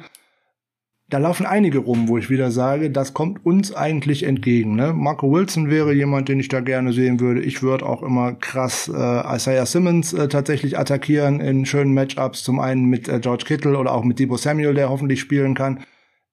[1.10, 4.76] Da laufen einige rum, wo ich wieder sage, das kommt uns eigentlich entgegen.
[4.76, 4.92] Ne?
[4.92, 7.40] Marco Wilson wäre jemand, den ich da gerne sehen würde.
[7.40, 12.44] Ich würde auch immer krass äh, Isaiah Simmons äh, tatsächlich attackieren in schönen Matchups.
[12.44, 15.80] Zum einen mit äh, George Kittle oder auch mit Debo Samuel, der hoffentlich spielen kann.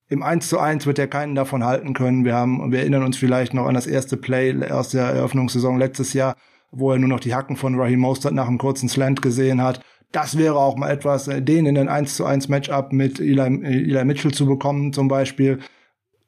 [0.07, 2.25] Im 1 zu 1 wird er keinen davon halten können.
[2.25, 6.13] Wir haben, wir erinnern uns vielleicht noch an das erste Play aus der Eröffnungssaison letztes
[6.13, 6.35] Jahr,
[6.71, 9.81] wo er nur noch die Hacken von Raheem Mostert nach einem kurzen Slant gesehen hat.
[10.11, 13.41] Das wäre auch mal etwas, äh, den in ein 1 zu 1 Matchup mit Eli,
[13.41, 15.59] Eli Mitchell zu bekommen, zum Beispiel.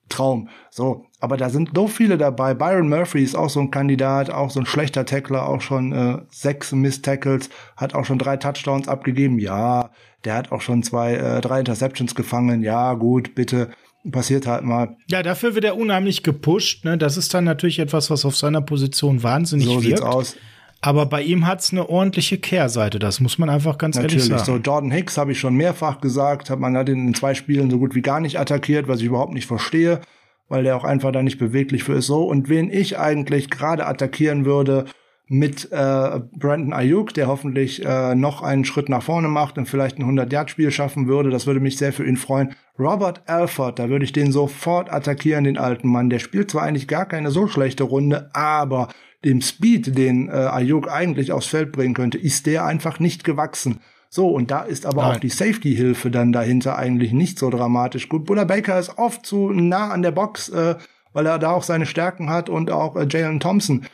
[0.10, 0.50] Traum.
[0.72, 2.54] So, aber da sind so viele dabei.
[2.54, 6.20] Byron Murphy ist auch so ein Kandidat, auch so ein schlechter Tackler, auch schon äh,
[6.30, 9.38] sechs Miss-Tackles, hat auch schon drei Touchdowns abgegeben.
[9.38, 9.92] Ja,
[10.28, 12.62] der hat auch schon zwei, äh, drei Interceptions gefangen.
[12.62, 13.70] Ja, gut, bitte.
[14.12, 14.98] Passiert halt mal.
[15.10, 16.84] Ja, dafür wird er unheimlich gepusht.
[16.84, 16.98] Ne?
[16.98, 19.84] Das ist dann natürlich etwas, was auf seiner Position wahnsinnig so wirkt.
[19.84, 20.36] So sieht's aus.
[20.82, 24.30] Aber bei ihm hat's eine ordentliche Kehrseite, das muss man einfach ganz Natürlich.
[24.30, 24.46] ehrlich sagen.
[24.46, 27.72] So, Jordan Hicks habe ich schon mehrfach gesagt, hat man hat ihn in zwei Spielen
[27.72, 30.02] so gut wie gar nicht attackiert, was ich überhaupt nicht verstehe,
[30.50, 32.06] weil der auch einfach da nicht beweglich für ist.
[32.06, 34.86] So, und wen ich eigentlich gerade attackieren würde,
[35.30, 40.00] mit äh, Brandon Ayuk, der hoffentlich äh, noch einen Schritt nach vorne macht und vielleicht
[40.00, 41.30] ein 100-Yard-Spiel schaffen würde.
[41.30, 42.56] Das würde mich sehr für ihn freuen.
[42.80, 46.10] Robert Alford, da würde ich den sofort attackieren, den alten Mann.
[46.10, 48.88] Der spielt zwar eigentlich gar keine so schlechte Runde, aber
[49.26, 53.80] dem Speed, den äh, Ayuk eigentlich aufs Feld bringen könnte, ist der einfach nicht gewachsen.
[54.10, 55.16] So, und da ist aber Nein.
[55.16, 58.08] auch die Safety-Hilfe dann dahinter eigentlich nicht so dramatisch.
[58.08, 60.76] Gut, Buddha Baker ist oft zu nah an der Box, äh,
[61.14, 63.86] weil er da auch seine Stärken hat und auch äh, Jalen Thompson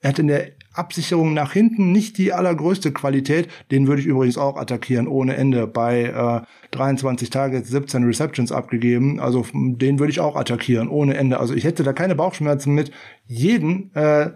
[0.00, 3.48] Er hat in der Absicherung nach hinten nicht die allergrößte Qualität.
[3.70, 5.66] Den würde ich übrigens auch attackieren ohne Ende.
[5.66, 6.46] Bei äh,
[6.76, 9.20] 23 Targets, 17 Receptions abgegeben.
[9.20, 11.40] Also den würde ich auch attackieren ohne Ende.
[11.40, 12.90] Also ich hätte da keine Bauchschmerzen mit,
[13.24, 14.30] jeden äh,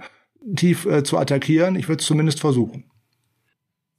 [0.57, 1.77] tief äh, zu attackieren.
[1.77, 2.85] Ich würde es zumindest versuchen.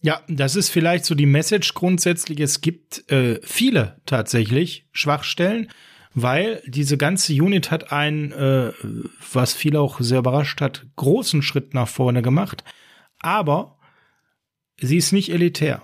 [0.01, 2.39] Ja, das ist vielleicht so die Message grundsätzlich.
[2.39, 5.69] Es gibt äh, viele tatsächlich Schwachstellen,
[6.13, 8.71] weil diese ganze Unit hat einen, äh,
[9.31, 12.63] was viele auch sehr überrascht hat, großen Schritt nach vorne gemacht.
[13.19, 13.77] Aber
[14.79, 15.83] sie ist nicht elitär.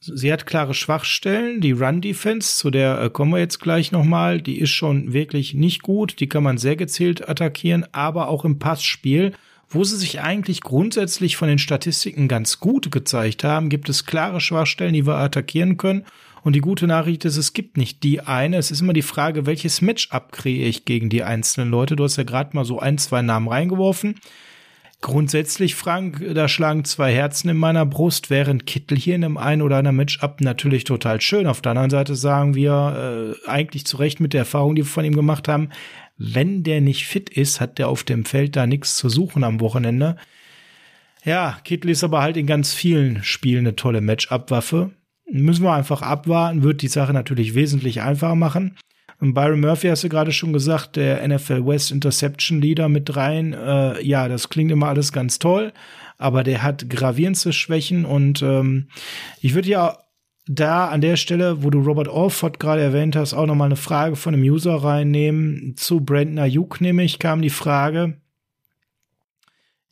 [0.00, 1.60] Sie hat klare Schwachstellen.
[1.60, 5.82] Die Run-Defense, zu der äh, kommen wir jetzt gleich nochmal, die ist schon wirklich nicht
[5.82, 6.20] gut.
[6.20, 9.32] Die kann man sehr gezielt attackieren, aber auch im Passspiel
[9.70, 14.40] wo sie sich eigentlich grundsätzlich von den Statistiken ganz gut gezeigt haben, gibt es klare
[14.40, 16.04] Schwachstellen, die wir attackieren können.
[16.48, 18.56] Und die gute Nachricht ist, es gibt nicht die eine.
[18.56, 21.94] Es ist immer die Frage, welches Matchup kreiere ich gegen die einzelnen Leute.
[21.94, 24.14] Du hast ja gerade mal so ein, zwei Namen reingeworfen.
[25.02, 29.60] Grundsätzlich, Frank, da schlagen zwei Herzen in meiner Brust, während Kittel hier in einem ein
[29.60, 31.46] oder anderen Matchup natürlich total schön.
[31.46, 34.90] Auf der anderen Seite sagen wir äh, eigentlich zu Recht mit der Erfahrung, die wir
[34.90, 35.68] von ihm gemacht haben,
[36.16, 39.60] wenn der nicht fit ist, hat der auf dem Feld da nichts zu suchen am
[39.60, 40.16] Wochenende.
[41.26, 44.92] Ja, Kittel ist aber halt in ganz vielen Spielen eine tolle Matchup-Waffe.
[45.30, 48.76] Müssen wir einfach abwarten, wird die Sache natürlich wesentlich einfacher machen.
[49.20, 53.52] Und Byron Murphy hast du gerade schon gesagt, der NFL West Interception Leader mit rein.
[53.52, 55.72] Äh, ja, das klingt immer alles ganz toll,
[56.18, 58.88] aber der hat gravierendste Schwächen und ähm,
[59.40, 59.98] ich würde ja
[60.46, 64.16] da an der Stelle, wo du Robert Alford gerade erwähnt hast, auch nochmal eine Frage
[64.16, 65.74] von einem User reinnehmen.
[65.76, 68.14] Zu Brandon Ayuk nämlich kam die Frage,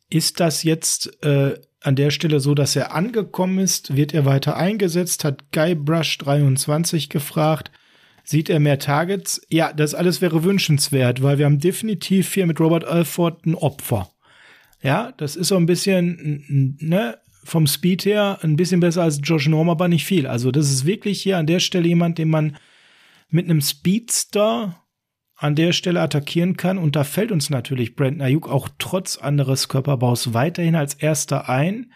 [0.09, 3.95] ist das jetzt äh, an der Stelle so, dass er angekommen ist?
[3.95, 5.23] Wird er weiter eingesetzt?
[5.23, 7.71] Hat Guybrush 23 gefragt.
[8.23, 9.41] Sieht er mehr Targets?
[9.47, 14.09] Ja, das alles wäre wünschenswert, weil wir haben definitiv hier mit Robert Alford ein Opfer.
[14.83, 19.47] Ja, das ist so ein bisschen, ne, vom Speed her ein bisschen besser als Josh
[19.47, 20.27] Norm, aber nicht viel.
[20.27, 22.57] Also das ist wirklich hier an der Stelle jemand, den man
[23.29, 24.83] mit einem Speedster
[25.37, 26.77] an der Stelle attackieren kann.
[26.77, 31.91] Und da fällt uns natürlich Brandon Ayuk auch trotz anderes Körperbaus weiterhin als erster ein,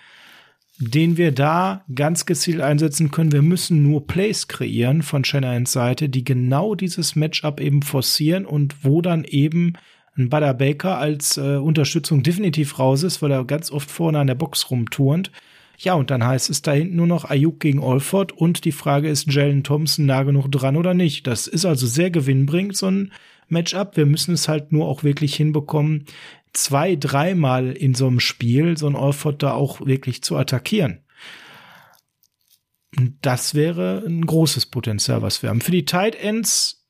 [0.78, 3.32] den wir da ganz gezielt einsetzen können.
[3.32, 8.84] Wir müssen nur Plays kreieren von Shanahans Seite, die genau dieses Matchup eben forcieren und
[8.84, 9.74] wo dann eben
[10.18, 14.28] ein Butter Baker als äh, Unterstützung definitiv raus ist, weil er ganz oft vorne an
[14.28, 15.32] der Box rumturnt.
[15.78, 19.10] Ja, und dann heißt es da hinten nur noch Ayuk gegen Olford und die Frage
[19.10, 21.26] ist Jalen Thompson nah genug dran oder nicht.
[21.26, 23.12] Das ist also sehr gewinnbringend, so ein
[23.52, 23.98] Matchup.
[23.98, 26.06] Wir müssen es halt nur auch wirklich hinbekommen,
[26.54, 31.04] zwei, dreimal in so einem Spiel so ein Olford da auch wirklich zu attackieren.
[32.98, 35.62] Und das wäre ein großes Potenzial, was wir haben.
[35.62, 36.81] Für die Tight Ends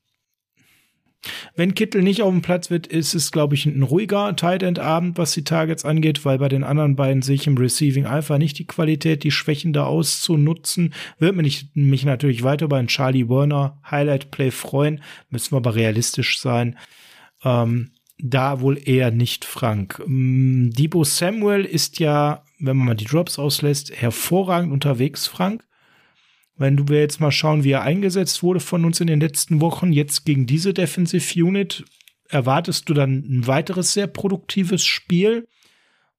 [1.55, 4.79] wenn Kittel nicht auf dem Platz wird, ist es, glaube ich, ein ruhiger Tight End
[4.79, 8.37] Abend, was die Targets angeht, weil bei den anderen beiden sehe ich im Receiving einfach
[8.37, 10.93] nicht die Qualität, die Schwächen da auszunutzen.
[11.19, 15.01] Wird mich, mich natürlich weiter über einen Charlie Werner Highlight Play freuen.
[15.29, 16.77] Müssen wir aber realistisch sein.
[17.43, 20.01] Ähm, da wohl eher nicht Frank.
[20.05, 25.63] Ähm, Debo Samuel ist ja, wenn man mal die Drops auslässt, hervorragend unterwegs, Frank.
[26.61, 29.91] Wenn du jetzt mal schauen, wie er eingesetzt wurde von uns in den letzten Wochen,
[29.91, 31.83] jetzt gegen diese Defensive Unit,
[32.29, 35.47] erwartest du dann ein weiteres sehr produktives Spiel?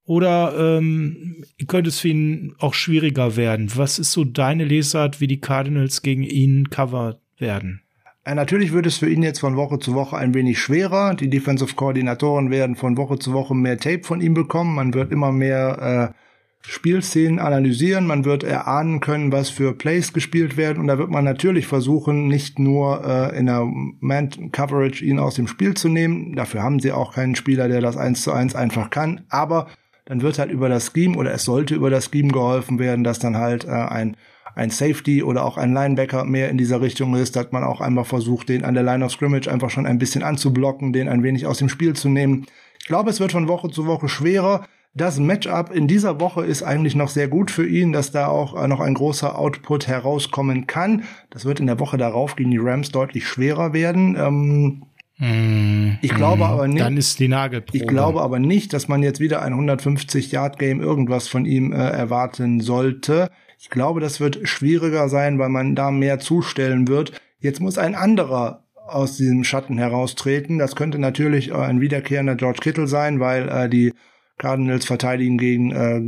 [0.05, 3.71] Oder ähm, könnte es für ihn auch schwieriger werden?
[3.77, 7.83] Was ist so deine Lesart, wie die Cardinals gegen ihn cover werden?
[8.27, 11.15] Ja, natürlich wird es für ihn jetzt von Woche zu Woche ein wenig schwerer.
[11.15, 14.75] Die Defensive Koordinatoren werden von Woche zu Woche mehr Tape von ihm bekommen.
[14.75, 16.32] Man wird immer mehr äh,
[16.65, 21.25] Spielszenen analysieren, man wird erahnen können, was für Plays gespielt werden und da wird man
[21.25, 23.65] natürlich versuchen, nicht nur äh, in der
[24.01, 27.97] Man-Coverage ihn aus dem Spiel zu nehmen, dafür haben sie auch keinen Spieler, der das
[27.97, 29.69] eins zu eins einfach kann, aber
[30.05, 33.19] dann wird halt über das Scheme oder es sollte über das Scheme geholfen werden, dass
[33.19, 34.17] dann halt äh, ein
[34.55, 38.05] ein Safety oder auch ein Linebacker mehr in dieser Richtung ist, dass man auch einmal
[38.05, 41.47] versucht, den an der Line of Scrimmage einfach schon ein bisschen anzublocken, den ein wenig
[41.47, 42.47] aus dem Spiel zu nehmen.
[42.79, 44.67] Ich glaube, es wird von Woche zu Woche schwerer.
[44.95, 48.63] Das Matchup in dieser Woche ist eigentlich noch sehr gut für ihn, dass da auch
[48.63, 51.05] äh, noch ein großer Output herauskommen kann.
[51.31, 54.17] Das wird in der Woche darauf gegen die Rams deutlich schwerer werden.
[54.19, 54.83] Ähm,
[55.17, 56.83] mm, ich glaube mm, aber nicht.
[56.83, 57.79] Dann ist die Nagelprobe.
[57.79, 61.73] Ich glaube aber nicht, dass man jetzt wieder ein 150 Yard Game irgendwas von ihm
[61.73, 63.31] äh, erwarten sollte.
[63.59, 67.13] Ich glaube, das wird schwieriger sein, weil man da mehr zustellen wird.
[67.39, 70.59] Jetzt muss ein anderer aus diesem Schatten heraustreten.
[70.59, 73.95] Das könnte natürlich äh, ein wiederkehrender George Kittle sein, weil äh, die
[74.43, 76.03] Cardinals verteidigen gegen, äh,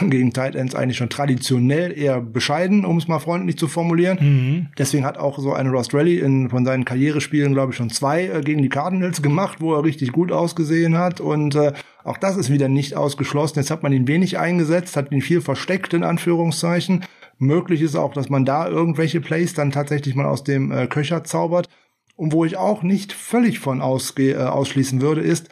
[0.08, 4.18] gegen Tight Ends eigentlich schon traditionell eher bescheiden, um es mal freundlich zu formulieren.
[4.20, 4.66] Mhm.
[4.78, 8.26] Deswegen hat auch so ein Ross Rally in, von seinen Karrierespielen, glaube ich, schon zwei
[8.26, 11.20] äh, gegen die Cardinals gemacht, wo er richtig gut ausgesehen hat.
[11.20, 11.72] Und äh,
[12.04, 13.58] auch das ist wieder nicht ausgeschlossen.
[13.58, 17.04] Jetzt hat man ihn wenig eingesetzt, hat ihn viel versteckt, in Anführungszeichen.
[17.38, 21.24] Möglich ist auch, dass man da irgendwelche Plays dann tatsächlich mal aus dem äh, Köcher
[21.24, 21.68] zaubert.
[22.14, 25.48] Und wo ich auch nicht völlig von ausge äh, ausschließen würde, ist,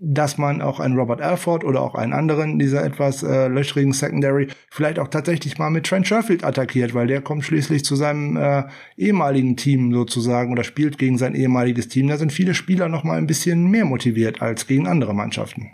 [0.00, 4.46] dass man auch einen Robert Alford oder auch einen anderen dieser etwas äh, löchrigen Secondary
[4.70, 8.62] vielleicht auch tatsächlich mal mit Trent Sherfield attackiert, weil der kommt schließlich zu seinem äh,
[8.96, 12.06] ehemaligen Team sozusagen oder spielt gegen sein ehemaliges Team.
[12.06, 15.72] Da sind viele Spieler noch mal ein bisschen mehr motiviert als gegen andere Mannschaften.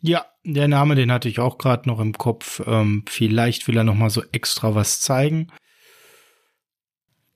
[0.00, 2.60] Ja, der Name, den hatte ich auch gerade noch im Kopf.
[2.66, 5.46] Ähm, vielleicht will er noch mal so extra was zeigen.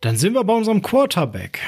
[0.02, 1.60] Dann sind wir bei unserem Quarterback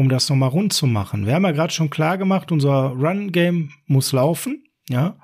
[0.00, 1.26] um das nochmal rund zu machen.
[1.26, 5.16] Wir haben ja gerade schon klar gemacht, unser Run-Game muss laufen, ja,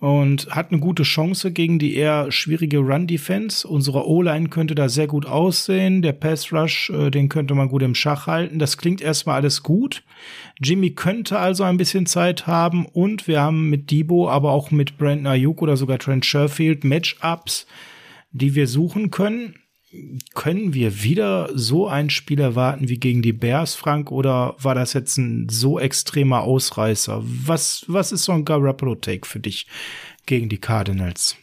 [0.00, 3.66] und hat eine gute Chance gegen die eher schwierige Run-Defense.
[3.66, 6.02] Unsere O-Line könnte da sehr gut aussehen.
[6.02, 8.58] Der Pass-Rush, äh, den könnte man gut im Schach halten.
[8.58, 10.02] Das klingt erstmal alles gut.
[10.60, 14.98] Jimmy könnte also ein bisschen Zeit haben und wir haben mit Debo, aber auch mit
[14.98, 17.66] Brandon Ayuk oder sogar Trent Sherfield Matchups,
[18.32, 19.54] die wir suchen können
[20.34, 24.92] können wir wieder so ein Spiel erwarten wie gegen die Bears, Frank, oder war das
[24.94, 27.22] jetzt ein so extremer Ausreißer?
[27.22, 29.66] Was, was ist so ein Garoppolo-Take für dich
[30.26, 31.36] gegen die Cardinals?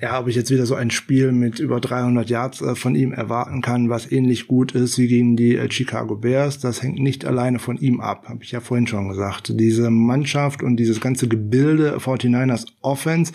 [0.00, 3.12] Ja, ob ich jetzt wieder so ein Spiel mit über 300 Yards äh, von ihm
[3.12, 7.24] erwarten kann, was ähnlich gut ist wie gegen die äh, Chicago Bears, das hängt nicht
[7.24, 9.52] alleine von ihm ab, habe ich ja vorhin schon gesagt.
[9.54, 13.32] Diese Mannschaft und dieses ganze Gebilde 49ers Offense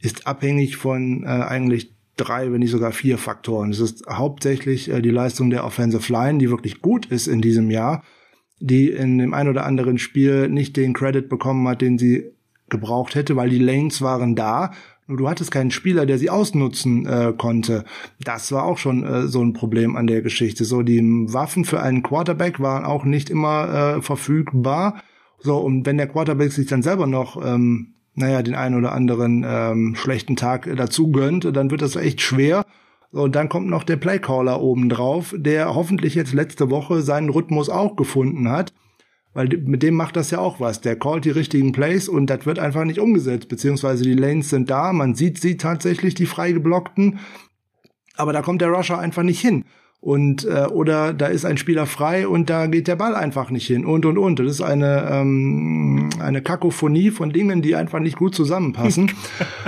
[0.00, 3.70] ist abhängig von äh, eigentlich drei, wenn nicht sogar vier Faktoren.
[3.70, 7.70] Es ist hauptsächlich äh, die Leistung der Offensive Line, die wirklich gut ist in diesem
[7.70, 8.02] Jahr,
[8.60, 12.32] die in dem ein oder anderen Spiel nicht den Credit bekommen hat, den sie
[12.68, 14.72] gebraucht hätte, weil die Lanes waren da.
[15.06, 17.84] Nur du hattest keinen Spieler, der sie ausnutzen äh, konnte.
[18.22, 20.66] Das war auch schon äh, so ein Problem an der Geschichte.
[20.66, 25.02] So, die Waffen für einen Quarterback waren auch nicht immer äh, verfügbar.
[25.38, 29.44] So, und wenn der Quarterback sich dann selber noch ähm, naja, den einen oder anderen
[29.46, 32.64] ähm, schlechten Tag dazu gönnt, dann wird das echt schwer.
[33.10, 37.70] und dann kommt noch der Playcaller oben drauf, der hoffentlich jetzt letzte Woche seinen Rhythmus
[37.70, 38.74] auch gefunden hat.
[39.34, 40.80] Weil mit dem macht das ja auch was.
[40.80, 43.48] Der callt die richtigen Plays und das wird einfach nicht umgesetzt.
[43.48, 47.20] Beziehungsweise die Lanes sind da, man sieht sie tatsächlich, die freigeblockten.
[48.16, 49.64] Aber da kommt der Rusher einfach nicht hin
[50.00, 53.66] und äh, oder da ist ein Spieler frei und da geht der Ball einfach nicht
[53.66, 54.38] hin und und und.
[54.38, 59.10] Das ist eine ähm, eine Kakophonie von Dingen, die einfach nicht gut zusammenpassen.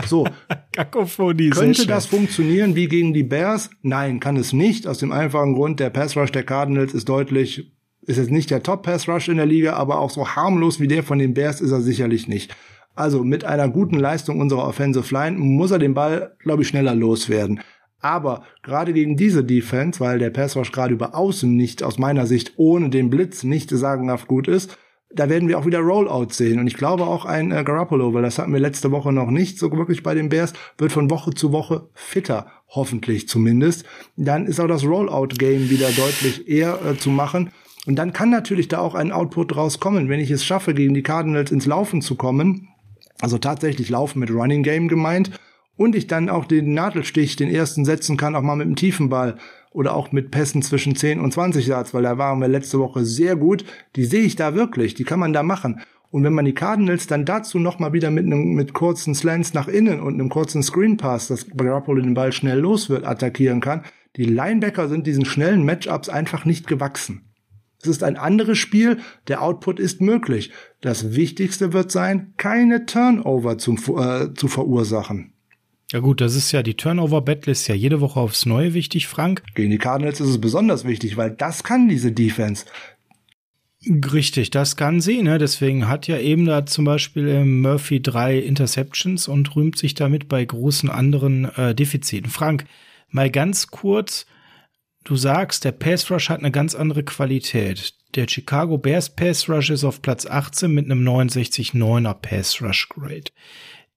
[0.07, 0.27] So
[0.73, 1.51] Kakophonie.
[1.51, 3.71] Könnte das funktionieren wie gegen die Bears?
[3.83, 4.87] Nein, kann es nicht.
[4.87, 8.63] Aus dem einfachen Grund, der Pass Rush der Cardinals ist deutlich ist jetzt nicht der
[8.63, 11.61] Top Pass Rush in der Liga, aber auch so harmlos wie der von den Bears
[11.61, 12.57] ist er sicherlich nicht.
[12.95, 16.95] Also mit einer guten Leistung unserer Offensive Line muss er den Ball, glaube ich, schneller
[16.95, 17.61] loswerden.
[18.01, 22.27] Aber gerade gegen diese Defense, weil der Pass Rush gerade über außen nicht aus meiner
[22.27, 24.77] Sicht ohne den Blitz nicht sagenhaft gut ist,
[25.13, 26.61] da werden wir auch wieder Rollout sehen.
[26.61, 29.59] Und ich glaube auch ein äh, Garoppolo, weil das hatten wir letzte Woche noch nicht
[29.59, 33.85] so wirklich bei den Bears, wird von Woche zu Woche fitter, hoffentlich zumindest.
[34.17, 37.51] Dann ist auch das Rollout-Game wieder deutlich eher äh, zu machen.
[37.87, 41.03] Und dann kann natürlich da auch ein Output rauskommen, wenn ich es schaffe, gegen die
[41.03, 42.69] Cardinals ins Laufen zu kommen.
[43.21, 45.33] Also tatsächlich Laufen mit Running Game gemeint
[45.81, 49.09] und ich dann auch den Nadelstich, den ersten setzen kann, auch mal mit dem tiefen
[49.09, 49.37] Ball
[49.71, 53.07] oder auch mit Pässen zwischen 10 und 20 Yards, weil da waren wir letzte Woche
[53.07, 53.65] sehr gut.
[53.97, 55.81] Die sehe ich da wirklich, die kann man da machen.
[56.11, 59.55] Und wenn man die Cardinals dann dazu noch mal wieder mit einem mit kurzen Slants
[59.55, 63.63] nach innen und einem kurzen Screen Pass, dass Garoppolo den Ball schnell los wird, attackieren
[63.63, 63.83] kann,
[64.17, 67.33] die Linebacker sind diesen schnellen Matchups einfach nicht gewachsen.
[67.81, 68.99] Es ist ein anderes Spiel,
[69.29, 70.53] der Output ist möglich.
[70.83, 75.33] Das Wichtigste wird sein, keine Turnover zum, äh, zu verursachen.
[75.93, 79.43] Ja gut, das ist ja die Turnover-Battle ist ja jede Woche aufs Neue wichtig, Frank.
[79.55, 82.65] Gegen die Cardinals ist es besonders wichtig, weil das kann diese Defense.
[84.13, 85.39] Richtig, das kann sie, ne?
[85.39, 90.45] Deswegen hat ja eben da zum Beispiel Murphy drei Interceptions und rühmt sich damit bei
[90.45, 92.31] großen anderen äh, Defiziten.
[92.31, 92.67] Frank,
[93.09, 94.27] mal ganz kurz,
[95.05, 97.95] du sagst, der Pass Rush hat eine ganz andere Qualität.
[98.15, 103.31] Der Chicago Bears Pass Rush ist auf Platz 18 mit einem 69,9er Pass Rush Grade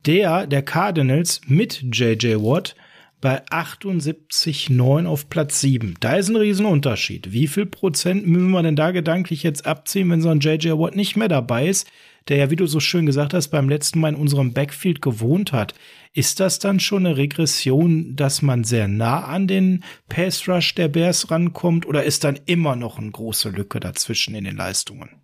[0.06, 2.76] der der Cardinals mit JJ Watt
[3.24, 5.96] bei 78,9 auf Platz 7.
[6.02, 7.32] Da ist ein Riesenunterschied.
[7.32, 10.98] Wie viel Prozent müssen wir denn da gedanklich jetzt abziehen, wenn so ein JJ Watt
[10.98, 11.88] nicht mehr dabei ist,
[12.28, 15.54] der ja, wie du so schön gesagt hast, beim letzten Mal in unserem Backfield gewohnt
[15.54, 15.74] hat?
[16.14, 20.90] Ist das dann schon eine Regression, dass man sehr nah an den Pass Rush der
[20.90, 25.23] Bears rankommt oder ist dann immer noch eine große Lücke dazwischen in den Leistungen?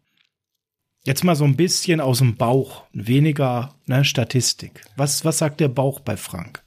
[1.05, 4.81] Jetzt mal so ein bisschen aus dem Bauch, weniger ne, Statistik.
[4.97, 6.61] Was, was sagt der Bauch bei Frank?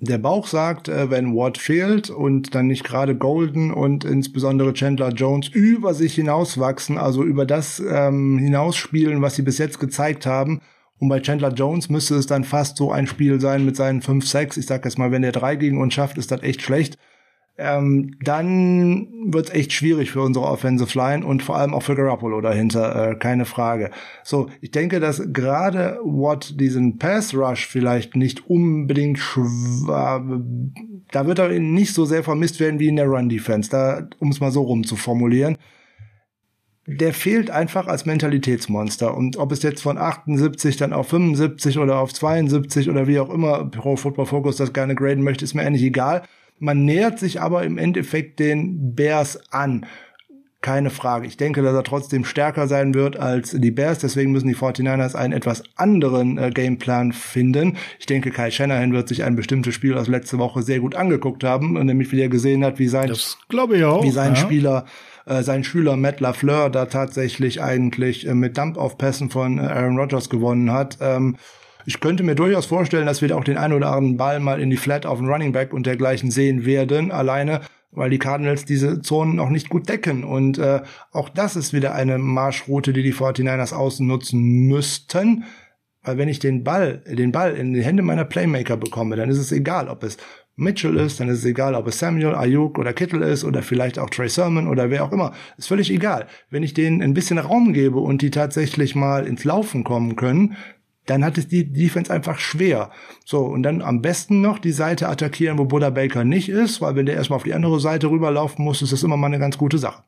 [0.00, 5.10] Der Bauch sagt, äh, wenn Watt fehlt und dann nicht gerade Golden und insbesondere Chandler
[5.10, 10.60] Jones über sich hinauswachsen, also über das ähm, hinausspielen, was sie bis jetzt gezeigt haben.
[10.98, 14.58] Und bei Chandler Jones müsste es dann fast so ein Spiel sein mit seinen 5-6.
[14.58, 16.98] Ich sag jetzt mal, wenn der drei gegen uns schafft, ist das echt schlecht
[17.58, 21.94] ähm, dann wird es echt schwierig für unsere Offensive Line und vor allem auch für
[21.94, 23.90] Garoppolo dahinter, äh, keine Frage.
[24.22, 29.18] So, ich denke, dass gerade Watt diesen Pass Rush vielleicht nicht unbedingt
[29.86, 34.30] da wird er nicht so sehr vermisst werden wie in der Run Defense, da um
[34.30, 35.56] es mal so rum zu formulieren.
[36.86, 39.16] Der fehlt einfach als Mentalitätsmonster.
[39.16, 43.30] Und ob es jetzt von 78 dann auf 75 oder auf 72 oder wie auch
[43.30, 46.22] immer Pro Football Focus das gerne graden möchte, ist mir eigentlich egal.
[46.58, 49.86] Man nähert sich aber im Endeffekt den Bears an.
[50.62, 51.26] Keine Frage.
[51.26, 53.98] Ich denke, dass er trotzdem stärker sein wird als die Bears.
[53.98, 57.76] Deswegen müssen die 49ers einen etwas anderen äh, Gameplan finden.
[58.00, 61.44] Ich denke, Kai Shanahan wird sich ein bestimmtes Spiel aus letzter Woche sehr gut angeguckt
[61.44, 64.36] haben, nämlich wie er gesehen hat, wie sein, auch, wie sein ja.
[64.36, 64.86] Spieler
[65.26, 70.30] äh, sein Schüler Matt LaFleur da tatsächlich eigentlich äh, mit Dump-Off-Pässen von äh, Aaron Rodgers
[70.30, 70.98] gewonnen hat.
[71.86, 74.70] Ich könnte mir durchaus vorstellen, dass wir auch den ein oder anderen Ball mal in
[74.70, 77.60] die Flat auf den Running Back und dergleichen sehen werden, alleine
[77.92, 80.22] weil die Cardinals diese Zonen noch nicht gut decken.
[80.22, 80.82] Und äh,
[81.12, 85.44] auch das ist wieder eine Marschroute, die die 49ers außen nutzen müssten.
[86.02, 89.38] Weil wenn ich den Ball, den Ball in die Hände meiner Playmaker bekomme, dann ist
[89.38, 90.18] es egal, ob es
[90.56, 93.98] Mitchell ist, dann ist es egal, ob es Samuel, Ayuk oder Kittle ist oder vielleicht
[93.98, 95.32] auch Trey Sermon oder wer auch immer.
[95.58, 96.26] Ist völlig egal.
[96.48, 100.56] Wenn ich denen ein bisschen Raum gebe und die tatsächlich mal ins Laufen kommen können,
[101.06, 102.90] dann hat es die Defense einfach schwer.
[103.24, 106.96] So, und dann am besten noch die Seite attackieren, wo Buddha Baker nicht ist, weil
[106.96, 109.56] wenn der erstmal auf die andere Seite rüberlaufen muss, ist das immer mal eine ganz
[109.56, 110.02] gute Sache.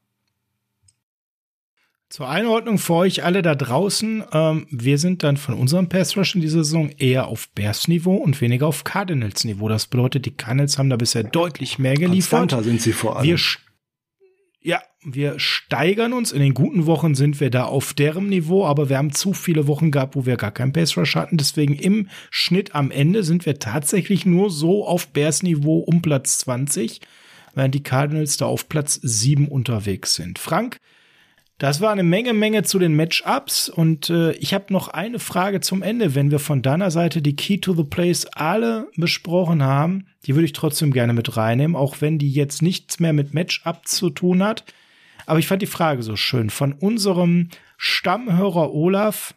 [2.11, 6.35] Zur Einordnung für euch alle da draußen, ähm, wir sind dann von unserem Pass Rush
[6.35, 9.69] in dieser Saison eher auf Bears Niveau und weniger auf Cardinals Niveau.
[9.69, 12.41] Das bedeutet, die Cardinals haben da bisher deutlich mehr geliefert.
[12.41, 13.29] Konstanter sind sie vor allem.
[13.29, 13.37] Wir
[14.61, 16.33] ja, wir steigern uns.
[16.33, 19.67] In den guten Wochen sind wir da auf deren Niveau, aber wir haben zu viele
[19.67, 21.37] Wochen gehabt, wo wir gar keinen Pass Rush hatten.
[21.37, 26.39] Deswegen im Schnitt am Ende sind wir tatsächlich nur so auf Bears Niveau um Platz
[26.39, 27.01] 20,
[27.55, 30.39] während die Cardinals da auf Platz 7 unterwegs sind.
[30.39, 30.81] Frank,
[31.59, 35.61] das war eine Menge, Menge zu den Matchups und äh, ich habe noch eine Frage
[35.61, 36.15] zum Ende.
[36.15, 40.45] Wenn wir von deiner Seite die Key to the Place alle besprochen haben, die würde
[40.45, 44.45] ich trotzdem gerne mit reinnehmen, auch wenn die jetzt nichts mehr mit Matchup zu tun
[44.45, 44.65] hat.
[45.27, 49.35] Aber ich fand die Frage so schön von unserem Stammhörer Olaf.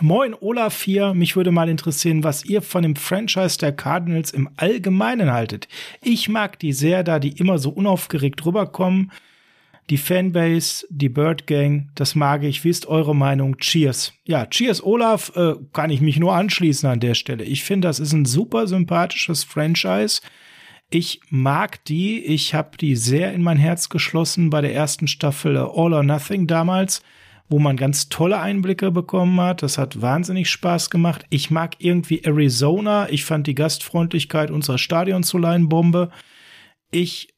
[0.00, 4.48] Moin Olaf hier, mich würde mal interessieren, was ihr von dem Franchise der Cardinals im
[4.56, 5.66] Allgemeinen haltet.
[6.02, 9.10] Ich mag die sehr, da die immer so unaufgeregt rüberkommen
[9.90, 12.64] die Fanbase, die Bird Gang, das mag ich.
[12.64, 13.58] Wie ist eure Meinung?
[13.58, 14.14] Cheers.
[14.24, 17.44] Ja, cheers, Olaf, äh, kann ich mich nur anschließen an der Stelle.
[17.44, 20.22] Ich finde, das ist ein super sympathisches Franchise.
[20.90, 22.24] Ich mag die.
[22.24, 26.46] Ich habe die sehr in mein Herz geschlossen bei der ersten Staffel All or Nothing
[26.46, 27.02] damals,
[27.48, 29.62] wo man ganz tolle Einblicke bekommen hat.
[29.62, 31.26] Das hat wahnsinnig Spaß gemacht.
[31.28, 33.08] Ich mag irgendwie Arizona.
[33.10, 36.10] Ich fand die Gastfreundlichkeit unserer Stadion zu Bombe.
[36.90, 37.33] Ich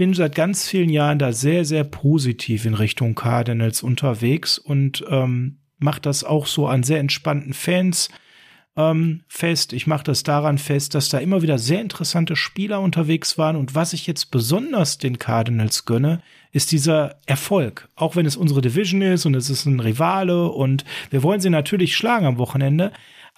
[0.00, 5.58] bin seit ganz vielen Jahren da sehr, sehr positiv in Richtung Cardinals unterwegs und ähm,
[5.76, 8.08] mache das auch so an sehr entspannten Fans
[8.78, 9.74] ähm, fest.
[9.74, 13.56] Ich mache das daran fest, dass da immer wieder sehr interessante Spieler unterwegs waren.
[13.56, 17.86] Und was ich jetzt besonders den Cardinals gönne, ist dieser Erfolg.
[17.94, 21.50] Auch wenn es unsere Division ist und es ist ein Rivale und wir wollen sie
[21.50, 22.90] natürlich schlagen am Wochenende.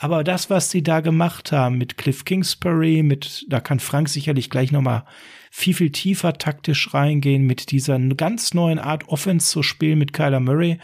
[0.03, 4.51] Aber das, was sie da gemacht haben mit Cliff Kingsbury, mit, da kann Frank sicherlich
[4.51, 5.05] gleich nochmal
[5.49, 10.41] viel, viel tiefer taktisch reingehen, mit dieser ganz neuen Art Offense zu spielen mit Kyler
[10.41, 10.79] Murray.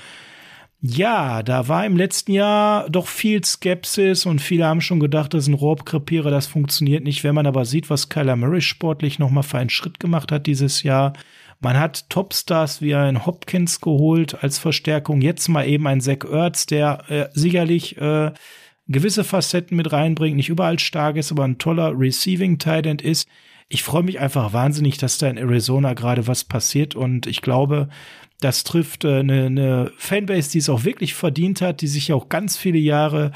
[0.81, 5.43] Ja, da war im letzten Jahr doch viel Skepsis und viele haben schon gedacht, das
[5.43, 7.25] ist ein Rohrkrepierer, das funktioniert nicht.
[7.25, 10.85] Wenn man aber sieht, was Kyler Murray sportlich nochmal für einen Schritt gemacht hat dieses
[10.85, 11.13] Jahr,
[11.59, 15.23] man hat Topstars wie ein Hopkins geholt als Verstärkung.
[15.23, 18.31] Jetzt mal eben ein Zach Ertz, der äh, sicherlich äh,
[18.89, 23.29] gewisse Facetten mit reinbringt, nicht überall stark ist, aber ein toller Receiving Tight ist
[23.69, 27.89] ich freue mich einfach wahnsinnig, dass da in Arizona gerade was passiert und ich glaube,
[28.41, 32.15] das trifft äh, eine, eine Fanbase, die es auch wirklich verdient hat, die sich ja
[32.15, 33.33] auch ganz viele Jahre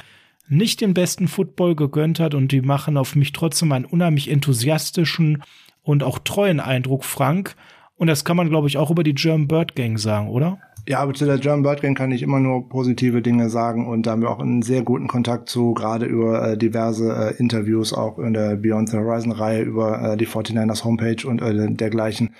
[0.48, 5.42] nicht den besten Football gegönnt hat und die machen auf mich trotzdem einen unheimlich enthusiastischen
[5.82, 7.54] und auch treuen Eindruck, Frank.
[7.96, 10.60] Und das kann man, glaube ich, auch über die German Bird Gang sagen, oder?
[10.88, 14.04] Ja, aber zu der German Bird Gang kann ich immer nur positive Dinge sagen und
[14.04, 17.92] da haben wir auch einen sehr guten Kontakt zu, gerade über äh, diverse äh, Interviews,
[17.92, 22.34] auch in der Beyond the Horizon Reihe über äh, die 49ers Homepage und äh, dergleichen.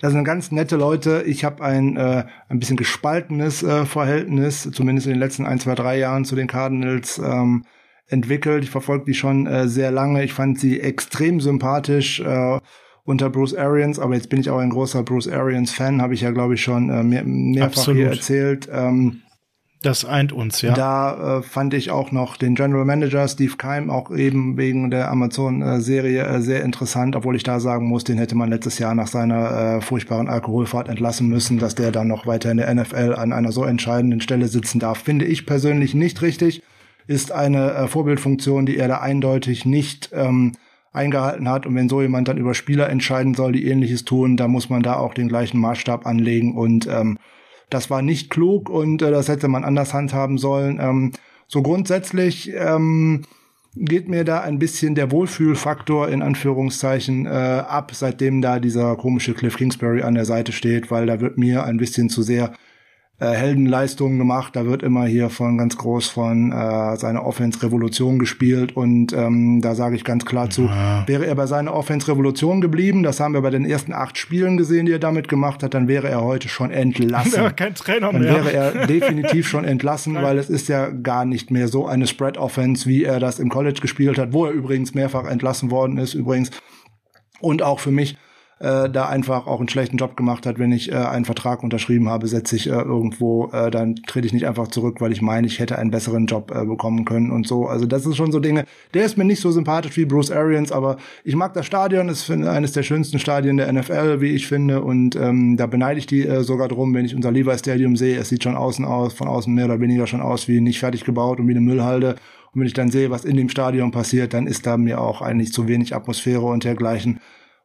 [0.00, 1.22] Das sind ganz nette Leute.
[1.26, 5.74] Ich habe ein äh, ein bisschen gespaltenes äh, Verhältnis, zumindest in den letzten ein, zwei,
[5.74, 7.64] drei Jahren zu den Cardinals ähm,
[8.08, 8.64] entwickelt.
[8.64, 10.24] Ich verfolge die schon äh, sehr lange.
[10.24, 12.58] Ich fand sie extrem sympathisch äh,
[13.04, 16.20] unter Bruce Arians, aber jetzt bin ich auch ein großer Bruce Arians Fan, habe ich
[16.20, 17.98] ja glaube ich schon äh, mehr, mehrfach Absolut.
[17.98, 18.68] hier erzählt.
[18.72, 19.22] Ähm,
[19.82, 20.74] das eint uns, ja.
[20.74, 25.10] Da äh, fand ich auch noch den General Manager Steve Keim auch eben wegen der
[25.10, 29.08] Amazon-Serie äh, sehr interessant, obwohl ich da sagen muss, den hätte man letztes Jahr nach
[29.08, 33.32] seiner äh, furchtbaren Alkoholfahrt entlassen müssen, dass der dann noch weiter in der NFL an
[33.32, 34.98] einer so entscheidenden Stelle sitzen darf.
[34.98, 36.62] Finde ich persönlich nicht richtig.
[37.08, 40.52] Ist eine äh, Vorbildfunktion, die er da eindeutig nicht ähm,
[40.92, 41.66] eingehalten hat.
[41.66, 44.82] Und wenn so jemand dann über Spieler entscheiden soll, die ähnliches tun, da muss man
[44.82, 47.18] da auch den gleichen Maßstab anlegen und ähm,
[47.70, 50.78] das war nicht klug und äh, das hätte man anders handhaben sollen.
[50.80, 51.12] Ähm,
[51.48, 53.22] so grundsätzlich ähm,
[53.74, 59.32] geht mir da ein bisschen der Wohlfühlfaktor in Anführungszeichen äh, ab, seitdem da dieser komische
[59.32, 62.52] Cliff Kingsbury an der Seite steht, weil da wird mir ein bisschen zu sehr
[63.22, 64.56] äh, Heldenleistungen gemacht.
[64.56, 69.76] Da wird immer hier von ganz groß von äh, seiner Offense-Revolution gespielt und ähm, da
[69.76, 71.04] sage ich ganz klar zu, ja.
[71.06, 74.86] wäre er bei seiner Offense-Revolution geblieben, das haben wir bei den ersten acht Spielen gesehen,
[74.86, 77.42] die er damit gemacht hat, dann wäre er heute schon entlassen.
[77.42, 78.32] Ja, kein Trainer mehr.
[78.32, 82.08] Dann wäre er definitiv schon entlassen, weil es ist ja gar nicht mehr so eine
[82.08, 86.14] Spread-Offense, wie er das im College gespielt hat, wo er übrigens mehrfach entlassen worden ist
[86.14, 86.50] übrigens.
[87.40, 88.16] Und auch für mich
[88.62, 90.60] äh, da einfach auch einen schlechten Job gemacht hat.
[90.60, 94.32] Wenn ich äh, einen Vertrag unterschrieben habe, setze ich äh, irgendwo, äh, dann trete ich
[94.32, 97.46] nicht einfach zurück, weil ich meine, ich hätte einen besseren Job äh, bekommen können und
[97.46, 97.66] so.
[97.66, 98.64] Also das ist schon so Dinge.
[98.94, 102.08] Der ist mir nicht so sympathisch wie Bruce Arians, aber ich mag das Stadion.
[102.08, 104.80] Es ist eines der schönsten Stadien der NFL, wie ich finde.
[104.82, 108.16] Und ähm, da beneide ich die äh, sogar drum, wenn ich unser Levi Stadium sehe.
[108.16, 111.04] Es sieht schon außen aus, von außen mehr oder weniger schon aus wie nicht fertig
[111.04, 112.14] gebaut und wie eine Müllhalde.
[112.52, 115.20] Und wenn ich dann sehe, was in dem Stadion passiert, dann ist da mir auch
[115.20, 117.18] eigentlich zu wenig Atmosphäre und dergleichen.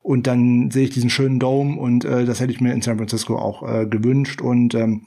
[0.07, 2.95] Und dann sehe ich diesen schönen Dome und äh, das hätte ich mir in San
[2.95, 4.39] Francisco auch äh, gewünscht.
[4.39, 5.05] Und ähm,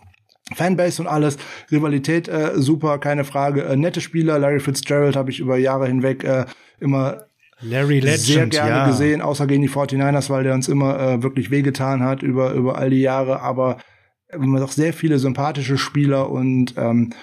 [0.54, 1.38] Fanbase und alles,
[1.72, 3.64] Rivalität äh, super, keine Frage.
[3.64, 6.44] Äh, nette Spieler, Larry Fitzgerald habe ich über Jahre hinweg äh,
[6.80, 7.22] immer
[7.62, 8.86] Larry Legend, sehr gerne ja.
[8.88, 12.76] gesehen, außer gegen die 49ers, weil der uns immer äh, wirklich wehgetan hat über, über
[12.76, 13.40] all die Jahre.
[13.40, 13.78] Aber
[14.28, 17.14] äh, man doch sehr viele sympathische Spieler und ähm,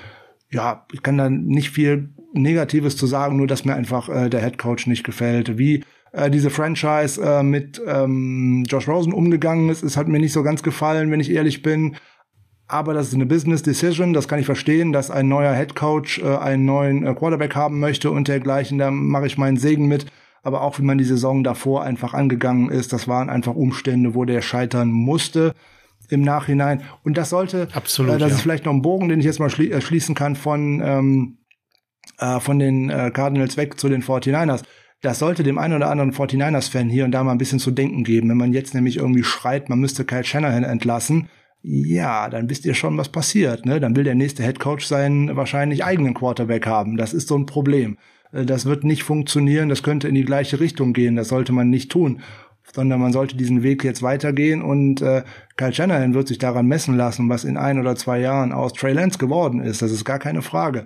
[0.49, 4.41] ja, ich kann da nicht viel Negatives zu sagen, nur dass mir einfach äh, der
[4.41, 5.59] Head Coach nicht gefällt.
[5.59, 9.83] Wie äh, diese Franchise äh, mit ähm, Josh Rosen umgegangen ist.
[9.83, 11.95] Es hat mir nicht so ganz gefallen, wenn ich ehrlich bin.
[12.67, 16.19] Aber das ist eine Business Decision, das kann ich verstehen, dass ein neuer Head Coach
[16.19, 18.77] äh, einen neuen äh, Quarterback haben möchte und dergleichen.
[18.77, 20.05] Da mache ich meinen Segen mit.
[20.43, 24.23] Aber auch wie man die Saison davor einfach angegangen ist, das waren einfach Umstände, wo
[24.23, 25.55] der scheitern musste
[26.09, 26.83] im Nachhinein.
[27.03, 28.35] Und das sollte, Absolut, äh, das ja.
[28.35, 31.37] ist vielleicht noch ein Bogen, den ich jetzt mal schli äh, schließen kann von, ähm,
[32.19, 34.63] äh, von den äh, Cardinals weg zu den 49ers
[35.01, 38.03] das sollte dem einen oder anderen 49ers-Fan hier und da mal ein bisschen zu denken
[38.03, 38.29] geben.
[38.29, 41.29] Wenn man jetzt nämlich irgendwie schreit, man müsste Kyle Shanahan entlassen,
[41.61, 43.65] ja, dann wisst ihr schon, was passiert.
[43.65, 43.79] Ne?
[43.79, 46.97] Dann will der nächste Head Coach seinen wahrscheinlich eigenen Quarterback haben.
[46.97, 47.97] Das ist so ein Problem.
[48.31, 49.69] Äh, das wird nicht funktionieren.
[49.69, 51.15] Das könnte in die gleiche Richtung gehen.
[51.15, 52.21] Das sollte man nicht tun.
[52.73, 55.23] Sondern man sollte diesen Weg jetzt weitergehen und äh,
[55.55, 58.91] Kyle Shanahan wird sich daran messen lassen, was in ein oder zwei Jahren aus Trey
[58.91, 59.81] Lance geworden ist.
[59.81, 60.83] Das ist gar keine Frage.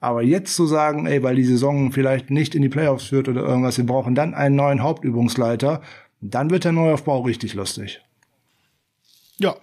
[0.00, 3.42] Aber jetzt zu sagen, ey, weil die Saison vielleicht nicht in die Playoffs führt oder
[3.42, 5.82] irgendwas, wir brauchen dann einen neuen Hauptübungsleiter,
[6.22, 8.00] dann wird der Neuaufbau richtig lustig.
[9.38, 9.56] Ja.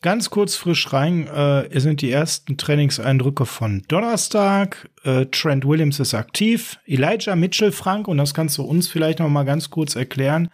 [0.00, 4.90] Ganz kurz frisch rein äh, sind die ersten Trainingseindrücke von Donnerstag.
[5.02, 6.78] Äh, Trent Williams ist aktiv.
[6.86, 10.50] Elijah Mitchell, Frank, und das kannst du uns vielleicht noch mal ganz kurz erklären,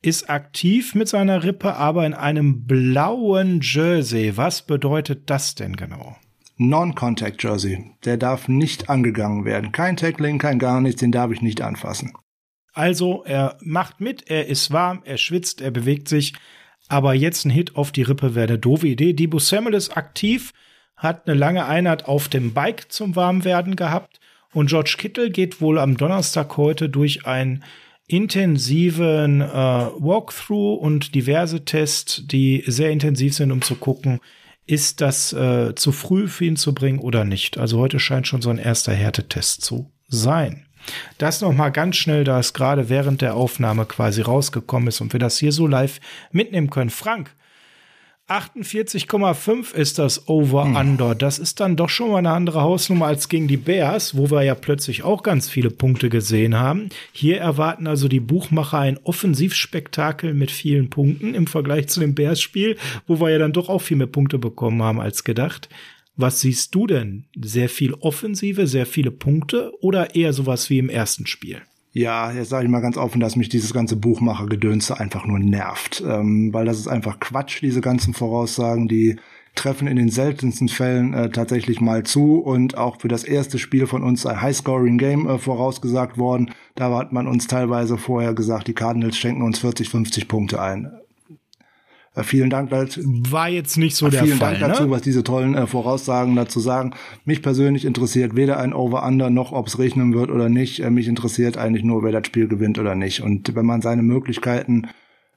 [0.00, 4.36] ist aktiv mit seiner Rippe, aber in einem blauen Jersey.
[4.36, 6.16] Was bedeutet das denn genau?
[6.56, 7.92] Non-Contact Jersey.
[8.04, 9.72] Der darf nicht angegangen werden.
[9.72, 12.12] Kein Tackling, kein gar nichts, den darf ich nicht anfassen.
[12.72, 16.34] Also, er macht mit, er ist warm, er schwitzt, er bewegt sich.
[16.88, 19.12] Aber jetzt ein Hit auf die Rippe wäre eine doofe Idee.
[19.12, 20.52] Debo Samuel ist aktiv,
[20.96, 24.20] hat eine lange Einheit auf dem Bike zum Warmwerden gehabt.
[24.52, 27.64] Und George Kittle geht wohl am Donnerstag heute durch einen
[28.06, 34.20] intensiven äh, Walkthrough und diverse Tests, die sehr intensiv sind, um zu gucken,
[34.66, 37.58] ist das äh, zu früh für ihn zu bringen oder nicht?
[37.58, 40.66] Also heute scheint schon so ein erster Härtetest zu sein.
[41.18, 45.12] Das noch mal ganz schnell, da es gerade während der Aufnahme quasi rausgekommen ist und
[45.12, 46.00] wir das hier so live
[46.30, 46.90] mitnehmen können.
[46.90, 47.34] Frank,
[48.28, 51.10] 48,5 ist das Over-Under.
[51.10, 51.18] Hm.
[51.18, 54.42] Das ist dann doch schon mal eine andere Hausnummer als gegen die Bears, wo wir
[54.42, 56.88] ja plötzlich auch ganz viele Punkte gesehen haben.
[57.12, 62.78] Hier erwarten also die Buchmacher ein Offensivspektakel mit vielen Punkten im Vergleich zu dem Bears-Spiel,
[63.06, 65.68] wo wir ja dann doch auch viel mehr Punkte bekommen haben als gedacht.
[66.16, 67.24] Was siehst du denn?
[67.38, 71.60] Sehr viel Offensive, sehr viele Punkte oder eher sowas wie im ersten Spiel?
[71.96, 76.02] Ja, jetzt sage ich mal ganz offen, dass mich dieses ganze Buchmachergedönse einfach nur nervt,
[76.04, 79.14] ähm, weil das ist einfach Quatsch, diese ganzen Voraussagen, die
[79.54, 83.86] treffen in den seltensten Fällen äh, tatsächlich mal zu und auch für das erste Spiel
[83.86, 86.50] von uns ein High-Scoring-Game äh, vorausgesagt worden.
[86.74, 90.90] Da hat man uns teilweise vorher gesagt, die Cardinals schenken uns 40, 50 Punkte ein.
[92.14, 92.70] Äh, vielen Dank.
[92.70, 94.50] Halt, War jetzt nicht so der vielen Fall.
[94.50, 94.90] Vielen Dank dazu, ne?
[94.90, 96.94] was diese tollen äh, Voraussagen dazu sagen.
[97.24, 100.80] Mich persönlich interessiert weder ein Over-Under noch, ob es regnen wird oder nicht.
[100.80, 103.22] Äh, mich interessiert eigentlich nur, wer das Spiel gewinnt oder nicht.
[103.22, 104.88] Und wenn man seine Möglichkeiten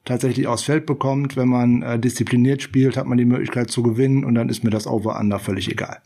[0.05, 4.23] tatsächlich aufs Feld bekommt, wenn man äh, diszipliniert spielt, hat man die Möglichkeit zu gewinnen
[4.23, 5.97] und dann ist mir das Over-Under völlig egal.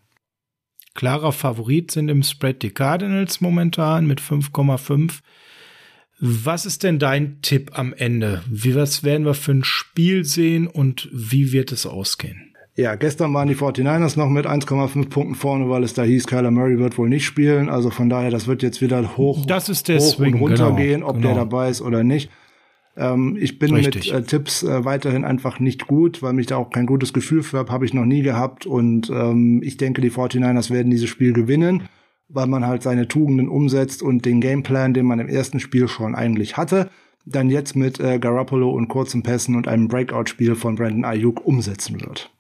[0.93, 5.19] Klarer Favorit sind im Spread die Cardinals momentan mit 5,5.
[6.23, 8.43] Was ist denn dein Tipp am Ende?
[8.47, 12.53] Wie was werden wir für ein Spiel sehen und wie wird es ausgehen?
[12.75, 16.51] Ja, gestern waren die 49ers noch mit 1,5 Punkten vorne, weil es da hieß, Kyler
[16.51, 17.69] Murray wird wohl nicht spielen.
[17.69, 20.75] Also von daher, das wird jetzt wieder hoch, das ist der hoch und runter genau,
[20.75, 21.29] gehen, ob genau.
[21.29, 22.29] der dabei ist oder nicht.
[22.95, 24.13] Ähm, ich bin Richtig.
[24.13, 27.41] mit äh, Tipps äh, weiterhin einfach nicht gut, weil mich da auch kein gutes Gefühl
[27.41, 28.67] für habe, habe ich noch nie gehabt.
[28.67, 31.89] Und ähm, ich denke, die 49ers werden dieses Spiel gewinnen
[32.33, 36.15] weil man halt seine Tugenden umsetzt und den Gameplan, den man im ersten Spiel schon
[36.15, 36.89] eigentlich hatte,
[37.25, 42.01] dann jetzt mit äh, Garoppolo und kurzen Pässen und einem Breakout-Spiel von Brandon Ayuk umsetzen
[42.01, 42.31] wird.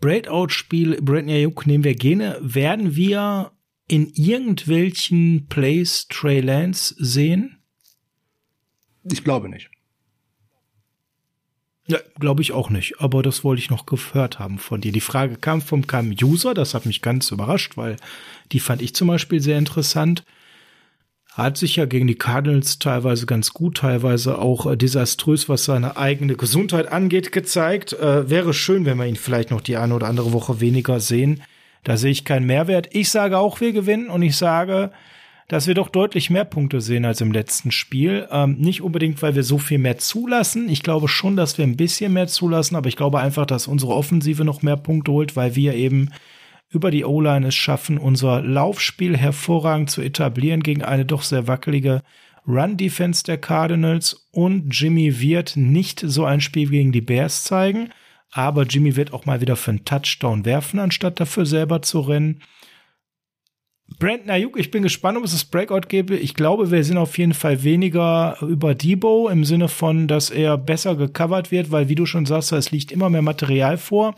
[0.00, 2.38] Breakout-Spiel Brandon Ayuk nehmen wir gerne.
[2.40, 3.52] Werden wir
[3.88, 7.58] in irgendwelchen Plays Trey Lance sehen?
[9.04, 9.70] Ich glaube nicht.
[11.88, 13.00] Ja, glaube ich auch nicht.
[13.00, 14.92] Aber das wollte ich noch gehört haben von dir.
[14.92, 17.96] Die Frage kam vom kam User, das hat mich ganz überrascht, weil
[18.52, 20.24] die fand ich zum Beispiel sehr interessant.
[21.34, 25.96] Hat sich ja gegen die Cardinals teilweise ganz gut, teilweise auch äh, desaströs, was seine
[25.96, 27.94] eigene Gesundheit angeht, gezeigt.
[27.94, 31.42] Äh, wäre schön, wenn wir ihn vielleicht noch die eine oder andere Woche weniger sehen.
[31.84, 32.94] Da sehe ich keinen Mehrwert.
[32.94, 34.92] Ich sage auch, wir gewinnen und ich sage,
[35.48, 38.28] dass wir doch deutlich mehr Punkte sehen als im letzten Spiel.
[38.30, 40.68] Ähm, nicht unbedingt, weil wir so viel mehr zulassen.
[40.68, 43.92] Ich glaube schon, dass wir ein bisschen mehr zulassen, aber ich glaube einfach, dass unsere
[43.92, 46.10] Offensive noch mehr Punkte holt, weil wir eben
[46.72, 52.02] über die O-Line es schaffen, unser Laufspiel hervorragend zu etablieren gegen eine doch sehr wackelige
[52.46, 57.90] Run-Defense der Cardinals und Jimmy wird nicht so ein Spiel gegen die Bears zeigen,
[58.32, 62.42] aber Jimmy wird auch mal wieder für einen Touchdown werfen, anstatt dafür selber zu rennen.
[63.98, 66.16] Brandon Ayuk, ich bin gespannt, ob es das Breakout gäbe.
[66.16, 70.56] Ich glaube, wir sind auf jeden Fall weniger über Debo im Sinne von, dass er
[70.56, 74.14] besser gecovert wird, weil, wie du schon sagst, es liegt immer mehr Material vor.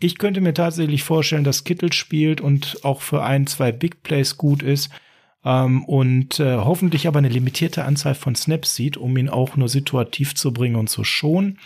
[0.00, 4.36] Ich könnte mir tatsächlich vorstellen, dass Kittel spielt und auch für ein, zwei Big Plays
[4.36, 4.90] gut ist.
[5.44, 9.68] Ähm, und äh, hoffentlich aber eine limitierte Anzahl von Snaps sieht, um ihn auch nur
[9.68, 11.58] situativ zu bringen und zu schonen.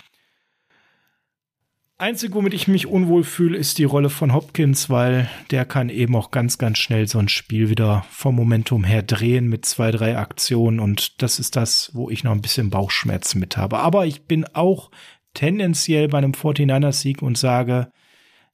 [1.98, 6.16] Einzig, womit ich mich unwohl fühle, ist die Rolle von Hopkins, weil der kann eben
[6.16, 10.18] auch ganz, ganz schnell so ein Spiel wieder vom Momentum her drehen mit zwei, drei
[10.18, 10.80] Aktionen.
[10.80, 13.78] Und das ist das, wo ich noch ein bisschen Bauchschmerzen mit habe.
[13.78, 14.90] Aber ich bin auch
[15.34, 17.92] tendenziell bei einem 49ers-Sieg und sage,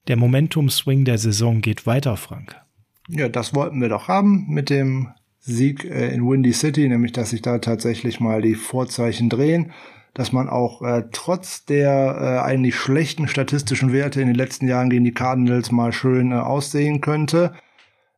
[0.08, 2.56] der Momentum-Swing der Saison geht weiter, Frank.
[3.08, 5.08] Ja, das wollten wir doch haben mit dem
[5.38, 9.72] Sieg äh, in Windy City, nämlich dass sich da tatsächlich mal die Vorzeichen drehen
[10.18, 14.90] dass man auch äh, trotz der äh, eigentlich schlechten statistischen Werte in den letzten Jahren
[14.90, 17.52] gegen die Cardinals mal schön äh, aussehen könnte.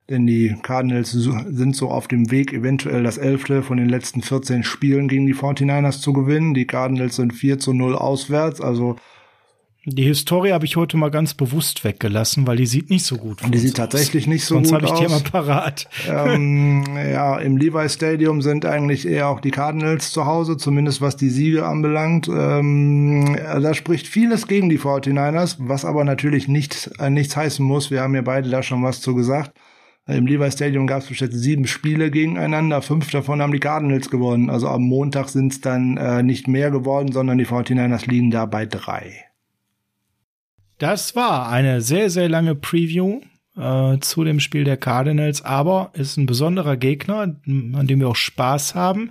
[0.09, 4.65] Denn die Cardinals sind so auf dem Weg, eventuell das elfte von den letzten 14
[4.65, 6.55] Spielen gegen die 49ers zu gewinnen.
[6.55, 8.97] Die Cardinals sind 4 zu 0 auswärts, also
[9.87, 13.43] die Historie habe ich heute mal ganz bewusst weggelassen, weil die sieht nicht so gut
[13.43, 13.51] aus.
[13.51, 14.89] Die sieht tatsächlich nicht so Sonst gut aus.
[14.89, 15.89] Sonst habe ich die mal parat.
[16.07, 21.17] Ähm, ja, im Levi Stadium sind eigentlich eher auch die Cardinals zu Hause, zumindest was
[21.17, 22.29] die Siege anbelangt.
[22.29, 27.91] Ähm, da spricht vieles gegen die 49ers, was aber natürlich nicht, äh, nichts heißen muss.
[27.91, 29.53] Wir haben ja beide da schon was zu gesagt.
[30.07, 34.51] Im Levi Stadium gab es bestimmt sieben Spiele gegeneinander, fünf davon haben die Cardinals gewonnen.
[34.51, 38.45] Also am Montag sind es dann äh, nicht mehr geworden, sondern die 49ers liegen da
[38.45, 39.30] bei drei.
[40.81, 43.21] Das war eine sehr, sehr lange Preview
[43.55, 48.17] äh, zu dem Spiel der Cardinals, aber ist ein besonderer Gegner, an dem wir auch
[48.17, 49.11] Spaß haben.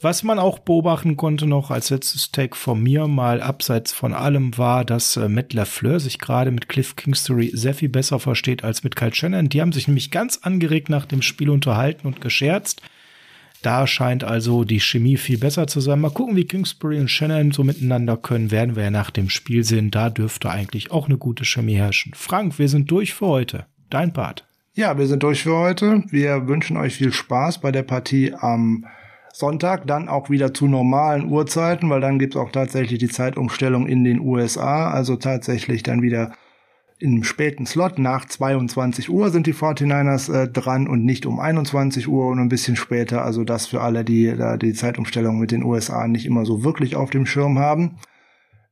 [0.00, 4.58] Was man auch beobachten konnte noch als letztes Take von mir, mal abseits von allem,
[4.58, 8.82] war, dass äh, Matt LaFleur sich gerade mit Cliff Kingsbury sehr viel besser versteht als
[8.82, 9.48] mit Kyle Shannon.
[9.48, 12.82] Die haben sich nämlich ganz angeregt nach dem Spiel unterhalten und gescherzt.
[13.62, 16.00] Da scheint also die Chemie viel besser zu sein.
[16.00, 19.64] Mal gucken, wie Kingsbury und Shannon so miteinander können, werden wir ja nach dem Spiel
[19.64, 19.90] sehen.
[19.90, 22.12] Da dürfte eigentlich auch eine gute Chemie herrschen.
[22.14, 23.66] Frank, wir sind durch für heute.
[23.90, 24.46] Dein Part.
[24.74, 26.04] Ja, wir sind durch für heute.
[26.10, 28.86] Wir wünschen euch viel Spaß bei der Partie am
[29.32, 34.04] Sonntag, dann auch wieder zu normalen Uhrzeiten, weil dann gibt's auch tatsächlich die Zeitumstellung in
[34.04, 36.32] den USA, also tatsächlich dann wieder
[37.00, 42.08] im späten Slot nach 22 Uhr sind die 49ers äh, dran und nicht um 21
[42.08, 43.24] Uhr und ein bisschen später.
[43.24, 46.96] Also das für alle, die da die Zeitumstellung mit den USA nicht immer so wirklich
[46.96, 47.98] auf dem Schirm haben.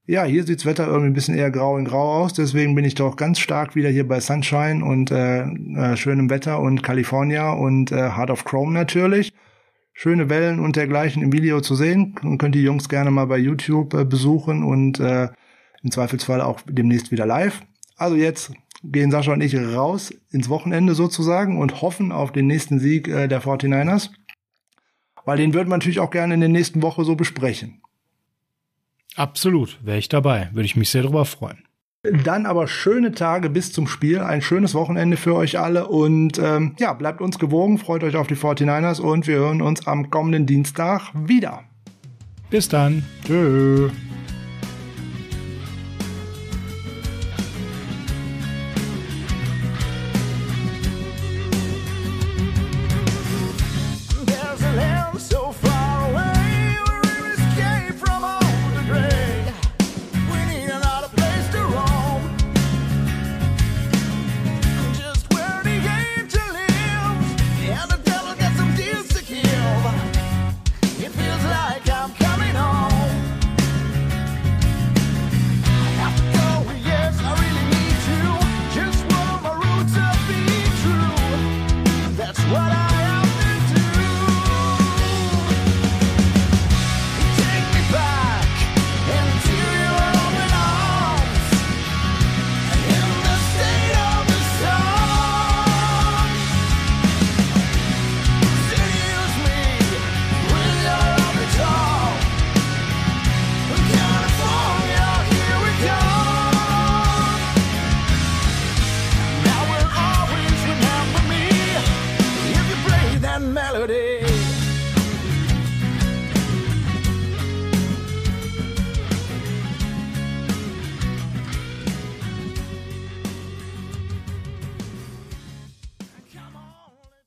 [0.09, 2.95] Ja, hier sieht's Wetter irgendwie ein bisschen eher grau in grau aus, deswegen bin ich
[2.95, 7.91] doch ganz stark wieder hier bei Sunshine und äh, äh, schönem Wetter und California und
[7.91, 9.33] äh, Heart of Chrome natürlich.
[9.93, 12.15] Schöne Wellen und dergleichen im Video zu sehen.
[12.23, 15.29] Und könnt die Jungs gerne mal bei YouTube äh, besuchen und äh,
[15.83, 17.63] im Zweifelsfall auch demnächst wieder live.
[17.97, 18.53] Also jetzt
[18.83, 23.27] gehen Sascha und ich raus ins Wochenende sozusagen und hoffen auf den nächsten Sieg äh,
[23.27, 24.11] der 49ers.
[25.25, 27.81] Weil den würden wir natürlich auch gerne in der nächsten Woche so besprechen.
[29.17, 30.51] Absolut, wäre ich dabei.
[30.53, 31.67] Würde ich mich sehr darüber freuen.
[32.03, 36.77] Dann aber schöne Tage bis zum Spiel, ein schönes Wochenende für euch alle und ähm,
[36.79, 40.47] ja, bleibt uns gewogen, freut euch auf die 49ers und wir hören uns am kommenden
[40.47, 41.65] Dienstag wieder.
[42.49, 43.05] Bis dann.
[43.25, 43.91] Tschö.